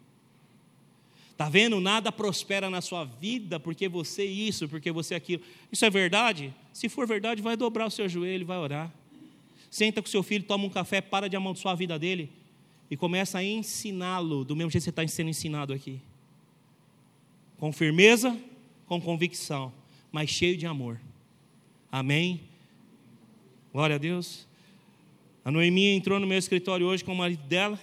Tá 1.36 1.50
vendo? 1.50 1.80
Nada 1.82 2.12
prospera 2.12 2.70
na 2.70 2.82
sua 2.82 3.04
vida 3.04 3.60
porque 3.60 3.90
você 3.90 4.24
isso, 4.24 4.70
porque 4.70 4.92
você 4.92 5.16
aquilo. 5.16 5.42
Isso 5.72 5.84
é 5.84 5.90
verdade? 5.90 6.54
Se 6.72 6.88
for 6.90 7.08
verdade, 7.08 7.42
vai 7.42 7.58
dobrar 7.58 7.88
o 7.88 7.90
seu 7.90 8.08
joelho, 8.08 8.46
vai 8.46 8.60
orar. 8.60 8.94
Senta 9.72 10.04
com 10.04 10.08
seu 10.08 10.22
filho, 10.22 10.44
toma 10.44 10.66
um 10.66 10.70
café, 10.70 11.02
para 11.02 11.28
de 11.28 11.36
amaldiçoar 11.36 11.74
a 11.74 11.78
vida 11.78 11.98
dele 11.98 12.30
e 12.92 12.96
começa 12.96 13.40
a 13.40 13.44
ensiná-lo 13.44 14.46
do 14.46 14.56
mesmo 14.56 14.70
jeito 14.70 14.84
que 14.84 14.86
você 14.86 14.90
está 14.92 15.08
sendo 15.08 15.32
ensinado 15.32 15.74
aqui 15.74 16.00
com 17.64 17.72
firmeza, 17.72 18.38
com 18.86 19.00
convicção, 19.00 19.72
mas 20.12 20.30
cheio 20.30 20.58
de 20.58 20.66
amor. 20.66 21.00
Amém? 21.90 22.42
Glória 23.72 23.96
a 23.96 23.98
Deus. 23.98 24.46
A 25.46 25.50
Noemi 25.50 25.86
entrou 25.86 26.20
no 26.20 26.28
meu 26.28 26.38
escritório 26.38 26.86
hoje 26.86 27.06
com 27.06 27.14
o 27.14 27.16
marido 27.16 27.42
dela, 27.44 27.80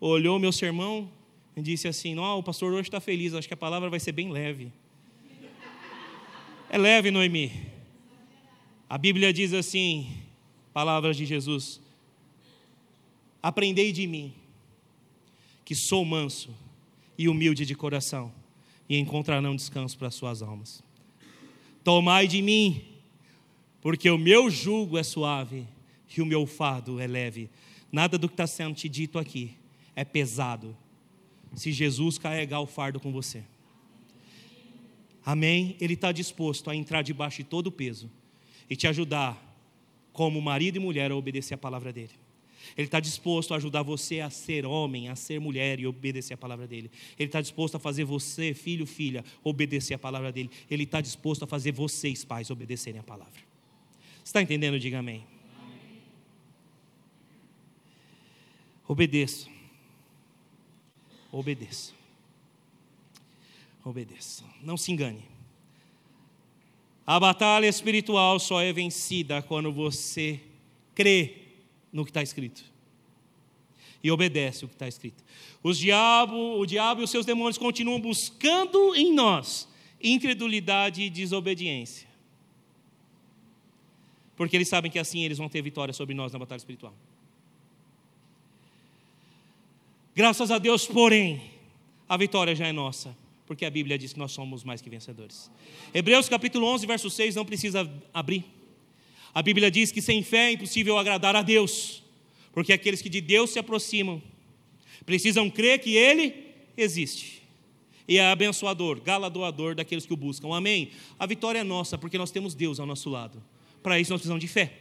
olhou 0.00 0.38
meu 0.38 0.52
sermão 0.52 1.10
e 1.56 1.60
disse 1.60 1.88
assim: 1.88 2.14
Não, 2.14 2.38
o 2.38 2.44
pastor 2.44 2.72
hoje 2.72 2.82
está 2.82 3.00
feliz, 3.00 3.34
acho 3.34 3.48
que 3.48 3.54
a 3.54 3.56
palavra 3.56 3.90
vai 3.90 3.98
ser 3.98 4.12
bem 4.12 4.30
leve. 4.30 4.72
É 6.70 6.78
leve, 6.78 7.10
Noemi. 7.10 7.50
A 8.88 8.96
Bíblia 8.96 9.32
diz 9.32 9.52
assim: 9.52 10.16
palavras 10.72 11.16
de 11.16 11.26
Jesus: 11.26 11.80
Aprendei 13.42 13.90
de 13.90 14.06
mim, 14.06 14.32
que 15.64 15.74
sou 15.74 16.04
manso 16.04 16.54
e 17.18 17.28
humilde 17.28 17.66
de 17.66 17.74
coração 17.74 18.37
e 18.88 18.98
encontrarão 18.98 19.54
descanso 19.54 19.98
para 19.98 20.10
suas 20.10 20.42
almas. 20.42 20.82
Tomai 21.84 22.26
de 22.26 22.42
mim, 22.42 22.82
porque 23.80 24.10
o 24.10 24.18
meu 24.18 24.50
jugo 24.50 24.98
é 24.98 25.02
suave 25.02 25.66
e 26.16 26.22
o 26.22 26.26
meu 26.26 26.46
fardo 26.46 27.00
é 27.00 27.06
leve. 27.06 27.50
Nada 27.90 28.18
do 28.18 28.28
que 28.28 28.34
está 28.34 28.46
sendo 28.46 28.74
te 28.74 28.88
dito 28.88 29.18
aqui 29.18 29.56
é 29.94 30.04
pesado, 30.04 30.76
se 31.54 31.72
Jesus 31.72 32.18
carregar 32.18 32.60
o 32.60 32.66
fardo 32.66 33.00
com 33.00 33.10
você. 33.10 33.42
Amém? 35.24 35.76
Ele 35.80 35.94
está 35.94 36.12
disposto 36.12 36.70
a 36.70 36.76
entrar 36.76 37.02
debaixo 37.02 37.38
de 37.38 37.44
todo 37.44 37.66
o 37.66 37.72
peso 37.72 38.10
e 38.68 38.76
te 38.76 38.86
ajudar, 38.86 39.36
como 40.12 40.40
marido 40.40 40.76
e 40.76 40.80
mulher, 40.80 41.10
a 41.10 41.16
obedecer 41.16 41.54
a 41.54 41.58
palavra 41.58 41.92
dele. 41.92 42.12
Ele 42.76 42.86
está 42.86 43.00
disposto 43.00 43.54
a 43.54 43.56
ajudar 43.56 43.82
você 43.82 44.20
a 44.20 44.30
ser 44.30 44.66
homem, 44.66 45.08
a 45.08 45.16
ser 45.16 45.40
mulher 45.40 45.80
e 45.80 45.86
obedecer 45.86 46.34
a 46.34 46.36
palavra 46.36 46.66
dele. 46.66 46.90
Ele 47.18 47.28
está 47.28 47.40
disposto 47.40 47.76
a 47.76 47.78
fazer 47.78 48.04
você, 48.04 48.54
filho, 48.54 48.86
filha, 48.86 49.24
obedecer 49.42 49.94
a 49.94 49.98
palavra 49.98 50.30
dele. 50.32 50.50
Ele 50.70 50.84
está 50.84 51.00
disposto 51.00 51.44
a 51.44 51.46
fazer 51.46 51.72
vocês, 51.72 52.24
pais, 52.24 52.50
obedecerem 52.50 53.00
a 53.00 53.04
palavra. 53.04 53.40
Está 54.24 54.42
entendendo? 54.42 54.78
Diga 54.78 54.98
amém. 54.98 55.24
amém. 55.58 55.80
Obedeça. 58.86 59.48
Obedeça. 61.32 61.92
obedeça. 63.84 64.44
Não 64.62 64.76
se 64.76 64.92
engane. 64.92 65.24
A 67.06 67.18
batalha 67.18 67.66
espiritual 67.66 68.38
só 68.38 68.60
é 68.60 68.70
vencida 68.70 69.40
quando 69.40 69.72
você 69.72 70.38
crê 70.94 71.47
no 71.92 72.04
que 72.04 72.10
está 72.10 72.22
escrito 72.22 72.64
e 74.02 74.10
obedece 74.10 74.64
o 74.64 74.68
que 74.68 74.74
está 74.74 74.86
escrito. 74.86 75.24
Os 75.62 75.78
diabo, 75.78 76.58
o 76.58 76.64
diabo 76.64 77.00
e 77.00 77.04
os 77.04 77.10
seus 77.10 77.26
demônios 77.26 77.58
continuam 77.58 78.00
buscando 78.00 78.94
em 78.94 79.12
nós 79.12 79.68
incredulidade 80.02 81.02
e 81.02 81.10
desobediência. 81.10 82.06
Porque 84.36 84.56
eles 84.56 84.68
sabem 84.68 84.90
que 84.90 84.98
assim 84.98 85.24
eles 85.24 85.38
vão 85.38 85.48
ter 85.48 85.60
vitória 85.62 85.92
sobre 85.92 86.14
nós 86.14 86.32
na 86.32 86.38
batalha 86.38 86.58
espiritual. 86.58 86.94
Graças 90.14 90.50
a 90.50 90.58
Deus, 90.58 90.86
porém, 90.86 91.42
a 92.08 92.16
vitória 92.16 92.54
já 92.54 92.66
é 92.66 92.72
nossa 92.72 93.16
porque 93.48 93.64
a 93.64 93.70
Bíblia 93.70 93.96
diz 93.96 94.12
que 94.12 94.18
nós 94.18 94.30
somos 94.32 94.62
mais 94.62 94.82
que 94.82 94.90
vencedores. 94.90 95.50
Hebreus 95.94 96.28
capítulo 96.28 96.66
11, 96.66 96.86
verso 96.86 97.08
6, 97.08 97.34
não 97.34 97.46
precisa 97.46 97.90
abrir. 98.12 98.44
A 99.34 99.42
Bíblia 99.42 99.70
diz 99.70 99.92
que 99.92 100.02
sem 100.02 100.22
fé 100.22 100.48
é 100.48 100.52
impossível 100.52 100.98
agradar 100.98 101.36
a 101.36 101.42
Deus, 101.42 102.02
porque 102.52 102.72
aqueles 102.72 103.02
que 103.02 103.08
de 103.08 103.20
Deus 103.20 103.50
se 103.50 103.58
aproximam 103.58 104.22
precisam 105.04 105.48
crer 105.48 105.78
que 105.78 105.96
Ele 105.96 106.34
existe 106.76 107.38
e 108.08 108.16
é 108.16 108.24
abençoador, 108.24 109.02
galardoador 109.02 109.74
daqueles 109.74 110.06
que 110.06 110.14
o 110.14 110.16
buscam. 110.16 110.48
Amém? 110.54 110.90
A 111.18 111.26
vitória 111.26 111.58
é 111.58 111.62
nossa, 111.62 111.98
porque 111.98 112.16
nós 112.16 112.30
temos 112.30 112.54
Deus 112.54 112.80
ao 112.80 112.86
nosso 112.86 113.10
lado. 113.10 113.44
Para 113.82 114.00
isso 114.00 114.10
nós 114.10 114.20
precisamos 114.20 114.40
de 114.40 114.48
fé. 114.48 114.72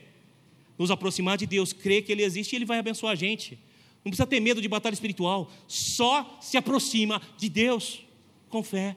Nos 0.77 0.89
aproximar 0.89 1.37
de 1.37 1.45
Deus, 1.45 1.73
crer 1.73 2.03
que 2.03 2.11
Ele 2.13 2.23
existe 2.23 2.53
e 2.53 2.55
Ele 2.55 2.65
vai 2.65 2.79
abençoar 2.79 3.11
a 3.11 3.15
gente. 3.15 3.59
Não 3.97 4.09
precisa 4.09 4.25
ter 4.25 4.39
medo 4.39 4.61
de 4.61 4.67
batalha 4.69 4.93
espiritual, 4.93 5.51
só 5.67 6.37
se 6.39 6.55
aproxima 6.55 7.21
de 7.37 7.49
Deus 7.49 8.05
com 8.47 8.63
fé. 8.63 8.95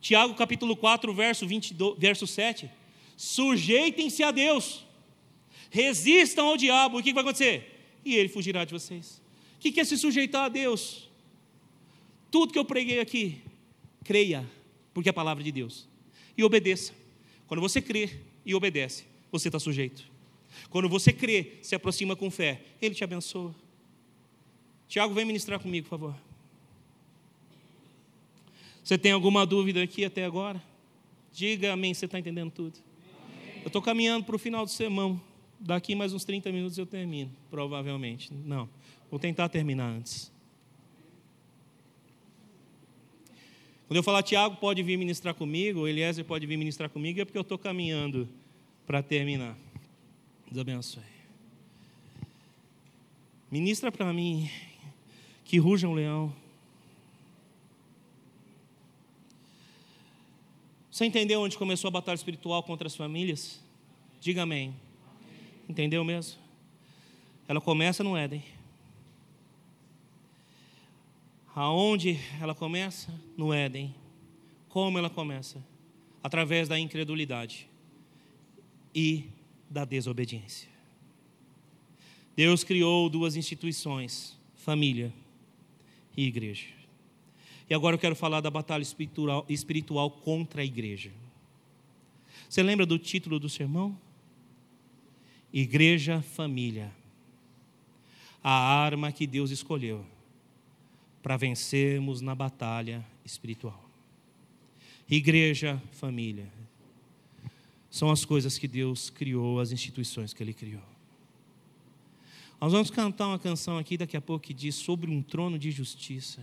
Tiago 0.00 0.34
capítulo 0.34 0.74
4, 0.74 1.12
verso, 1.12 1.46
22, 1.46 1.98
verso 1.98 2.26
7. 2.26 2.70
Sujeitem-se 3.16 4.22
a 4.22 4.30
Deus, 4.30 4.84
resistam 5.70 6.46
ao 6.46 6.56
diabo, 6.56 6.98
o 6.98 7.02
que 7.02 7.12
vai 7.12 7.22
acontecer? 7.22 7.98
E 8.04 8.14
ele 8.14 8.28
fugirá 8.28 8.64
de 8.64 8.72
vocês. 8.72 9.22
O 9.56 9.60
que 9.60 9.80
é 9.80 9.84
se 9.84 9.96
sujeitar 9.96 10.44
a 10.44 10.48
Deus? 10.48 11.08
Tudo 12.30 12.52
que 12.52 12.58
eu 12.58 12.64
preguei 12.64 13.00
aqui, 13.00 13.40
creia, 14.04 14.44
porque 14.92 15.08
é 15.08 15.10
a 15.10 15.14
palavra 15.14 15.42
de 15.42 15.52
Deus, 15.52 15.88
e 16.36 16.44
obedeça. 16.44 16.92
Quando 17.46 17.60
você 17.60 17.80
crê 17.80 18.18
e 18.44 18.54
obedece, 18.54 19.04
você 19.30 19.48
está 19.48 19.58
sujeito. 19.58 20.04
Quando 20.70 20.88
você 20.88 21.12
crê, 21.12 21.54
se 21.62 21.74
aproxima 21.74 22.16
com 22.16 22.30
fé, 22.30 22.62
Ele 22.80 22.94
te 22.94 23.04
abençoa. 23.04 23.54
Tiago, 24.88 25.14
vem 25.14 25.24
ministrar 25.24 25.58
comigo, 25.58 25.88
por 25.88 25.98
favor. 25.98 26.14
Você 28.82 28.98
tem 28.98 29.12
alguma 29.12 29.46
dúvida 29.46 29.82
aqui 29.82 30.04
até 30.04 30.24
agora? 30.24 30.62
Diga 31.32 31.72
amém, 31.72 31.94
você 31.94 32.04
está 32.04 32.18
entendendo 32.18 32.50
tudo. 32.50 32.78
Eu 33.64 33.68
estou 33.68 33.80
caminhando 33.80 34.26
para 34.26 34.36
o 34.36 34.38
final 34.38 34.62
do 34.66 34.70
sermão. 34.70 35.18
Daqui 35.58 35.94
mais 35.94 36.12
uns 36.12 36.22
30 36.22 36.52
minutos 36.52 36.76
eu 36.76 36.84
termino, 36.84 37.30
provavelmente. 37.50 38.30
Não, 38.44 38.68
vou 39.10 39.18
tentar 39.18 39.48
terminar 39.48 39.86
antes. 39.86 40.30
Quando 43.88 43.96
eu 43.96 44.02
falar 44.02 44.22
Tiago 44.22 44.56
pode 44.56 44.82
vir 44.82 44.98
ministrar 44.98 45.34
comigo, 45.34 45.88
Eliezer 45.88 46.26
pode 46.26 46.46
vir 46.46 46.58
ministrar 46.58 46.90
comigo, 46.90 47.22
é 47.22 47.24
porque 47.24 47.38
eu 47.38 47.42
estou 47.42 47.56
caminhando 47.56 48.28
para 48.86 49.02
terminar. 49.02 49.56
Deus 50.50 50.58
abençoe. 50.58 51.02
Ministra 53.50 53.90
para 53.90 54.12
mim 54.12 54.50
que 55.42 55.56
ruja 55.56 55.88
um 55.88 55.94
leão 55.94 56.30
Você 60.94 61.06
entendeu 61.06 61.40
onde 61.40 61.58
começou 61.58 61.88
a 61.88 61.90
batalha 61.90 62.14
espiritual 62.14 62.62
contra 62.62 62.86
as 62.86 62.94
famílias? 62.94 63.60
Diga 64.20 64.42
amém. 64.42 64.72
Entendeu 65.68 66.04
mesmo? 66.04 66.40
Ela 67.48 67.60
começa 67.60 68.04
no 68.04 68.16
Éden. 68.16 68.44
Aonde 71.52 72.16
ela 72.40 72.54
começa? 72.54 73.12
No 73.36 73.52
Éden. 73.52 73.92
Como 74.68 74.96
ela 74.96 75.10
começa? 75.10 75.60
Através 76.22 76.68
da 76.68 76.78
incredulidade 76.78 77.68
e 78.94 79.24
da 79.68 79.84
desobediência. 79.84 80.68
Deus 82.36 82.62
criou 82.62 83.10
duas 83.10 83.34
instituições: 83.34 84.38
família 84.54 85.12
e 86.16 86.24
igreja. 86.24 86.83
E 87.68 87.74
agora 87.74 87.94
eu 87.94 87.98
quero 87.98 88.14
falar 88.14 88.40
da 88.40 88.50
batalha 88.50 88.82
espiritual, 88.82 89.44
espiritual 89.48 90.10
contra 90.10 90.62
a 90.62 90.64
igreja. 90.64 91.10
Você 92.48 92.62
lembra 92.62 92.84
do 92.84 92.98
título 92.98 93.38
do 93.38 93.48
sermão? 93.48 93.98
Igreja 95.52 96.20
Família. 96.20 96.92
A 98.42 98.50
arma 98.50 99.10
que 99.10 99.26
Deus 99.26 99.50
escolheu 99.50 100.04
para 101.22 101.38
vencermos 101.38 102.20
na 102.20 102.34
batalha 102.34 103.04
espiritual. 103.24 103.82
Igreja, 105.08 105.82
família. 105.92 106.50
São 107.90 108.10
as 108.10 108.24
coisas 108.24 108.58
que 108.58 108.68
Deus 108.68 109.08
criou, 109.08 109.58
as 109.58 109.72
instituições 109.72 110.34
que 110.34 110.42
Ele 110.42 110.52
criou. 110.52 110.82
Nós 112.60 112.72
vamos 112.72 112.90
cantar 112.90 113.28
uma 113.28 113.38
canção 113.38 113.78
aqui 113.78 113.96
daqui 113.96 114.16
a 114.16 114.20
pouco 114.20 114.44
que 114.44 114.52
diz 114.52 114.74
sobre 114.74 115.10
um 115.10 115.22
trono 115.22 115.58
de 115.58 115.70
justiça 115.70 116.42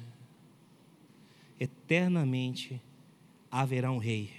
eternamente 1.62 2.82
haverá 3.52 3.92
um 3.92 4.00
rei. 4.00 4.32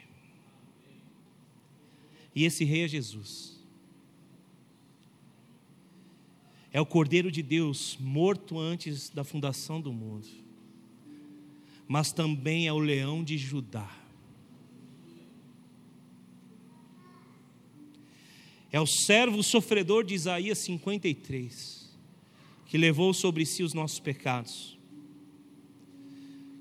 E 2.35 2.45
esse 2.45 2.65
rei 2.65 2.83
é 2.83 2.89
Jesus. 2.89 3.63
É 6.73 6.81
o 6.81 6.87
Cordeiro 6.87 7.31
de 7.31 7.41
Deus, 7.41 7.97
morto 8.01 8.59
antes 8.59 9.09
da 9.09 9.23
fundação 9.23 9.81
do 9.81 9.93
mundo. 9.93 10.27
Mas 11.87 12.13
também 12.13 12.67
é 12.67 12.73
o 12.73 12.79
leão 12.81 13.23
de 13.23 13.39
Judá. 13.39 13.89
É 18.73 18.81
o 18.81 18.87
servo 18.87 19.45
sofredor 19.45 20.03
de 20.03 20.15
Isaías 20.15 20.59
53, 20.59 21.97
que 22.67 22.77
levou 22.77 23.15
sobre 23.15 23.47
si 23.47 23.63
os 23.63 23.75
nossos 23.75 24.01
pecados 24.01 24.82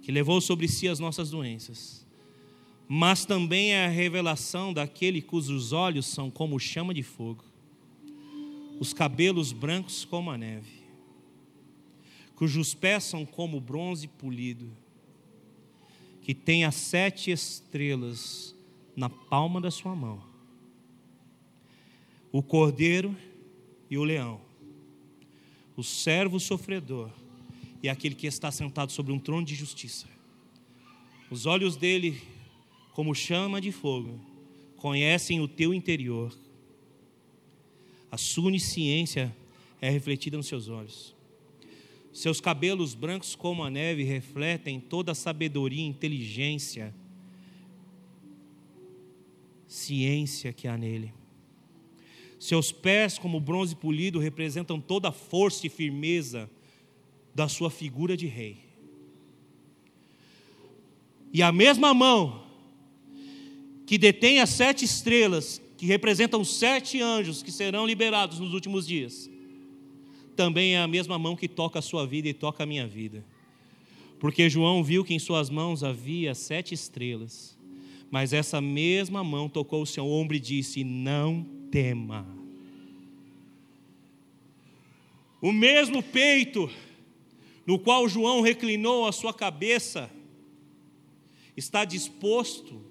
que 0.01 0.11
levou 0.11 0.41
sobre 0.41 0.67
si 0.67 0.87
as 0.87 0.99
nossas 0.99 1.29
doenças, 1.29 2.05
mas 2.87 3.23
também 3.23 3.73
é 3.73 3.85
a 3.85 3.89
revelação 3.89 4.73
daquele 4.73 5.21
cujos 5.21 5.71
olhos 5.71 6.07
são 6.07 6.29
como 6.29 6.59
chama 6.59 6.93
de 6.93 7.03
fogo, 7.03 7.45
os 8.79 8.93
cabelos 8.93 9.51
brancos 9.51 10.03
como 10.03 10.31
a 10.31 10.37
neve, 10.37 10.81
cujos 12.35 12.73
pés 12.73 13.03
são 13.03 13.25
como 13.25 13.61
bronze 13.61 14.07
polido, 14.07 14.69
que 16.21 16.33
tem 16.33 16.65
as 16.65 16.75
sete 16.75 17.31
estrelas 17.31 18.55
na 18.95 19.09
palma 19.09 19.61
da 19.61 19.71
sua 19.71 19.95
mão, 19.95 20.21
o 22.31 22.41
cordeiro 22.41 23.15
e 23.89 23.97
o 23.97 24.03
leão, 24.03 24.41
o 25.77 25.83
servo 25.83 26.39
sofredor, 26.39 27.11
e 27.81 27.89
aquele 27.89 28.15
que 28.15 28.27
está 28.27 28.51
sentado 28.51 28.91
sobre 28.91 29.11
um 29.11 29.19
trono 29.19 29.45
de 29.45 29.55
justiça. 29.55 30.07
Os 31.29 31.45
olhos 31.45 31.75
dele, 31.75 32.21
como 32.93 33.15
chama 33.15 33.59
de 33.59 33.71
fogo, 33.71 34.19
conhecem 34.75 35.39
o 35.39 35.47
teu 35.47 35.73
interior. 35.73 36.35
A 38.11 38.17
sua 38.17 38.47
onisciência 38.47 39.35
é 39.79 39.89
refletida 39.89 40.37
nos 40.37 40.47
seus 40.47 40.67
olhos. 40.67 41.15
Seus 42.13 42.41
cabelos 42.41 42.93
brancos 42.93 43.35
como 43.35 43.63
a 43.63 43.69
neve 43.69 44.03
refletem 44.03 44.79
toda 44.79 45.13
a 45.13 45.15
sabedoria 45.15 45.81
e 45.81 45.87
inteligência, 45.87 46.93
ciência 49.65 50.51
que 50.51 50.67
há 50.67 50.77
nele. 50.77 51.13
Seus 52.37 52.71
pés, 52.71 53.17
como 53.17 53.39
bronze 53.39 53.75
polido, 53.75 54.19
representam 54.19 54.81
toda 54.81 55.09
a 55.09 55.11
força 55.13 55.65
e 55.65 55.69
firmeza 55.69 56.49
da 57.33 57.47
sua 57.47 57.69
figura 57.69 58.15
de 58.15 58.27
rei. 58.27 58.57
E 61.33 61.41
a 61.41 61.51
mesma 61.51 61.93
mão 61.93 62.43
que 63.85 63.97
detém 63.97 64.39
as 64.39 64.49
sete 64.49 64.85
estrelas, 64.85 65.61
que 65.77 65.85
representam 65.85 66.43
sete 66.43 67.01
anjos 67.01 67.41
que 67.41 67.51
serão 67.51 67.85
liberados 67.85 68.39
nos 68.39 68.53
últimos 68.53 68.85
dias, 68.85 69.29
também 70.35 70.75
é 70.75 70.79
a 70.79 70.87
mesma 70.87 71.19
mão 71.19 71.35
que 71.35 71.47
toca 71.47 71.79
a 71.79 71.81
sua 71.81 72.05
vida 72.05 72.27
e 72.27 72.33
toca 72.33 72.63
a 72.63 72.65
minha 72.65 72.87
vida. 72.87 73.23
Porque 74.19 74.49
João 74.49 74.83
viu 74.83 75.03
que 75.03 75.13
em 75.13 75.19
suas 75.19 75.49
mãos 75.49 75.83
havia 75.83 76.35
sete 76.35 76.73
estrelas, 76.73 77.57
mas 78.09 78.33
essa 78.33 78.61
mesma 78.61 79.23
mão 79.23 79.49
tocou 79.49 79.81
o 79.81 79.87
seu 79.87 80.05
ombro 80.05 80.35
e 80.35 80.39
disse: 80.39 80.83
Não 80.83 81.43
tema. 81.71 82.25
O 85.41 85.51
mesmo 85.51 86.03
peito 86.03 86.69
no 87.65 87.77
qual 87.77 88.07
João 88.07 88.41
reclinou 88.41 89.07
a 89.07 89.11
sua 89.11 89.33
cabeça, 89.33 90.09
está 91.55 91.85
disposto, 91.85 92.81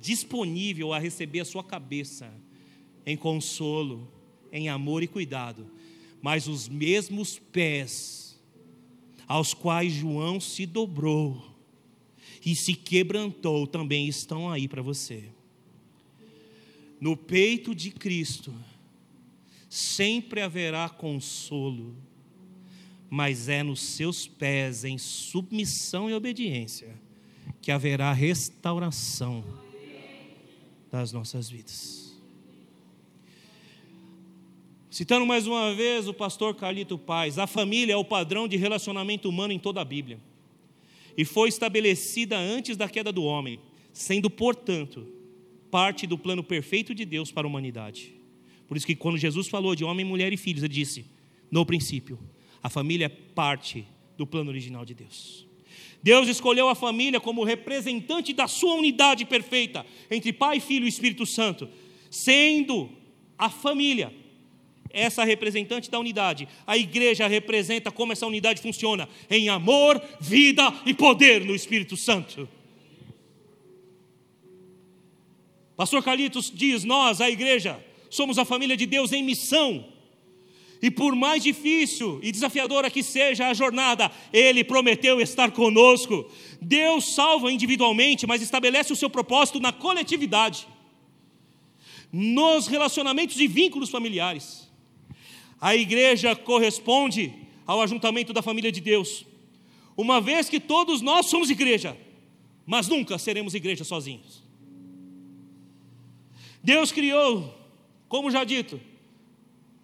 disponível 0.00 0.92
a 0.92 0.98
receber 0.98 1.40
a 1.40 1.44
sua 1.44 1.64
cabeça 1.64 2.32
em 3.06 3.16
consolo, 3.16 4.10
em 4.52 4.68
amor 4.68 5.02
e 5.02 5.06
cuidado, 5.06 5.70
mas 6.20 6.46
os 6.46 6.68
mesmos 6.68 7.38
pés 7.38 8.38
aos 9.26 9.54
quais 9.54 9.92
João 9.92 10.40
se 10.40 10.66
dobrou 10.66 11.50
e 12.44 12.54
se 12.56 12.74
quebrantou 12.74 13.66
também 13.66 14.08
estão 14.08 14.50
aí 14.50 14.66
para 14.66 14.82
você. 14.82 15.24
No 17.00 17.16
peito 17.16 17.74
de 17.74 17.90
Cristo 17.90 18.52
sempre 19.68 20.40
haverá 20.40 20.88
consolo, 20.88 21.94
mas 23.10 23.48
é 23.48 23.62
nos 23.62 23.80
seus 23.80 24.28
pés, 24.28 24.84
em 24.84 24.96
submissão 24.96 26.08
e 26.08 26.14
obediência, 26.14 26.94
que 27.60 27.72
haverá 27.72 28.12
restauração 28.12 29.44
das 30.92 31.12
nossas 31.12 31.50
vidas. 31.50 32.16
Citando 34.88 35.26
mais 35.26 35.46
uma 35.46 35.74
vez 35.74 36.06
o 36.06 36.14
pastor 36.14 36.54
Carlito 36.54 36.96
Paz, 36.96 37.38
a 37.38 37.46
família 37.46 37.94
é 37.94 37.96
o 37.96 38.04
padrão 38.04 38.46
de 38.46 38.56
relacionamento 38.56 39.28
humano 39.28 39.52
em 39.52 39.58
toda 39.58 39.80
a 39.80 39.84
Bíblia. 39.84 40.20
E 41.16 41.24
foi 41.24 41.48
estabelecida 41.48 42.38
antes 42.38 42.76
da 42.76 42.88
queda 42.88 43.12
do 43.12 43.24
homem, 43.24 43.58
sendo, 43.92 44.30
portanto, 44.30 45.06
parte 45.70 46.06
do 46.06 46.16
plano 46.16 46.42
perfeito 46.42 46.94
de 46.94 47.04
Deus 47.04 47.30
para 47.30 47.46
a 47.46 47.48
humanidade. 47.48 48.14
Por 48.68 48.76
isso 48.76 48.86
que 48.86 48.94
quando 48.94 49.18
Jesus 49.18 49.48
falou 49.48 49.74
de 49.74 49.84
homem, 49.84 50.04
mulher 50.04 50.32
e 50.32 50.36
filhos, 50.36 50.62
ele 50.62 50.74
disse: 50.74 51.04
no 51.50 51.66
princípio, 51.66 52.18
a 52.62 52.68
família 52.68 53.06
é 53.06 53.08
parte 53.08 53.86
do 54.16 54.26
plano 54.26 54.50
original 54.50 54.84
de 54.84 54.94
Deus. 54.94 55.46
Deus 56.02 56.28
escolheu 56.28 56.68
a 56.68 56.74
família 56.74 57.20
como 57.20 57.44
representante 57.44 58.32
da 58.32 58.48
sua 58.48 58.74
unidade 58.74 59.24
perfeita 59.24 59.84
entre 60.10 60.32
Pai, 60.32 60.60
Filho 60.60 60.86
e 60.86 60.88
Espírito 60.88 61.26
Santo, 61.26 61.68
sendo 62.10 62.90
a 63.38 63.50
família 63.50 64.12
essa 64.92 65.24
representante 65.24 65.90
da 65.90 65.98
unidade. 65.98 66.48
A 66.66 66.76
igreja 66.76 67.26
representa 67.26 67.90
como 67.90 68.12
essa 68.12 68.26
unidade 68.26 68.60
funciona 68.60 69.08
em 69.30 69.48
amor, 69.48 70.02
vida 70.20 70.72
e 70.84 70.92
poder 70.92 71.44
no 71.44 71.54
Espírito 71.54 71.96
Santo. 71.96 72.48
Pastor 75.76 76.02
Carlitos 76.02 76.52
diz: 76.54 76.84
Nós, 76.84 77.20
a 77.20 77.30
igreja, 77.30 77.82
somos 78.10 78.38
a 78.38 78.44
família 78.44 78.76
de 78.76 78.86
Deus 78.86 79.12
em 79.12 79.22
missão. 79.22 79.89
E 80.82 80.90
por 80.90 81.14
mais 81.14 81.42
difícil 81.42 82.18
e 82.22 82.32
desafiadora 82.32 82.90
que 82.90 83.02
seja 83.02 83.48
a 83.48 83.54
jornada, 83.54 84.10
Ele 84.32 84.64
prometeu 84.64 85.20
estar 85.20 85.50
conosco. 85.50 86.30
Deus 86.60 87.14
salva 87.14 87.52
individualmente, 87.52 88.26
mas 88.26 88.40
estabelece 88.40 88.92
o 88.92 88.96
seu 88.96 89.10
propósito 89.10 89.60
na 89.60 89.72
coletividade, 89.72 90.66
nos 92.10 92.66
relacionamentos 92.66 93.38
e 93.38 93.46
vínculos 93.46 93.90
familiares. 93.90 94.70
A 95.60 95.76
igreja 95.76 96.34
corresponde 96.34 97.34
ao 97.66 97.82
ajuntamento 97.82 98.32
da 98.32 98.40
família 98.40 98.72
de 98.72 98.80
Deus, 98.80 99.26
uma 99.96 100.20
vez 100.20 100.48
que 100.48 100.58
todos 100.58 101.02
nós 101.02 101.26
somos 101.26 101.50
igreja, 101.50 101.96
mas 102.66 102.88
nunca 102.88 103.18
seremos 103.18 103.54
igreja 103.54 103.84
sozinhos. 103.84 104.42
Deus 106.62 106.90
criou, 106.90 107.54
como 108.08 108.30
já 108.30 108.44
dito, 108.44 108.80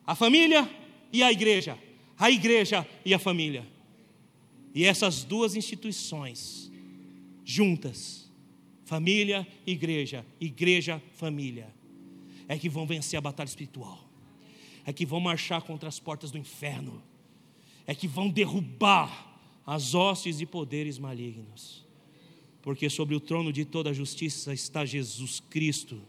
a 0.07 0.15
família 0.15 0.69
e 1.13 1.23
a 1.23 1.33
igreja, 1.33 1.79
a 2.19 2.31
igreja 2.31 2.87
e 3.05 3.15
a 3.15 3.19
família. 3.19 3.67
E 4.75 4.85
essas 4.85 5.25
duas 5.25 5.55
instituições 5.55 6.71
juntas, 7.45 8.31
família, 8.85 9.47
igreja, 9.67 10.27
igreja, 10.41 11.03
família, 11.15 11.75
é 12.49 12.59
que 12.59 12.69
vão 12.69 12.87
vencer 12.87 13.17
a 13.17 13.21
batalha 13.21 13.49
espiritual. 13.49 14.05
É 14.85 14.93
que 14.93 15.07
vão 15.07 15.19
marchar 15.19 15.63
contra 15.63 15.89
as 15.89 15.99
portas 15.99 16.31
do 16.31 16.39
inferno, 16.39 17.03
é 17.87 17.95
que 17.95 18.07
vão 18.07 18.29
derrubar 18.29 19.35
as 19.67 19.95
hostes 19.95 20.41
e 20.41 20.47
poderes 20.47 20.97
malignos, 20.97 21.85
porque 22.63 22.89
sobre 22.89 23.15
o 23.17 23.21
trono 23.21 23.53
de 23.53 23.65
toda 23.65 23.91
a 23.91 23.93
justiça 23.93 24.55
está 24.55 24.85
Jesus 24.85 25.41
Cristo, 25.51 26.01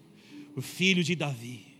o 0.56 0.62
filho 0.62 1.04
de 1.04 1.16
Davi, 1.16 1.76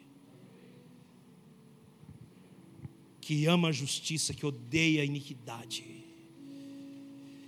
que 3.28 3.46
ama 3.46 3.68
a 3.68 3.72
justiça, 3.74 4.34
que 4.34 4.46
odeia 4.46 5.02
a 5.02 5.06
iniquidade. 5.06 5.84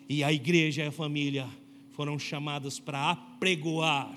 E 0.10 0.26
a 0.26 0.34
igreja 0.34 0.84
e 0.84 0.88
a 0.88 0.92
família 0.92 1.48
foram 1.94 2.20
chamadas 2.20 2.82
para 2.82 3.12
apregoar 3.12 4.14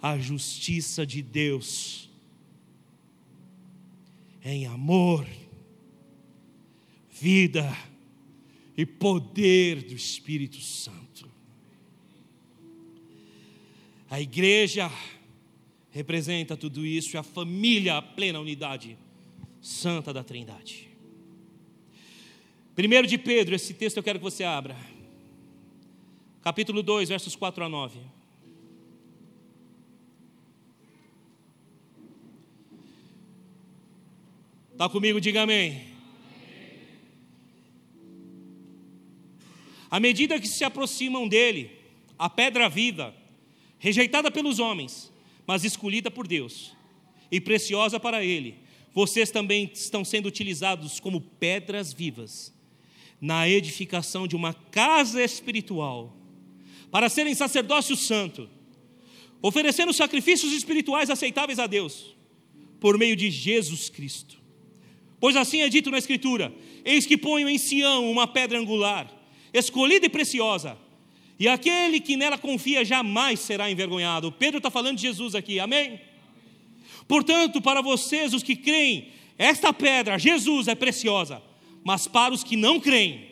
a 0.00 0.16
justiça 0.16 1.04
de 1.04 1.20
Deus 1.20 2.08
em 4.44 4.64
amor, 4.66 5.26
vida 7.10 7.76
e 8.76 8.86
poder 8.86 9.82
do 9.82 9.94
Espírito 9.94 10.60
Santo. 10.60 11.28
A 14.08 14.20
igreja 14.20 14.88
representa 15.90 16.56
tudo 16.56 16.86
isso 16.86 17.16
e 17.16 17.18
a 17.18 17.24
família, 17.24 17.96
a 17.96 18.02
plena 18.02 18.38
unidade 18.38 18.96
santa 19.60 20.12
da 20.12 20.22
Trindade. 20.22 20.91
Primeiro 22.74 23.06
de 23.06 23.18
Pedro, 23.18 23.54
esse 23.54 23.74
texto 23.74 23.98
eu 23.98 24.02
quero 24.02 24.18
que 24.18 24.24
você 24.24 24.44
abra. 24.44 24.74
Capítulo 26.40 26.82
2, 26.82 27.10
versos 27.10 27.36
4 27.36 27.64
a 27.64 27.68
9. 27.68 28.00
Está 34.72 34.88
comigo? 34.88 35.20
Diga 35.20 35.42
amém. 35.42 35.86
À 39.90 40.00
medida 40.00 40.40
que 40.40 40.48
se 40.48 40.64
aproximam 40.64 41.28
dele, 41.28 41.70
a 42.18 42.30
pedra 42.30 42.70
viva, 42.70 43.14
rejeitada 43.78 44.30
pelos 44.30 44.58
homens, 44.58 45.12
mas 45.46 45.62
escolhida 45.62 46.10
por 46.10 46.26
Deus 46.26 46.74
e 47.30 47.38
preciosa 47.38 48.00
para 48.00 48.24
ele, 48.24 48.54
vocês 48.94 49.30
também 49.30 49.70
estão 49.74 50.02
sendo 50.06 50.26
utilizados 50.26 50.98
como 50.98 51.20
pedras 51.20 51.92
vivas 51.92 52.61
na 53.22 53.48
edificação 53.48 54.26
de 54.26 54.34
uma 54.34 54.52
casa 54.52 55.22
espiritual, 55.22 56.12
para 56.90 57.08
serem 57.08 57.36
sacerdócio 57.36 57.94
santo, 57.94 58.50
oferecendo 59.40 59.92
sacrifícios 59.92 60.52
espirituais 60.52 61.08
aceitáveis 61.08 61.60
a 61.60 61.68
Deus, 61.68 62.16
por 62.80 62.98
meio 62.98 63.14
de 63.14 63.30
Jesus 63.30 63.88
Cristo. 63.88 64.38
Pois 65.20 65.36
assim 65.36 65.60
é 65.60 65.68
dito 65.68 65.88
na 65.88 65.98
Escritura: 65.98 66.52
Eis 66.84 67.06
que 67.06 67.16
ponho 67.16 67.48
em 67.48 67.58
Sião 67.58 68.10
uma 68.10 68.26
pedra 68.26 68.58
angular, 68.58 69.08
escolhida 69.54 70.06
e 70.06 70.10
preciosa, 70.10 70.76
e 71.38 71.46
aquele 71.46 72.00
que 72.00 72.16
nela 72.16 72.36
confia 72.36 72.84
jamais 72.84 73.38
será 73.38 73.70
envergonhado. 73.70 74.32
Pedro 74.32 74.58
está 74.58 74.68
falando 74.68 74.96
de 74.96 75.02
Jesus 75.02 75.36
aqui, 75.36 75.60
amém? 75.60 76.00
Portanto, 77.06 77.62
para 77.62 77.80
vocês, 77.80 78.34
os 78.34 78.42
que 78.42 78.56
creem, 78.56 79.12
esta 79.38 79.72
pedra, 79.72 80.18
Jesus, 80.18 80.66
é 80.66 80.74
preciosa, 80.74 81.40
mas 81.84 82.06
para 82.06 82.32
os 82.32 82.44
que 82.44 82.56
não 82.56 82.80
creem, 82.80 83.30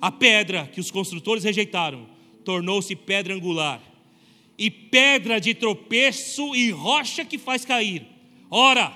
a 0.00 0.10
pedra 0.10 0.66
que 0.66 0.80
os 0.80 0.90
construtores 0.90 1.44
rejeitaram 1.44 2.08
tornou-se 2.44 2.96
pedra 2.96 3.34
angular, 3.34 3.82
e 4.58 4.70
pedra 4.70 5.40
de 5.40 5.54
tropeço 5.54 6.54
e 6.54 6.70
rocha 6.70 7.24
que 7.24 7.38
faz 7.38 7.64
cair. 7.64 8.06
Ora, 8.50 8.92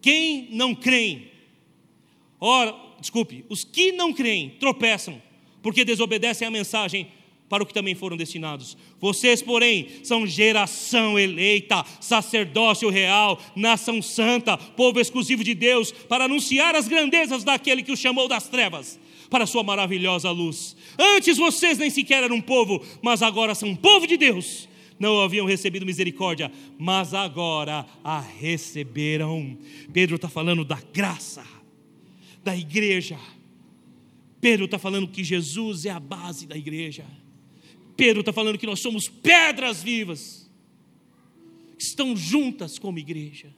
quem 0.00 0.48
não 0.52 0.74
crê, 0.74 1.22
ora, 2.38 2.74
desculpe, 3.00 3.44
os 3.48 3.64
que 3.64 3.92
não 3.92 4.12
creem 4.12 4.50
tropeçam, 4.60 5.20
porque 5.62 5.84
desobedecem 5.84 6.46
à 6.46 6.50
mensagem 6.50 7.08
para 7.48 7.62
o 7.62 7.66
que 7.66 7.74
também 7.74 7.94
foram 7.94 8.16
destinados. 8.16 8.76
Vocês, 9.00 9.42
porém, 9.42 9.88
são 10.02 10.26
geração 10.26 11.18
eleita, 11.18 11.84
sacerdócio 12.00 12.90
real, 12.90 13.40
nação 13.56 14.02
santa, 14.02 14.56
povo 14.56 15.00
exclusivo 15.00 15.42
de 15.42 15.54
Deus, 15.54 15.90
para 15.92 16.24
anunciar 16.24 16.74
as 16.74 16.88
grandezas 16.88 17.44
daquele 17.44 17.82
que 17.82 17.92
os 17.92 18.00
chamou 18.00 18.28
das 18.28 18.48
trevas 18.48 18.98
para 19.30 19.44
a 19.44 19.46
sua 19.46 19.62
maravilhosa 19.62 20.30
luz. 20.30 20.76
Antes 20.98 21.36
vocês 21.36 21.76
nem 21.78 21.90
sequer 21.90 22.24
eram 22.24 22.36
um 22.36 22.40
povo, 22.40 22.82
mas 23.02 23.22
agora 23.22 23.54
são 23.54 23.74
povo 23.76 24.06
de 24.06 24.16
Deus 24.16 24.68
não 24.98 25.20
haviam 25.20 25.46
recebido 25.46 25.86
misericórdia, 25.86 26.50
mas 26.78 27.14
agora 27.14 27.86
a 28.02 28.20
receberam. 28.20 29.56
Pedro 29.92 30.16
está 30.16 30.28
falando 30.28 30.64
da 30.64 30.80
graça, 30.92 31.44
da 32.42 32.56
igreja. 32.56 33.18
Pedro 34.40 34.64
está 34.64 34.78
falando 34.78 35.08
que 35.08 35.22
Jesus 35.22 35.86
é 35.86 35.90
a 35.90 36.00
base 36.00 36.46
da 36.46 36.56
igreja. 36.56 37.04
Pedro 37.98 38.20
está 38.20 38.32
falando 38.32 38.56
que 38.56 38.66
nós 38.66 38.80
somos 38.80 39.08
pedras 39.08 39.82
vivas, 39.82 40.48
que 41.76 41.82
estão 41.82 42.16
juntas 42.16 42.78
como 42.78 42.98
igreja. 42.98 43.52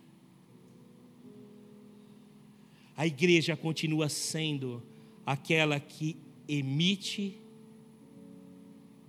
A 2.97 3.07
igreja 3.07 3.55
continua 3.57 4.09
sendo 4.09 4.83
aquela 5.25 5.79
que 5.79 6.17
emite, 6.49 7.37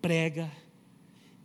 prega 0.01 0.51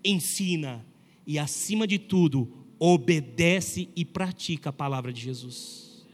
ensina 0.05 0.85
e, 1.27 1.39
acima 1.39 1.87
de 1.87 1.99
tudo, 1.99 2.53
obedece 2.79 3.89
e 3.97 4.05
pratica 4.05 4.71
a 4.71 4.73
palavra 4.73 5.13
de 5.13 5.21
Jesus. 5.21 6.07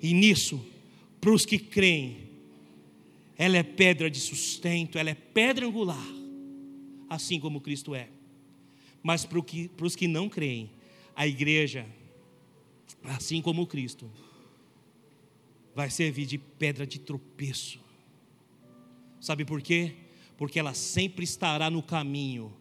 E 0.00 0.12
nisso, 0.12 0.64
para 1.20 1.32
os 1.32 1.44
que 1.44 1.58
creem, 1.58 2.28
ela 3.36 3.56
é 3.56 3.62
pedra 3.62 4.10
de 4.10 4.20
sustento, 4.20 4.98
ela 4.98 5.10
é 5.10 5.14
pedra 5.14 5.66
angular, 5.66 6.17
assim 7.08 7.40
como 7.40 7.60
Cristo 7.60 7.94
é. 7.94 8.08
Mas 9.02 9.24
para, 9.24 9.40
que, 9.42 9.68
para 9.68 9.86
os 9.86 9.96
que 9.96 10.06
não 10.06 10.28
creem, 10.28 10.70
a 11.14 11.26
igreja, 11.26 11.86
assim 13.04 13.40
como 13.40 13.66
Cristo, 13.66 14.10
vai 15.74 15.90
servir 15.90 16.26
de 16.26 16.38
pedra 16.38 16.86
de 16.86 16.98
tropeço. 16.98 17.80
Sabe 19.20 19.44
por 19.44 19.62
quê? 19.62 19.94
Porque 20.36 20.58
ela 20.58 20.74
sempre 20.74 21.24
estará 21.24 21.70
no 21.70 21.82
caminho 21.82 22.52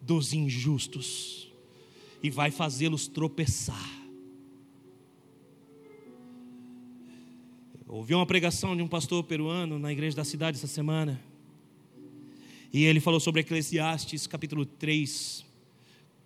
dos 0.00 0.32
injustos 0.32 1.50
e 2.22 2.30
vai 2.30 2.50
fazê-los 2.50 3.08
tropeçar. 3.08 3.96
Ouvi 7.88 8.14
uma 8.14 8.26
pregação 8.26 8.76
de 8.76 8.82
um 8.82 8.88
pastor 8.88 9.22
peruano 9.24 9.78
na 9.78 9.92
igreja 9.92 10.16
da 10.16 10.24
cidade 10.24 10.56
essa 10.56 10.66
semana. 10.66 11.20
E 12.72 12.84
ele 12.84 13.00
falou 13.00 13.20
sobre 13.20 13.40
Eclesiastes 13.40 14.26
capítulo 14.26 14.66
3, 14.66 15.44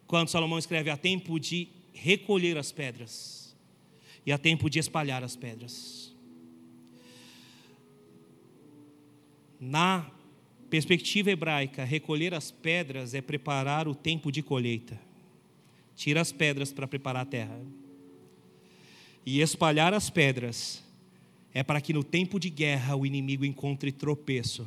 quando 0.06 0.28
Salomão 0.28 0.58
escreve: 0.58 0.90
há 0.90 0.96
tempo 0.96 1.38
de 1.38 1.68
recolher 1.92 2.56
as 2.56 2.72
pedras 2.72 3.56
e 4.24 4.32
há 4.32 4.38
tempo 4.38 4.68
de 4.68 4.78
espalhar 4.78 5.22
as 5.22 5.36
pedras. 5.36 6.14
Na 9.60 10.10
perspectiva 10.70 11.30
hebraica, 11.30 11.84
recolher 11.84 12.32
as 12.32 12.50
pedras 12.50 13.12
é 13.12 13.20
preparar 13.20 13.86
o 13.86 13.94
tempo 13.94 14.32
de 14.32 14.42
colheita. 14.42 14.98
Tira 15.94 16.20
as 16.20 16.32
pedras 16.32 16.72
para 16.72 16.88
preparar 16.88 17.22
a 17.22 17.26
terra. 17.26 17.60
E 19.26 19.40
espalhar 19.40 19.92
as 19.92 20.08
pedras 20.08 20.82
é 21.52 21.62
para 21.62 21.80
que 21.80 21.92
no 21.92 22.02
tempo 22.02 22.40
de 22.40 22.48
guerra 22.48 22.96
o 22.96 23.04
inimigo 23.04 23.44
encontre 23.44 23.92
tropeço. 23.92 24.66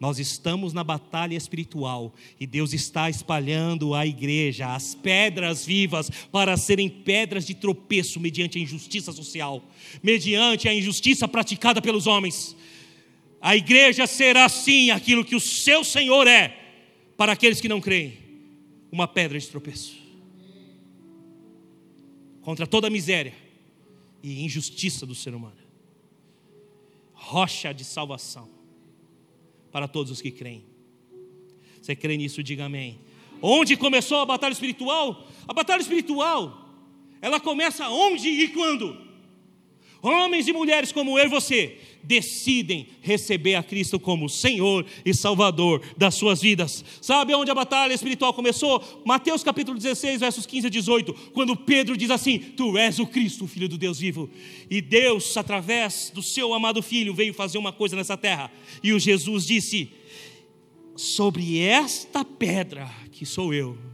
Nós 0.00 0.18
estamos 0.18 0.72
na 0.72 0.82
batalha 0.82 1.36
espiritual 1.36 2.14
e 2.40 2.46
Deus 2.46 2.72
está 2.72 3.10
espalhando 3.10 3.94
a 3.94 4.06
igreja, 4.06 4.74
as 4.74 4.94
pedras 4.94 5.66
vivas, 5.66 6.08
para 6.32 6.56
serem 6.56 6.88
pedras 6.88 7.46
de 7.46 7.52
tropeço 7.52 8.18
mediante 8.18 8.56
a 8.56 8.62
injustiça 8.62 9.12
social, 9.12 9.62
mediante 10.02 10.66
a 10.66 10.74
injustiça 10.74 11.28
praticada 11.28 11.82
pelos 11.82 12.06
homens. 12.06 12.56
A 13.42 13.54
igreja 13.54 14.06
será 14.06 14.48
sim 14.48 14.90
aquilo 14.90 15.22
que 15.22 15.36
o 15.36 15.40
seu 15.40 15.84
Senhor 15.84 16.26
é 16.26 16.56
para 17.14 17.32
aqueles 17.32 17.60
que 17.60 17.68
não 17.68 17.80
creem 17.80 18.16
uma 18.90 19.06
pedra 19.06 19.38
de 19.38 19.46
tropeço 19.46 20.00
contra 22.40 22.66
toda 22.66 22.86
a 22.86 22.90
miséria 22.90 23.34
e 24.22 24.42
injustiça 24.42 25.04
do 25.04 25.14
ser 25.14 25.34
humano 25.34 25.60
rocha 27.12 27.72
de 27.72 27.84
salvação 27.84 28.59
para 29.70 29.88
todos 29.88 30.10
os 30.12 30.20
que 30.20 30.30
creem. 30.30 30.64
Você 31.80 31.96
crê 31.96 32.16
nisso? 32.16 32.42
Diga 32.42 32.64
amém. 32.66 32.98
Onde 33.42 33.76
começou 33.76 34.18
a 34.18 34.26
batalha 34.26 34.52
espiritual? 34.52 35.26
A 35.48 35.52
batalha 35.52 35.80
espiritual, 35.80 36.68
ela 37.22 37.40
começa 37.40 37.88
onde 37.88 38.28
e 38.28 38.48
quando? 38.48 38.96
Homens 40.02 40.48
e 40.48 40.52
mulheres 40.52 40.92
como 40.92 41.18
eu 41.18 41.26
e 41.26 41.28
você 41.28 41.78
decidem 42.02 42.88
receber 43.00 43.54
a 43.54 43.62
Cristo 43.62 43.98
como 43.98 44.28
Senhor 44.28 44.84
e 45.04 45.14
Salvador 45.14 45.82
das 45.96 46.14
suas 46.14 46.40
vidas. 46.40 46.84
Sabe 47.00 47.34
onde 47.34 47.50
a 47.50 47.54
batalha 47.54 47.92
espiritual 47.92 48.34
começou? 48.34 49.02
Mateus 49.04 49.42
capítulo 49.42 49.78
16, 49.78 50.20
versos 50.20 50.46
15 50.46 50.66
a 50.66 50.70
18, 50.70 51.14
quando 51.32 51.56
Pedro 51.56 51.96
diz 51.96 52.10
assim: 52.10 52.38
Tu 52.38 52.76
és 52.78 52.98
o 52.98 53.06
Cristo, 53.06 53.44
o 53.44 53.48
Filho 53.48 53.68
do 53.68 53.78
Deus 53.78 53.98
vivo. 53.98 54.30
E 54.68 54.80
Deus, 54.80 55.36
através 55.36 56.10
do 56.14 56.22
seu 56.22 56.52
amado 56.54 56.82
Filho, 56.82 57.14
veio 57.14 57.34
fazer 57.34 57.58
uma 57.58 57.72
coisa 57.72 57.96
nessa 57.96 58.16
terra. 58.16 58.50
E 58.82 58.92
o 58.92 58.98
Jesus 58.98 59.46
disse: 59.46 59.90
Sobre 60.96 61.58
esta 61.58 62.24
pedra 62.24 62.90
que 63.10 63.24
sou 63.26 63.54
eu, 63.54 63.89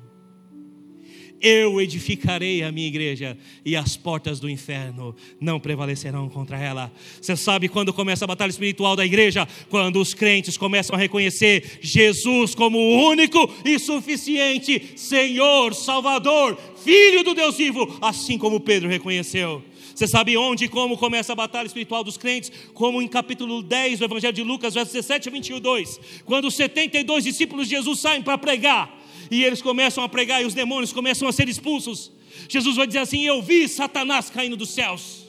eu 1.47 1.81
edificarei 1.81 2.65
a 2.65 2.73
minha 2.73 2.89
igreja 2.89 3.39
e 3.65 3.77
as 3.77 3.97
portas 3.97 4.41
do 4.41 4.51
inferno 4.51 5.15
não 5.41 5.61
prevalecerão 5.61 6.29
contra 6.29 6.59
ela. 6.59 6.93
Você 7.21 7.37
sabe 7.37 7.69
quando 7.69 7.93
começa 7.93 8.25
a 8.25 8.27
batalha 8.27 8.51
espiritual 8.51 8.97
da 8.97 9.07
igreja? 9.07 9.47
Quando 9.71 10.01
os 10.01 10.13
crentes 10.13 10.57
começam 10.57 10.97
a 10.97 10.99
reconhecer 10.99 11.79
Jesus 11.81 12.53
como 12.53 12.77
o 12.77 13.09
único 13.09 13.49
e 13.65 13.79
suficiente 13.79 14.95
Senhor, 14.97 15.73
Salvador, 15.73 16.59
Filho 16.83 17.23
do 17.23 17.33
Deus 17.33 17.57
vivo, 17.57 17.97
assim 18.01 18.37
como 18.39 18.59
Pedro 18.59 18.89
reconheceu. 18.89 19.63
Você 19.95 20.09
sabe 20.09 20.37
onde 20.37 20.65
e 20.65 20.69
como 20.69 20.99
começa 20.99 21.33
a 21.33 21.37
batalha 21.37 21.67
espiritual 21.67 22.03
dos 22.03 22.17
crentes? 22.17 22.51
Como 22.75 23.01
em 23.01 23.07
capítulo 23.07 23.63
10 23.63 24.01
do 24.01 24.05
Evangelho 24.05 24.33
de 24.33 24.43
Lucas, 24.43 24.75
versos 24.75 24.93
17 24.93 25.29
a 25.29 25.33
22, 25.33 26.01
quando 26.25 26.47
os 26.47 26.57
72 26.57 27.23
discípulos 27.23 27.69
de 27.69 27.77
Jesus 27.77 28.01
saem 28.01 28.21
para 28.21 28.37
pregar 28.37 29.06
e 29.31 29.45
eles 29.45 29.63
começam 29.63 30.03
a 30.03 30.09
pregar 30.09 30.43
e 30.43 30.47
os 30.47 30.55
demônios 30.55 30.93
começam 30.93 31.27
a 31.29 31.33
ser 31.33 31.49
expulsos. 31.49 32.13
Jesus 32.49 32.77
vai 32.77 32.87
dizer 32.87 33.01
assim: 33.01 33.25
Eu 33.25 33.43
vi 33.43 33.69
Satanás 33.69 34.31
caindo 34.31 34.57
dos 34.57 34.71
céus. 34.71 35.27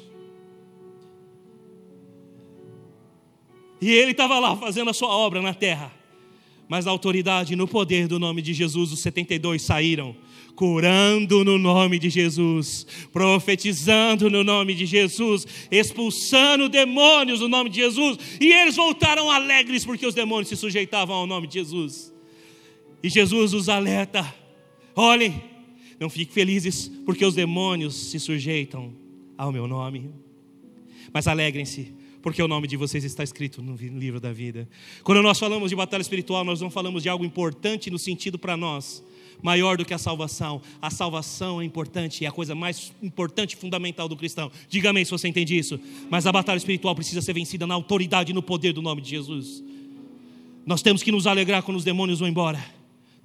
E 3.79 3.91
ele 3.91 4.11
estava 4.11 4.39
lá 4.39 4.55
fazendo 4.55 4.89
a 4.89 4.93
sua 4.93 5.09
obra 5.09 5.41
na 5.41 5.53
terra. 5.53 5.93
Mas 6.67 6.85
na 6.85 6.91
autoridade 6.91 7.53
e 7.53 7.55
no 7.55 7.67
poder 7.67 8.07
do 8.07 8.19
nome 8.19 8.41
de 8.41 8.53
Jesus, 8.53 8.91
os 8.91 8.99
72 8.99 9.61
saíram, 9.61 10.15
curando 10.53 11.45
no 11.45 11.57
nome 11.57 11.97
de 11.97 12.09
Jesus, 12.09 12.85
profetizando 13.13 14.29
no 14.29 14.43
nome 14.43 14.73
de 14.73 14.85
Jesus, 14.85 15.47
expulsando 15.71 16.67
demônios 16.67 17.39
no 17.39 17.47
nome 17.47 17.69
de 17.69 17.77
Jesus, 17.77 18.17
e 18.41 18.51
eles 18.51 18.75
voltaram 18.75 19.31
alegres 19.31 19.85
porque 19.85 20.05
os 20.05 20.15
demônios 20.15 20.49
se 20.49 20.57
sujeitavam 20.57 21.15
ao 21.15 21.27
nome 21.27 21.47
de 21.47 21.53
Jesus. 21.53 22.11
E 23.07 23.09
Jesus 23.09 23.53
os 23.53 23.69
alerta: 23.69 24.35
olhem, 24.93 25.41
não 25.97 26.09
fiquem 26.09 26.33
felizes, 26.33 26.91
porque 27.05 27.23
os 27.23 27.33
demônios 27.33 27.95
se 27.95 28.19
sujeitam 28.19 28.93
ao 29.37 29.49
meu 29.49 29.65
nome. 29.65 30.09
Mas 31.13 31.25
alegrem-se, 31.25 31.93
porque 32.21 32.43
o 32.43 32.49
nome 32.49 32.67
de 32.67 32.75
vocês 32.75 33.05
está 33.05 33.23
escrito 33.23 33.61
no 33.61 33.77
livro 33.77 34.19
da 34.19 34.33
vida. 34.33 34.67
Quando 35.05 35.21
nós 35.23 35.39
falamos 35.39 35.69
de 35.69 35.75
batalha 35.77 36.01
espiritual, 36.01 36.43
nós 36.43 36.59
não 36.59 36.69
falamos 36.69 37.01
de 37.01 37.07
algo 37.07 37.23
importante 37.23 37.89
no 37.89 37.97
sentido 37.97 38.37
para 38.37 38.57
nós, 38.57 39.01
maior 39.41 39.77
do 39.77 39.85
que 39.85 39.93
a 39.93 39.97
salvação. 39.97 40.61
A 40.81 40.89
salvação 40.89 41.61
é 41.61 41.63
importante, 41.63 42.25
é 42.25 42.27
a 42.27 42.31
coisa 42.31 42.53
mais 42.53 42.91
importante 43.01 43.53
e 43.53 43.55
fundamental 43.55 44.09
do 44.09 44.17
cristão. 44.17 44.51
Diga 44.67 44.89
amém 44.89 45.05
se 45.05 45.11
você 45.11 45.29
entende 45.29 45.57
isso. 45.57 45.79
Mas 46.09 46.27
a 46.27 46.31
batalha 46.33 46.57
espiritual 46.57 46.93
precisa 46.93 47.21
ser 47.21 47.31
vencida 47.31 47.65
na 47.65 47.73
autoridade 47.73 48.31
e 48.31 48.35
no 48.35 48.43
poder 48.43 48.73
do 48.73 48.81
nome 48.81 49.01
de 49.01 49.11
Jesus. 49.11 49.63
Nós 50.65 50.81
temos 50.81 51.01
que 51.01 51.09
nos 51.13 51.25
alegrar 51.25 51.63
quando 51.63 51.77
os 51.77 51.85
demônios 51.85 52.19
vão 52.19 52.27
embora 52.27 52.76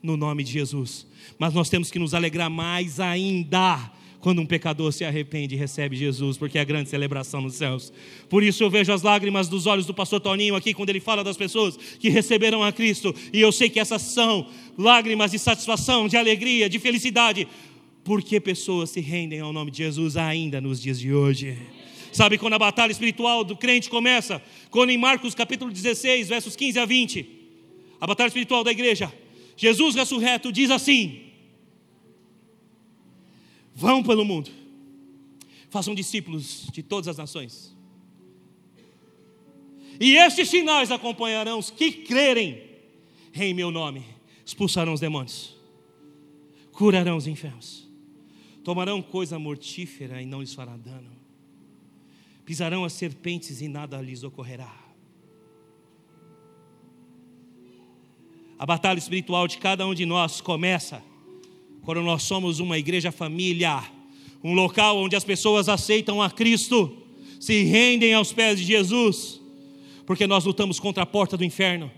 no 0.02 0.16
nome 0.16 0.42
de 0.42 0.52
Jesus. 0.52 1.06
Mas 1.38 1.54
nós 1.54 1.68
temos 1.68 1.90
que 1.90 1.98
nos 1.98 2.14
alegrar 2.14 2.50
mais 2.50 2.98
ainda 2.98 3.92
quando 4.22 4.40
um 4.40 4.46
pecador 4.46 4.92
se 4.92 5.04
arrepende 5.04 5.56
e 5.56 5.58
recebe 5.58 5.96
Jesus, 5.96 6.38
porque 6.38 6.56
é 6.56 6.60
a 6.60 6.64
grande 6.64 6.88
celebração 6.88 7.40
nos 7.40 7.56
céus. 7.56 7.92
Por 8.28 8.42
isso 8.42 8.62
eu 8.62 8.70
vejo 8.70 8.92
as 8.92 9.02
lágrimas 9.02 9.48
dos 9.48 9.66
olhos 9.66 9.84
do 9.84 9.92
pastor 9.92 10.20
Toninho 10.20 10.54
aqui 10.54 10.72
quando 10.72 10.90
ele 10.90 11.00
fala 11.00 11.24
das 11.24 11.36
pessoas 11.36 11.76
que 11.76 12.08
receberam 12.08 12.62
a 12.62 12.70
Cristo, 12.70 13.12
e 13.32 13.40
eu 13.40 13.50
sei 13.50 13.68
que 13.68 13.80
essas 13.80 14.00
são 14.00 14.46
lágrimas 14.78 15.32
de 15.32 15.40
satisfação, 15.40 16.06
de 16.06 16.16
alegria, 16.16 16.68
de 16.68 16.78
felicidade, 16.78 17.48
porque 18.04 18.40
pessoas 18.40 18.90
se 18.90 19.00
rendem 19.00 19.40
ao 19.40 19.52
nome 19.52 19.72
de 19.72 19.78
Jesus 19.78 20.16
ainda 20.16 20.60
nos 20.60 20.80
dias 20.80 21.00
de 21.00 21.12
hoje. 21.12 21.58
Sabe 22.12 22.38
quando 22.38 22.52
a 22.52 22.58
batalha 22.60 22.92
espiritual 22.92 23.42
do 23.42 23.56
crente 23.56 23.90
começa? 23.90 24.40
Quando 24.70 24.90
em 24.90 24.98
Marcos 24.98 25.34
capítulo 25.34 25.72
16, 25.72 26.28
versos 26.28 26.54
15 26.54 26.78
a 26.78 26.84
20, 26.84 27.26
a 28.00 28.06
batalha 28.06 28.28
espiritual 28.28 28.62
da 28.62 28.70
igreja 28.70 29.12
Jesus 29.62 29.94
ressurreto 29.94 30.50
diz 30.50 30.72
assim: 30.72 31.22
Vão 33.72 34.02
pelo 34.02 34.24
mundo, 34.24 34.50
façam 35.70 35.94
discípulos 35.94 36.66
de 36.72 36.82
todas 36.82 37.06
as 37.06 37.16
nações, 37.16 37.72
e 40.00 40.16
estes 40.16 40.48
sinais 40.48 40.90
acompanharão 40.90 41.60
os 41.60 41.70
que 41.70 41.92
crerem 41.92 42.60
em 43.32 43.54
meu 43.54 43.70
nome: 43.70 44.04
expulsarão 44.44 44.94
os 44.94 45.00
demônios, 45.00 45.56
curarão 46.72 47.16
os 47.16 47.28
enfermos, 47.28 47.88
tomarão 48.64 49.00
coisa 49.00 49.38
mortífera 49.38 50.20
e 50.20 50.26
não 50.26 50.40
lhes 50.40 50.54
fará 50.54 50.76
dano, 50.76 51.12
pisarão 52.44 52.84
as 52.84 52.94
serpentes 52.94 53.60
e 53.60 53.68
nada 53.68 54.02
lhes 54.02 54.24
ocorrerá 54.24 54.81
A 58.58 58.66
batalha 58.66 58.98
espiritual 58.98 59.48
de 59.48 59.58
cada 59.58 59.86
um 59.86 59.94
de 59.94 60.06
nós 60.06 60.40
começa 60.40 61.02
quando 61.82 62.00
nós 62.00 62.22
somos 62.22 62.60
uma 62.60 62.78
igreja 62.78 63.10
família, 63.10 63.82
um 64.42 64.54
local 64.54 64.98
onde 64.98 65.16
as 65.16 65.24
pessoas 65.24 65.68
aceitam 65.68 66.22
a 66.22 66.30
Cristo, 66.30 66.96
se 67.40 67.64
rendem 67.64 68.14
aos 68.14 68.32
pés 68.32 68.58
de 68.58 68.64
Jesus, 68.64 69.40
porque 70.06 70.26
nós 70.26 70.44
lutamos 70.44 70.78
contra 70.78 71.02
a 71.02 71.06
porta 71.06 71.36
do 71.36 71.44
inferno. 71.44 71.90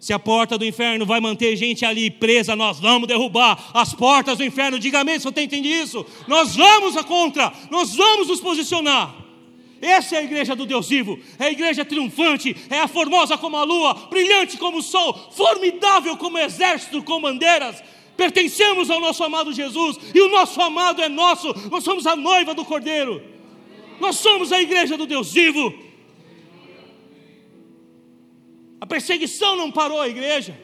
Se 0.00 0.12
a 0.12 0.18
porta 0.18 0.58
do 0.58 0.64
inferno 0.64 1.06
vai 1.06 1.20
manter 1.20 1.54
gente 1.56 1.84
ali 1.84 2.10
presa, 2.10 2.56
nós 2.56 2.80
vamos 2.80 3.06
derrubar 3.06 3.70
as 3.72 3.94
portas 3.94 4.38
do 4.38 4.44
inferno. 4.44 4.80
Diga 4.80 4.98
amém, 5.00 5.20
você 5.20 5.30
tem 5.30 5.44
entendido 5.44 5.84
isso? 5.84 6.04
Nós 6.26 6.56
vamos 6.56 6.96
a 6.96 7.04
contra, 7.04 7.52
nós 7.70 7.94
vamos 7.94 8.26
nos 8.26 8.40
posicionar. 8.40 9.21
Essa 9.82 10.14
é 10.14 10.18
a 10.20 10.22
igreja 10.22 10.54
do 10.54 10.64
Deus 10.64 10.88
vivo, 10.88 11.18
é 11.40 11.46
a 11.46 11.50
igreja 11.50 11.84
triunfante, 11.84 12.56
é 12.70 12.78
a 12.78 12.86
formosa 12.86 13.36
como 13.36 13.56
a 13.56 13.64
lua, 13.64 13.94
brilhante 14.08 14.56
como 14.56 14.78
o 14.78 14.82
sol, 14.82 15.32
formidável 15.32 16.16
como 16.16 16.38
exército 16.38 17.02
com 17.02 17.20
bandeiras. 17.20 17.82
Pertencemos 18.16 18.88
ao 18.90 19.00
nosso 19.00 19.24
amado 19.24 19.52
Jesus 19.52 19.98
e 20.14 20.20
o 20.20 20.28
nosso 20.28 20.60
amado 20.62 21.02
é 21.02 21.08
nosso, 21.08 21.52
nós 21.68 21.82
somos 21.82 22.06
a 22.06 22.14
noiva 22.14 22.54
do 22.54 22.64
Cordeiro, 22.64 23.20
nós 23.98 24.16
somos 24.18 24.52
a 24.52 24.62
igreja 24.62 24.96
do 24.96 25.04
Deus 25.04 25.32
vivo. 25.32 25.74
A 28.80 28.86
perseguição 28.86 29.56
não 29.56 29.72
parou 29.72 30.00
a 30.00 30.08
igreja, 30.08 30.56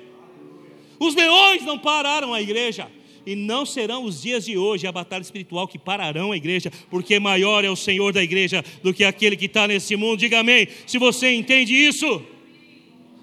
os 1.00 1.16
leões 1.16 1.64
não 1.64 1.76
pararam 1.76 2.32
a 2.32 2.40
igreja, 2.40 2.88
e 3.29 3.37
não 3.37 3.66
serão 3.66 4.05
os 4.05 4.22
dias 4.22 4.47
de 4.47 4.57
hoje 4.57 4.87
a 4.87 4.93
batalha 4.93 5.20
espiritual 5.20 5.68
que 5.68 5.79
pararão 5.79 6.33
a 6.33 6.37
igreja, 6.39 6.72
porque 6.89 7.20
maior 7.20 7.62
é 7.62 7.68
o 7.68 7.76
Senhor 7.76 8.11
da 8.11 8.22
igreja 8.22 8.64
do 8.83 8.95
que 8.95 9.05
aquele 9.05 9.37
que 9.37 9.45
está 9.45 9.68
nesse 9.68 9.95
mundo. 9.97 10.20
Diga 10.20 10.41
amém. 10.41 10.66
Se 10.87 10.97
você 10.97 11.35
entende 11.35 11.74
isso, 11.74 12.22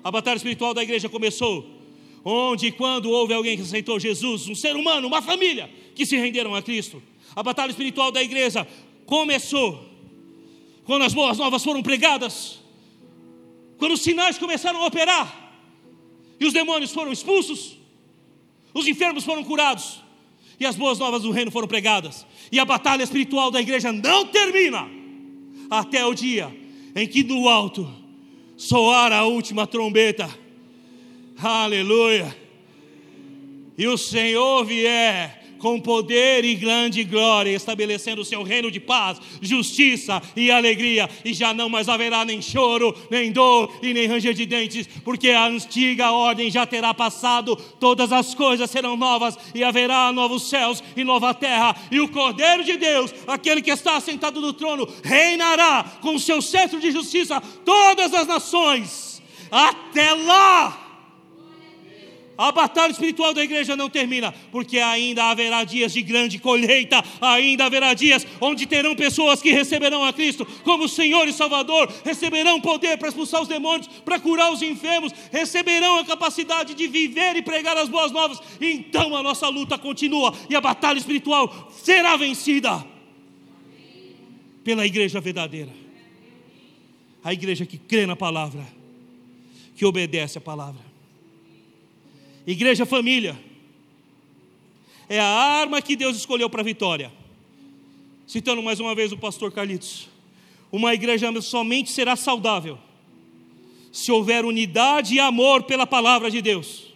a 0.03 0.11
batalha 0.11 0.37
espiritual 0.37 0.75
da 0.75 0.83
igreja 0.83 1.09
começou. 1.09 1.67
Onde 2.23 2.67
e 2.67 2.71
quando 2.71 3.09
houve 3.09 3.33
alguém 3.33 3.57
que 3.57 3.63
aceitou 3.63 3.99
Jesus, 3.99 4.47
um 4.47 4.53
ser 4.53 4.75
humano, 4.75 5.07
uma 5.07 5.23
família, 5.23 5.71
que 5.95 6.05
se 6.05 6.15
renderam 6.15 6.53
a 6.53 6.61
Cristo. 6.61 7.01
A 7.35 7.41
batalha 7.41 7.71
espiritual 7.71 8.11
da 8.11 8.21
igreja 8.21 8.67
começou 9.07 9.89
quando 10.83 11.01
as 11.01 11.15
boas 11.15 11.39
novas 11.39 11.63
foram 11.63 11.81
pregadas, 11.81 12.59
quando 13.79 13.93
os 13.93 14.01
sinais 14.01 14.37
começaram 14.37 14.83
a 14.83 14.85
operar 14.85 15.57
e 16.39 16.45
os 16.45 16.53
demônios 16.53 16.91
foram 16.91 17.11
expulsos 17.11 17.84
os 18.75 18.87
enfermos 18.87 19.23
foram 19.23 19.41
curados, 19.41 20.03
e 20.59 20.65
as 20.65 20.75
boas 20.75 20.99
novas 20.99 21.23
do 21.23 21.31
reino 21.31 21.49
foram 21.49 21.67
pregadas, 21.67 22.27
e 22.51 22.59
a 22.59 22.65
batalha 22.65 23.03
espiritual 23.03 23.49
da 23.49 23.61
igreja 23.61 23.91
não 23.93 24.27
termina 24.27 24.85
até 25.69 26.05
o 26.05 26.13
dia 26.13 26.53
em 26.93 27.07
que 27.07 27.23
do 27.23 27.47
alto 27.47 27.89
soar 28.57 29.13
a 29.13 29.23
última 29.23 29.65
trombeta, 29.65 30.29
aleluia, 31.41 32.35
e 33.77 33.87
o 33.87 33.97
Senhor 33.97 34.65
vier 34.65 35.44
com 35.65 35.79
poder 35.79 36.45
e 36.45 36.53
grande 36.53 37.03
glória, 37.03 37.49
estabelecendo 37.49 38.21
o 38.21 38.25
seu 38.25 38.43
reino 38.43 38.69
de 38.69 38.79
paz, 38.79 39.19
justiça 39.41 40.21
e 40.35 40.51
alegria, 40.51 41.09
e 41.25 41.33
já 41.33 41.55
não 41.55 41.67
mais 41.67 41.89
haverá 41.89 42.23
nem 42.23 42.39
choro, 42.39 42.95
nem 43.09 43.31
dor 43.31 43.75
e 43.81 43.91
nem 43.91 44.05
ranger 44.05 44.35
de 44.35 44.45
dentes, 44.45 44.87
porque 45.03 45.31
a 45.31 45.47
antiga 45.47 46.11
ordem 46.11 46.51
já 46.51 46.67
terá 46.67 46.93
passado, 46.93 47.55
todas 47.79 48.11
as 48.11 48.35
coisas 48.35 48.69
serão 48.69 48.95
novas, 48.95 49.39
e 49.55 49.63
haverá 49.63 50.11
novos 50.11 50.49
céus 50.49 50.83
e 50.95 51.03
nova 51.03 51.33
terra, 51.33 51.75
e 51.89 51.99
o 51.99 52.09
Cordeiro 52.09 52.63
de 52.63 52.77
Deus, 52.77 53.11
aquele 53.25 53.59
que 53.59 53.71
está 53.71 53.99
sentado 53.99 54.39
no 54.39 54.53
trono, 54.53 54.87
reinará 55.03 55.83
com 55.99 56.13
o 56.13 56.19
seu 56.19 56.43
cetro 56.43 56.79
de 56.79 56.91
justiça 56.91 57.41
todas 57.41 58.13
as 58.13 58.27
nações. 58.27 59.19
Até 59.49 60.13
lá! 60.13 60.84
A 62.37 62.51
batalha 62.51 62.91
espiritual 62.91 63.33
da 63.33 63.41
igreja 63.41 63.77
não 63.77 63.89
termina, 63.89 64.33
porque 64.51 64.77
ainda 64.79 65.23
haverá 65.25 65.63
dias 65.63 65.93
de 65.93 66.01
grande 66.01 66.37
colheita, 66.37 67.01
ainda 67.21 67.65
haverá 67.65 67.93
dias 67.93 68.27
onde 68.41 68.65
terão 68.65 68.93
pessoas 68.93 69.41
que 69.41 69.51
receberão 69.51 70.03
a 70.03 70.11
Cristo 70.11 70.45
como 70.63 70.89
Senhor 70.89 71.27
e 71.27 71.33
Salvador, 71.33 71.91
receberão 72.03 72.59
poder 72.59 72.97
para 72.97 73.07
expulsar 73.07 73.41
os 73.41 73.47
demônios, 73.47 73.87
para 74.03 74.19
curar 74.19 74.51
os 74.51 74.61
enfermos, 74.61 75.13
receberão 75.31 75.99
a 75.99 76.05
capacidade 76.05 76.73
de 76.73 76.87
viver 76.87 77.37
e 77.37 77.41
pregar 77.41 77.77
as 77.77 77.87
boas 77.87 78.11
novas. 78.11 78.39
Então 78.59 79.15
a 79.15 79.23
nossa 79.23 79.47
luta 79.47 79.77
continua 79.77 80.33
e 80.49 80.55
a 80.55 80.61
batalha 80.61 80.97
espiritual 80.97 81.71
será 81.71 82.17
vencida 82.17 82.85
pela 84.63 84.85
igreja 84.85 85.21
verdadeira. 85.21 85.71
A 87.23 87.31
igreja 87.31 87.65
que 87.65 87.77
crê 87.77 88.05
na 88.05 88.15
palavra, 88.15 88.67
que 89.75 89.85
obedece 89.85 90.37
a 90.37 90.41
palavra. 90.41 90.84
Igreja 92.45 92.85
família. 92.85 93.39
É 95.07 95.19
a 95.19 95.27
arma 95.27 95.81
que 95.81 95.95
Deus 95.95 96.17
escolheu 96.17 96.49
para 96.49 96.61
a 96.61 96.65
vitória. 96.65 97.11
Citando 98.27 98.61
mais 98.61 98.79
uma 98.79 98.95
vez 98.95 99.11
o 99.11 99.17
pastor 99.17 99.51
Carlitos. 99.51 100.09
Uma 100.71 100.93
igreja 100.93 101.29
somente 101.41 101.91
será 101.91 102.15
saudável 102.15 102.77
se 103.95 104.11
houver 104.11 104.43
unidade 104.43 105.15
e 105.15 105.19
amor 105.21 105.63
pela 105.63 105.87
palavra 105.87 106.29
de 106.29 106.41
Deus. 106.41 106.93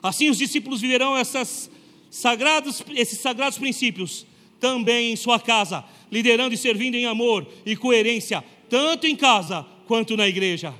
Assim 0.00 0.30
os 0.30 0.38
discípulos 0.38 0.80
viverão 0.80 1.16
essas 1.16 1.68
sagrados, 2.08 2.84
esses 2.94 3.18
sagrados 3.18 3.58
princípios 3.58 4.24
também 4.60 5.12
em 5.12 5.16
sua 5.16 5.40
casa, 5.40 5.84
liderando 6.10 6.54
e 6.54 6.56
servindo 6.56 6.94
em 6.94 7.06
amor 7.06 7.48
e 7.66 7.74
coerência, 7.74 8.44
tanto 8.70 9.08
em 9.08 9.16
casa 9.16 9.66
quanto 9.88 10.16
na 10.16 10.28
igreja. 10.28 10.72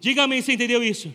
Diga 0.00 0.22
amém, 0.22 0.40
você 0.40 0.52
entendeu 0.52 0.80
isso? 0.80 1.12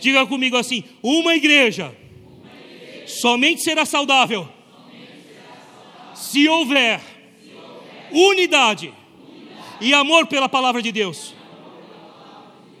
Diga 0.00 0.26
comigo 0.26 0.56
assim: 0.56 0.84
uma 1.02 1.34
igreja, 1.34 1.96
uma 2.28 2.50
igreja. 2.54 3.08
somente 3.08 3.62
será 3.62 3.84
saudável, 3.84 4.48
somente 4.70 5.12
será 5.26 5.56
saudável. 5.56 6.16
Se, 6.16 6.48
houver 6.48 7.00
se 7.00 7.52
houver 7.54 8.08
unidade, 8.12 8.88
unidade 8.88 9.78
e 9.80 9.94
amor 9.94 10.26
pela 10.26 10.48
palavra 10.48 10.82
de 10.82 10.92
Deus. 10.92 11.34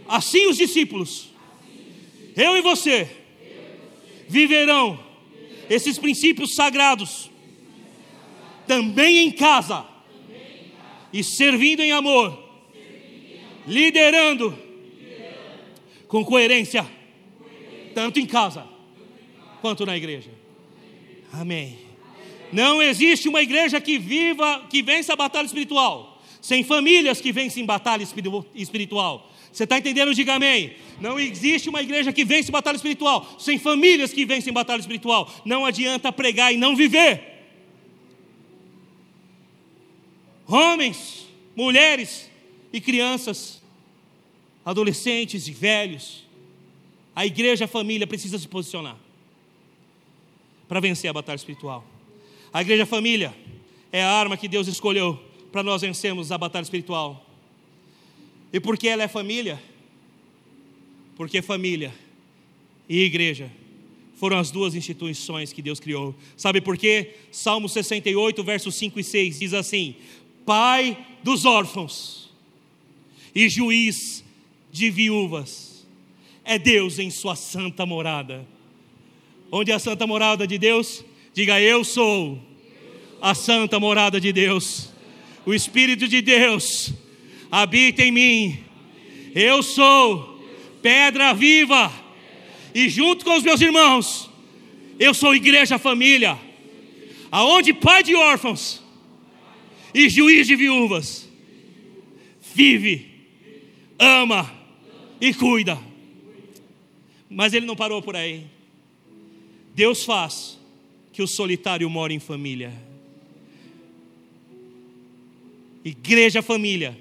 Assim 0.08 0.46
os 0.46 0.56
discípulos, 0.56 1.30
eu 2.36 2.56
e 2.56 2.60
você, 2.60 3.08
viverão 4.28 4.98
esses 5.68 5.98
princípios 5.98 6.54
sagrados 6.54 7.30
também 8.66 9.18
em 9.18 9.30
casa 9.30 9.86
e 11.12 11.22
servindo 11.24 11.80
em 11.80 11.92
amor, 11.92 12.38
liderando 13.66 14.56
com 16.08 16.24
coerência 16.24 16.86
tanto 17.96 18.20
em 18.20 18.26
casa 18.26 18.62
quanto 19.62 19.86
na 19.86 19.96
igreja. 19.96 20.28
Amém. 21.32 21.78
Não 22.52 22.82
existe 22.82 23.26
uma 23.26 23.40
igreja 23.40 23.80
que 23.80 23.98
viva, 23.98 24.66
que 24.68 24.82
vença 24.82 25.14
a 25.14 25.16
batalha 25.16 25.46
espiritual, 25.46 26.22
sem 26.42 26.62
famílias 26.62 27.22
que 27.22 27.32
vencem 27.32 27.64
batalha 27.64 28.06
espiritual. 28.54 29.32
Você 29.50 29.64
está 29.64 29.78
entendendo? 29.78 30.12
Diga 30.12 30.34
amém. 30.34 30.76
Não 31.00 31.18
existe 31.18 31.70
uma 31.70 31.80
igreja 31.80 32.12
que 32.12 32.22
vence 32.22 32.52
batalha 32.52 32.76
espiritual, 32.76 33.34
sem 33.38 33.58
famílias 33.58 34.12
que 34.12 34.26
vencem 34.26 34.52
batalha 34.52 34.80
espiritual. 34.80 35.32
Não 35.46 35.64
adianta 35.64 36.12
pregar 36.12 36.52
e 36.52 36.58
não 36.58 36.76
viver. 36.76 37.22
Homens, 40.46 41.26
mulheres 41.56 42.30
e 42.70 42.78
crianças, 42.78 43.62
adolescentes 44.66 45.48
e 45.48 45.52
velhos, 45.52 46.25
a 47.16 47.24
igreja, 47.24 47.64
a 47.64 47.68
família 47.68 48.06
precisa 48.06 48.38
se 48.38 48.46
posicionar 48.46 48.98
para 50.68 50.80
vencer 50.80 51.08
a 51.08 51.14
batalha 51.14 51.36
espiritual. 51.36 51.82
A 52.52 52.60
igreja, 52.60 52.82
a 52.82 52.86
família 52.86 53.34
é 53.90 54.02
a 54.02 54.10
arma 54.10 54.36
que 54.36 54.46
Deus 54.46 54.68
escolheu 54.68 55.18
para 55.50 55.62
nós 55.62 55.80
vencermos 55.80 56.30
a 56.30 56.36
batalha 56.36 56.64
espiritual. 56.64 57.24
E 58.52 58.60
por 58.60 58.76
que 58.76 58.86
ela 58.86 59.02
é 59.02 59.08
família? 59.08 59.58
Porque 61.16 61.40
família 61.40 61.94
e 62.86 63.00
igreja 63.04 63.50
foram 64.16 64.38
as 64.38 64.50
duas 64.50 64.74
instituições 64.74 65.54
que 65.54 65.62
Deus 65.62 65.80
criou. 65.80 66.14
Sabe 66.36 66.60
por 66.60 66.76
quê? 66.76 67.14
Salmo 67.32 67.66
68, 67.66 68.44
versos 68.44 68.74
5 68.74 69.00
e 69.00 69.04
6 69.04 69.38
diz 69.38 69.54
assim: 69.54 69.94
Pai 70.44 70.98
dos 71.22 71.46
órfãos 71.46 72.30
e 73.34 73.48
juiz 73.48 74.22
de 74.70 74.90
viúvas 74.90 75.75
é 76.46 76.58
Deus 76.58 76.98
em 77.00 77.10
sua 77.10 77.34
santa 77.34 77.84
morada. 77.84 78.46
Onde 79.50 79.72
é 79.72 79.74
a 79.74 79.78
santa 79.80 80.06
morada 80.06 80.46
de 80.46 80.56
Deus? 80.56 81.04
Diga, 81.34 81.60
eu 81.60 81.82
sou 81.82 82.40
a 83.20 83.34
santa 83.34 83.80
morada 83.80 84.20
de 84.20 84.32
Deus. 84.32 84.90
O 85.44 85.52
Espírito 85.52 86.06
de 86.06 86.22
Deus 86.22 86.92
habita 87.50 88.02
em 88.02 88.12
mim. 88.12 88.58
Eu 89.34 89.62
sou 89.62 90.40
pedra 90.80 91.34
viva. 91.34 91.92
E 92.72 92.88
junto 92.88 93.24
com 93.24 93.36
os 93.36 93.42
meus 93.42 93.60
irmãos, 93.60 94.30
eu 95.00 95.12
sou 95.12 95.34
igreja 95.34 95.78
família. 95.78 96.38
Aonde 97.30 97.72
pai 97.72 98.04
de 98.04 98.14
órfãos 98.14 98.80
e 99.92 100.08
juiz 100.08 100.46
de 100.46 100.54
viúvas 100.54 101.28
vive, 102.54 103.06
ama 103.98 104.50
e 105.20 105.34
cuida. 105.34 105.85
Mas 107.36 107.52
ele 107.52 107.66
não 107.66 107.76
parou 107.76 108.00
por 108.00 108.16
aí. 108.16 108.46
Deus 109.74 110.04
faz 110.04 110.58
que 111.12 111.20
o 111.20 111.26
solitário 111.26 111.90
more 111.90 112.14
em 112.14 112.18
família. 112.18 112.72
Igreja 115.84 116.40
família 116.40 116.98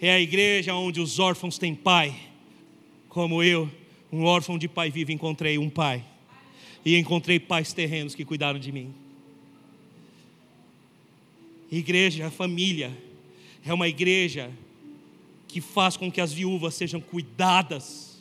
é 0.00 0.12
a 0.12 0.20
igreja 0.20 0.72
onde 0.76 1.00
os 1.00 1.18
órfãos 1.18 1.58
têm 1.58 1.74
pai, 1.74 2.14
como 3.08 3.42
eu, 3.42 3.68
Um 4.12 4.22
órfão 4.22 4.56
de 4.56 4.68
pai 4.68 4.92
vivo 4.92 5.10
encontrei 5.10 5.58
um 5.58 5.68
pai. 5.68 6.04
E 6.84 6.96
encontrei 6.96 7.40
pais 7.40 7.72
terrenos 7.72 8.14
que 8.14 8.24
cuidaram 8.24 8.60
de 8.60 8.70
mim. 8.70 8.94
Igreja, 11.68 12.30
família, 12.30 12.96
é 13.66 13.74
uma 13.74 13.88
igreja 13.88 14.52
que 15.48 15.60
faz 15.60 15.96
com 15.96 16.12
que 16.12 16.20
as 16.20 16.32
viúvas 16.32 16.76
sejam 16.76 17.00
cuidadas. 17.00 18.13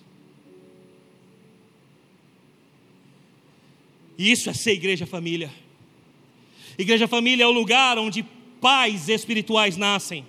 Isso 4.18 4.50
é 4.50 4.54
ser 4.54 4.74
igreja 4.74 5.06
família. 5.06 5.52
Igreja 6.78 7.08
família 7.08 7.44
é 7.44 7.48
o 7.48 7.52
lugar 7.52 7.98
onde 7.98 8.26
pais 8.62 9.10
espirituais 9.10 9.78
nascem. 9.78 10.26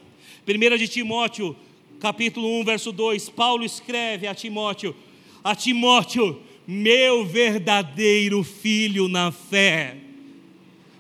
1 0.47 0.77
de 0.77 0.89
Timóteo, 0.89 1.56
capítulo 2.01 2.61
1, 2.61 2.65
verso 2.65 2.93
2, 2.93 3.31
Paulo 3.31 3.65
escreve 3.65 4.27
a 4.27 4.35
Timóteo: 4.35 4.94
A 5.43 5.55
Timóteo, 5.55 6.40
meu 6.66 7.24
verdadeiro 7.24 8.43
filho 8.43 9.09
na 9.09 9.31
fé. 9.31 9.97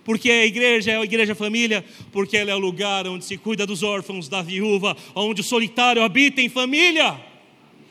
Porque 0.04 0.30
a 0.30 0.44
igreja 0.44 0.92
é 0.92 0.96
a 0.96 1.04
igreja 1.04 1.34
família, 1.34 1.82
porque 2.12 2.36
ela 2.36 2.50
é 2.50 2.54
o 2.54 2.58
lugar 2.58 3.06
onde 3.06 3.24
se 3.24 3.38
cuida 3.38 3.66
dos 3.66 3.82
órfãos, 3.82 4.28
da 4.28 4.42
viúva, 4.42 4.94
onde 5.14 5.40
o 5.40 5.44
solitário 5.44 6.02
habita 6.02 6.42
em 6.42 6.48
família. 6.50 7.18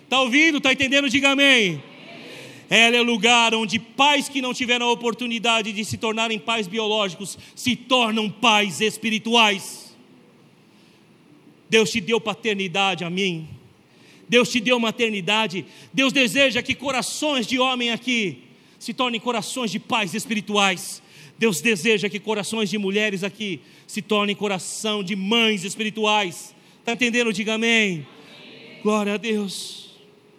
Está 0.03 0.21
ouvindo? 0.21 0.59
Está 0.59 0.71
entendendo? 0.71 1.09
Diga 1.09 1.31
amém. 1.31 1.81
Ela 2.75 2.97
é 2.97 3.01
lugar 3.01 3.53
onde 3.53 3.77
pais 3.77 4.27
que 4.27 4.41
não 4.41 4.51
tiveram 4.51 4.87
a 4.87 4.91
oportunidade 4.91 5.71
de 5.71 5.85
se 5.85 5.95
tornarem 5.95 6.39
pais 6.39 6.67
biológicos 6.67 7.37
se 7.53 7.75
tornam 7.75 8.27
pais 8.31 8.81
espirituais. 8.81 9.95
Deus 11.69 11.91
te 11.91 12.01
deu 12.01 12.19
paternidade 12.19 13.03
a 13.03 13.11
mim, 13.11 13.47
Deus 14.27 14.49
te 14.49 14.59
deu 14.59 14.79
maternidade, 14.79 15.67
Deus 15.93 16.11
deseja 16.11 16.63
que 16.63 16.73
corações 16.73 17.45
de 17.45 17.59
homem 17.59 17.91
aqui 17.91 18.39
se 18.79 18.91
tornem 18.91 19.21
corações 19.21 19.69
de 19.69 19.77
pais 19.77 20.15
espirituais. 20.15 20.99
Deus 21.37 21.61
deseja 21.61 22.09
que 22.09 22.19
corações 22.19 22.71
de 22.71 22.79
mulheres 22.79 23.23
aqui 23.23 23.61
se 23.85 24.01
tornem 24.01 24.35
coração 24.35 25.03
de 25.03 25.15
mães 25.15 25.63
espirituais. 25.63 26.55
Está 26.79 26.93
entendendo? 26.93 27.31
Diga 27.31 27.53
amém. 27.53 28.07
amém. 28.35 28.81
Glória 28.81 29.13
a 29.13 29.17
Deus. 29.17 29.91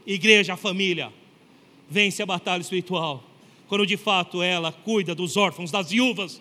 Igreja, 0.04 0.56
família, 0.56 1.12
vence 1.88 2.22
a 2.22 2.26
batalha 2.26 2.60
espiritual. 2.60 3.22
Quando 3.68 3.86
de 3.86 3.96
fato 3.96 4.42
ela 4.42 4.72
cuida 4.72 5.14
dos 5.14 5.36
órfãos, 5.36 5.70
das 5.70 5.90
viúvas. 5.90 6.40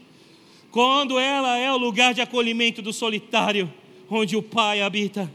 Quando 0.72 1.20
ela 1.20 1.57
é 1.57 1.72
o 1.72 1.78
lugar 1.78 2.14
de 2.14 2.22
acolhimento 2.22 2.82
do 2.82 2.91
solitário, 2.91 3.72
onde 4.10 4.36
o 4.36 4.41
pai 4.41 4.82
habita. 4.82 5.32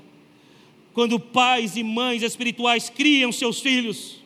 Quando 0.92 1.18
pais 1.18 1.76
e 1.76 1.82
mães 1.82 2.22
espirituais 2.22 2.90
criam 2.90 3.32
seus 3.32 3.60
filhos. 3.60 4.16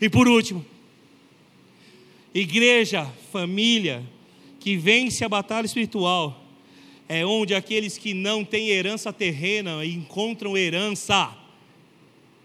E 0.00 0.08
por 0.08 0.28
último, 0.28 0.64
Igreja, 2.34 3.04
família, 3.30 4.02
que 4.58 4.74
vence 4.76 5.22
a 5.22 5.28
batalha 5.28 5.66
espiritual, 5.66 6.42
é 7.06 7.26
onde 7.26 7.54
aqueles 7.54 7.98
que 7.98 8.14
não 8.14 8.42
têm 8.42 8.70
herança 8.70 9.12
terrena 9.12 9.84
encontram 9.84 10.56
herança 10.56 11.36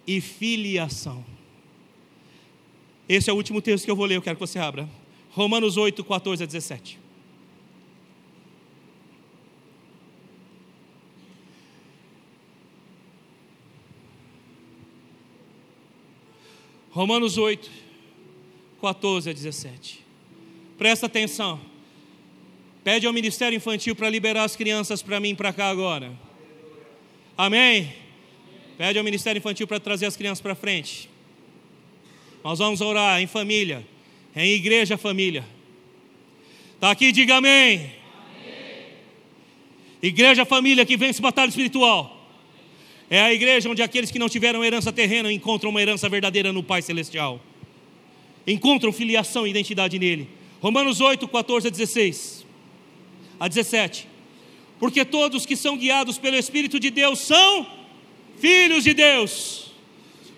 e 0.06 0.19
filiação. 0.19 1.23
Esse 3.07 3.29
é 3.29 3.34
o 3.34 3.35
último 3.35 3.61
texto 3.61 3.85
que 3.85 3.91
eu 3.91 3.95
vou 3.95 4.05
ler, 4.05 4.15
eu 4.15 4.21
quero 4.21 4.35
que 4.35 4.45
você 4.45 4.59
abra. 4.59 4.89
Romanos 5.31 5.77
8, 5.77 6.03
14 6.03 6.43
a 6.43 6.45
17. 6.45 6.99
Romanos 16.89 17.38
8, 17.38 17.69
14 18.81 19.29
a 19.29 19.34
17. 19.34 20.03
Presta 20.77 21.05
atenção. 21.05 21.61
Pede 22.84 23.05
ao 23.05 23.13
Ministério 23.13 23.55
Infantil 23.55 23.95
para 23.95 24.09
liberar 24.09 24.43
as 24.43 24.55
crianças 24.55 25.03
para 25.03 25.19
mim 25.19 25.35
para 25.35 25.53
cá 25.53 25.69
agora. 25.69 26.11
Amém? 27.38 27.93
Pede 28.77 28.97
ao 28.97 29.03
Ministério 29.03 29.38
Infantil 29.38 29.67
para 29.67 29.79
trazer 29.79 30.07
as 30.07 30.17
crianças 30.17 30.41
para 30.41 30.55
frente. 30.55 31.09
Nós 32.48 32.60
vamos 32.60 32.80
orar 32.80 33.22
em 33.22 33.28
família, 33.28 33.86
em 34.34 34.53
igreja 34.53 34.98
família. 34.98 35.45
Está 36.76 36.91
aqui, 36.91 37.11
diga 37.11 37.36
amém. 37.36 37.76
amém. 37.76 37.91
Igreja 40.02 40.45
família 40.45 40.86
que 40.86 40.95
vence 40.95 41.22
batalha 41.22 41.49
espiritual. 41.49 42.26
É 43.10 43.19
a 43.19 43.34
igreja 43.34 43.69
onde 43.69 43.82
aqueles 43.82 44.11
que 44.11 44.18
não 44.18 44.30
tiveram 44.30 44.64
herança 44.64 44.94
terrena 44.94 45.30
encontram 45.30 45.72
uma 45.72 45.82
herança 45.82 46.07
verdadeira 46.07 46.53
no 46.53 46.64
Pai 46.64 46.82
Celestial 46.82 47.41
encontram 48.48 48.94
filiação 48.94 49.45
e 49.45 49.49
identidade 49.49 49.99
nele. 49.99 50.30
Romanos 50.61 51.02
8, 51.02 51.28
14 51.28 51.68
a 51.68 51.69
16. 51.69 52.45
A 53.38 53.49
17. 53.49 54.07
Porque 54.80 55.03
todos 55.03 55.45
que 55.45 55.57
são 55.57 55.76
guiados 55.76 56.18
pelo 56.18 56.38
Espírito 56.38 56.80
de 56.80 56.91
Deus 56.91 57.19
são 57.19 57.68
filhos 58.40 58.86
de 58.86 58.94
Deus. 58.94 59.66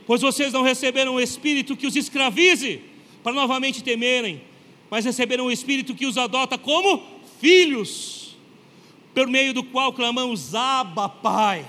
Pois 0.10 0.22
vocês 0.22 0.52
não 0.52 0.64
receberam 0.64 1.14
o 1.14 1.22
Espírito 1.22 1.78
que 1.78 1.86
os 1.86 1.96
escravize 1.96 2.82
para 3.22 3.32
novamente 3.32 3.84
temerem, 3.84 4.42
mas 4.90 5.06
receberam 5.06 5.46
o 5.46 5.52
Espírito 5.52 5.94
que 5.94 6.08
os 6.08 6.18
adota 6.18 6.58
como 6.58 7.04
filhos, 7.40 8.36
por 9.14 9.28
meio 9.28 9.54
do 9.54 9.64
qual 9.64 9.94
clamamos: 9.94 10.56
Abba, 10.56 11.08
Pai. 11.08 11.64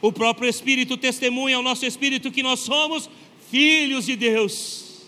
O 0.00 0.10
próprio 0.10 0.48
Espírito 0.48 0.96
testemunha 0.96 1.58
ao 1.58 1.62
nosso 1.62 1.84
espírito 1.84 2.30
que 2.30 2.42
nós 2.42 2.60
somos 2.60 3.10
filhos 3.50 4.06
de 4.06 4.16
Deus. 4.16 5.02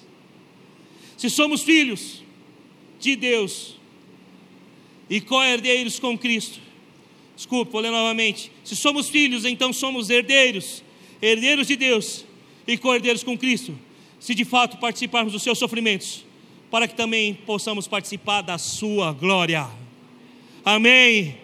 Se 1.17 1.31
somos 1.31 1.63
filhos 1.63 2.23
de 3.01 3.17
Deus 3.17 3.77
e 5.09 5.23
co-herdeiros 5.23 5.99
com 5.99 6.19
Cristo, 6.19 6.61
desculpa, 7.35 7.73
vou 7.73 7.81
ler 7.81 7.91
novamente. 7.91 8.53
Se 8.63 8.77
somos 8.77 9.09
filhos, 9.09 9.47
então 9.47 9.73
somos 9.73 10.11
herdeiros, 10.11 10.85
herdeiros 11.21 11.67
de 11.67 11.77
Deus 11.77 12.25
e 12.67 12.77
co-herdeiros 12.77 13.23
com 13.23 13.37
Cristo, 13.37 13.79
se 14.19 14.35
de 14.35 14.45
fato 14.45 14.77
participarmos 14.79 15.33
dos 15.33 15.43
seus 15.43 15.59
sofrimentos, 15.59 16.25
para 16.71 16.89
que 16.89 16.95
também 16.95 17.35
possamos 17.35 17.87
participar 17.87 18.43
da 18.43 18.59
sua 18.59 19.13
glória. 19.13 19.69
Amém. 20.65 21.39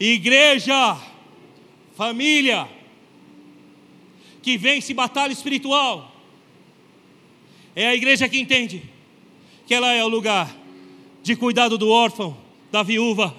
Igreja, 0.00 0.96
família, 1.96 2.68
que 4.42 4.56
vence 4.56 4.92
batalha 4.94 5.32
espiritual, 5.32 6.14
é 7.76 7.88
a 7.88 7.94
igreja 7.94 8.28
que 8.28 8.38
entende 8.38 8.82
que 9.66 9.74
ela 9.74 9.92
é 9.92 10.04
o 10.04 10.08
lugar 10.08 10.54
de 11.22 11.34
cuidado 11.34 11.78
do 11.78 11.88
órfão, 11.88 12.36
da 12.70 12.82
viúva, 12.82 13.34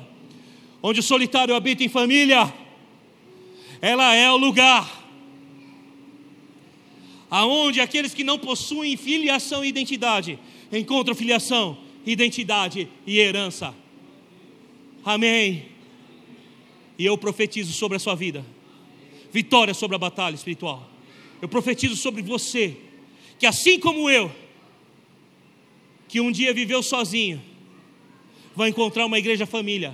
onde 0.82 1.00
o 1.00 1.04
solitário 1.04 1.56
habita 1.56 1.84
em 1.84 1.90
família. 1.90 2.52
Ela 3.82 4.14
é 4.14 4.32
o 4.32 4.38
lugar 4.38 5.05
aonde 7.36 7.82
aqueles 7.82 8.14
que 8.14 8.24
não 8.24 8.40
possuem 8.40 8.96
filiação 8.96 9.66
e 9.66 9.68
identidade 9.68 10.40
encontram 10.72 11.14
filiação, 11.14 11.78
identidade 12.06 12.88
e 13.06 13.20
herança. 13.20 13.76
Amém. 15.04 15.66
E 16.98 17.06
eu 17.06 17.18
profetizo 17.18 17.74
sobre 17.74 17.98
a 17.98 18.00
sua 18.00 18.16
vida 18.16 18.46
vitória 19.34 19.74
sobre 19.74 19.98
a 19.98 20.00
batalha 20.00 20.34
espiritual. 20.34 20.90
Eu 21.42 21.50
profetizo 21.50 21.98
sobre 21.98 22.22
você 22.22 22.78
que 23.38 23.46
assim 23.46 23.78
como 23.82 24.10
eu, 24.10 24.34
que 26.08 26.22
um 26.22 26.32
dia 26.32 26.54
viveu 26.54 26.82
sozinho, 26.82 27.44
vai 28.56 28.70
encontrar 28.70 29.06
uma 29.06 29.20
igreja 29.20 29.46
família 29.46 29.94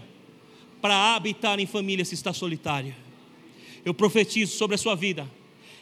para 0.80 1.15
habitar 1.15 1.59
em 1.59 1.65
família 1.65 2.05
se 2.05 2.13
está 2.13 2.31
solitário. 2.31 2.95
Eu 3.84 3.95
profetizo 3.95 4.55
sobre 4.55 4.76
a 4.76 4.77
sua 4.77 4.93
vida, 4.93 5.27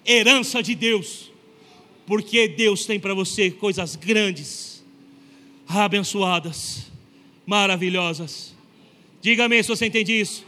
herança 0.06 0.64
de 0.64 0.74
Deus, 0.74 1.29
porque 2.10 2.48
Deus 2.48 2.88
tem 2.88 3.00
para 3.00 3.14
você 3.14 3.52
coisas 3.52 3.96
grandes, 3.96 4.84
abençoadas, 5.68 6.92
maravilhosas. 7.46 8.56
Diga-me 9.22 9.62
se 9.62 9.70
você 9.70 9.86
entende 9.86 10.20
isso. 10.20 10.44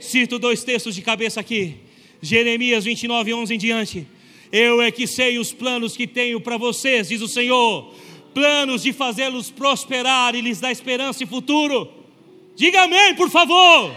Cito 0.00 0.38
dois 0.38 0.62
textos 0.62 0.94
de 0.94 1.02
cabeça 1.02 1.40
aqui. 1.40 1.78
Jeremias 2.22 2.84
29, 2.84 3.34
11 3.34 3.52
em 3.52 3.58
diante. 3.58 4.06
Eu 4.52 4.80
é 4.80 4.92
que 4.92 5.04
sei 5.08 5.36
os 5.36 5.52
planos 5.52 5.96
que 5.96 6.06
tenho 6.06 6.40
para 6.40 6.56
vocês, 6.56 7.08
diz 7.08 7.20
o 7.20 7.26
Senhor 7.26 7.92
planos 8.32 8.84
de 8.84 8.92
fazê-los 8.92 9.50
prosperar 9.50 10.36
e 10.36 10.40
lhes 10.40 10.60
dar 10.60 10.70
esperança 10.70 11.24
e 11.24 11.26
futuro. 11.26 11.92
Diga 12.54 12.82
amém, 12.82 13.16
por 13.16 13.28
favor. 13.28 13.92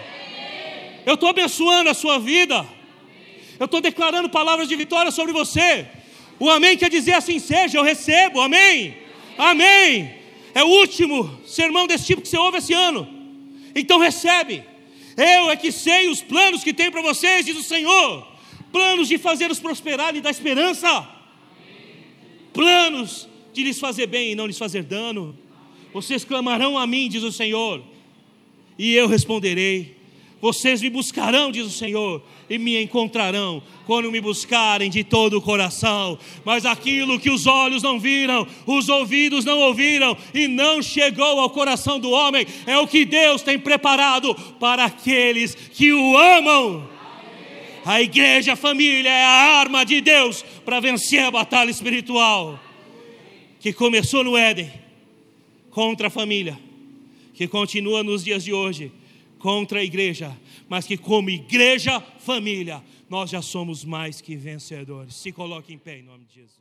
Eu 1.05 1.13
estou 1.13 1.29
abençoando 1.29 1.91
a 1.91 1.93
sua 1.93 2.17
vida. 2.17 2.67
Eu 3.59 3.65
estou 3.65 3.79
declarando 3.79 4.29
palavras 4.29 4.67
de 4.67 4.75
vitória 4.75 5.11
sobre 5.11 5.31
você. 5.31 5.87
O 6.43 6.49
amém 6.49 6.75
quer 6.75 6.89
dizer 6.89 7.13
assim 7.13 7.39
seja, 7.39 7.77
eu 7.77 7.83
recebo, 7.83 8.41
amém. 8.41 8.97
Amém. 9.37 10.13
É 10.53 10.61
o 10.61 10.67
último 10.67 11.39
sermão 11.45 11.87
desse 11.87 12.07
tipo 12.07 12.21
que 12.21 12.27
você 12.27 12.37
ouve 12.37 12.57
esse 12.57 12.73
ano. 12.73 13.07
Então 13.73 13.97
recebe. 13.97 14.61
Eu 15.15 15.49
é 15.49 15.55
que 15.55 15.71
sei 15.71 16.09
os 16.09 16.21
planos 16.21 16.61
que 16.61 16.73
tenho 16.73 16.91
para 16.91 17.01
vocês, 17.01 17.45
diz 17.45 17.55
o 17.55 17.63
Senhor. 17.63 18.27
Planos 18.73 19.07
de 19.07 19.17
fazê-los 19.17 19.57
prosperar 19.57 20.13
e 20.17 20.19
dar 20.19 20.31
esperança. 20.31 21.07
planos 22.51 23.25
de 23.53 23.63
lhes 23.63 23.79
fazer 23.79 24.07
bem 24.07 24.33
e 24.33 24.35
não 24.35 24.45
lhes 24.45 24.57
fazer 24.57 24.83
dano. 24.83 25.39
Vocês 25.93 26.25
clamarão 26.25 26.77
a 26.77 26.85
mim, 26.85 27.07
diz 27.07 27.23
o 27.23 27.31
Senhor, 27.31 27.81
e 28.77 28.93
eu 28.93 29.07
responderei. 29.07 29.95
Vocês 30.43 30.81
me 30.81 30.89
buscarão, 30.89 31.49
diz 31.49 31.65
o 31.65 31.69
Senhor, 31.69 32.21
e 32.49 32.57
me 32.57 32.77
encontrarão 32.83 33.63
quando 33.85 34.11
me 34.11 34.19
buscarem 34.19 34.89
de 34.89 35.01
todo 35.01 35.37
o 35.37 35.41
coração. 35.41 36.19
Mas 36.43 36.65
aquilo 36.65 37.17
que 37.17 37.29
os 37.29 37.47
olhos 37.47 37.81
não 37.81 37.97
viram, 37.97 38.45
os 38.67 38.89
ouvidos 38.89 39.45
não 39.45 39.57
ouviram 39.59 40.17
e 40.33 40.49
não 40.49 40.81
chegou 40.81 41.39
ao 41.39 41.49
coração 41.49 41.97
do 41.97 42.11
homem, 42.11 42.45
é 42.67 42.77
o 42.77 42.85
que 42.85 43.05
Deus 43.05 43.41
tem 43.41 43.57
preparado 43.57 44.35
para 44.59 44.83
aqueles 44.83 45.55
que 45.55 45.93
o 45.93 46.17
amam. 46.17 46.89
A 47.85 48.01
igreja, 48.01 48.51
a 48.51 48.57
família 48.57 49.09
é 49.09 49.23
a 49.23 49.59
arma 49.61 49.85
de 49.85 50.01
Deus 50.01 50.43
para 50.65 50.81
vencer 50.81 51.23
a 51.23 51.31
batalha 51.31 51.71
espiritual 51.71 52.59
que 53.61 53.71
começou 53.71 54.25
no 54.25 54.35
Éden 54.35 54.69
contra 55.71 56.07
a 56.07 56.09
família, 56.09 56.59
que 57.33 57.47
continua 57.47 58.03
nos 58.03 58.25
dias 58.25 58.43
de 58.43 58.51
hoje 58.51 58.91
contra 59.43 59.81
a 59.81 59.83
igreja, 59.83 60.35
mas 60.69 60.87
que 60.87 60.95
como 60.95 61.29
igreja, 61.29 61.99
família, 61.99 62.81
nós 63.09 63.29
já 63.29 63.41
somos 63.41 63.83
mais 63.83 64.21
que 64.21 64.37
vencedores. 64.37 65.15
Se 65.15 65.33
coloque 65.33 65.73
em 65.73 65.77
pé 65.77 65.99
em 65.99 66.03
nome 66.03 66.23
de 66.23 66.35
Jesus. 66.35 66.53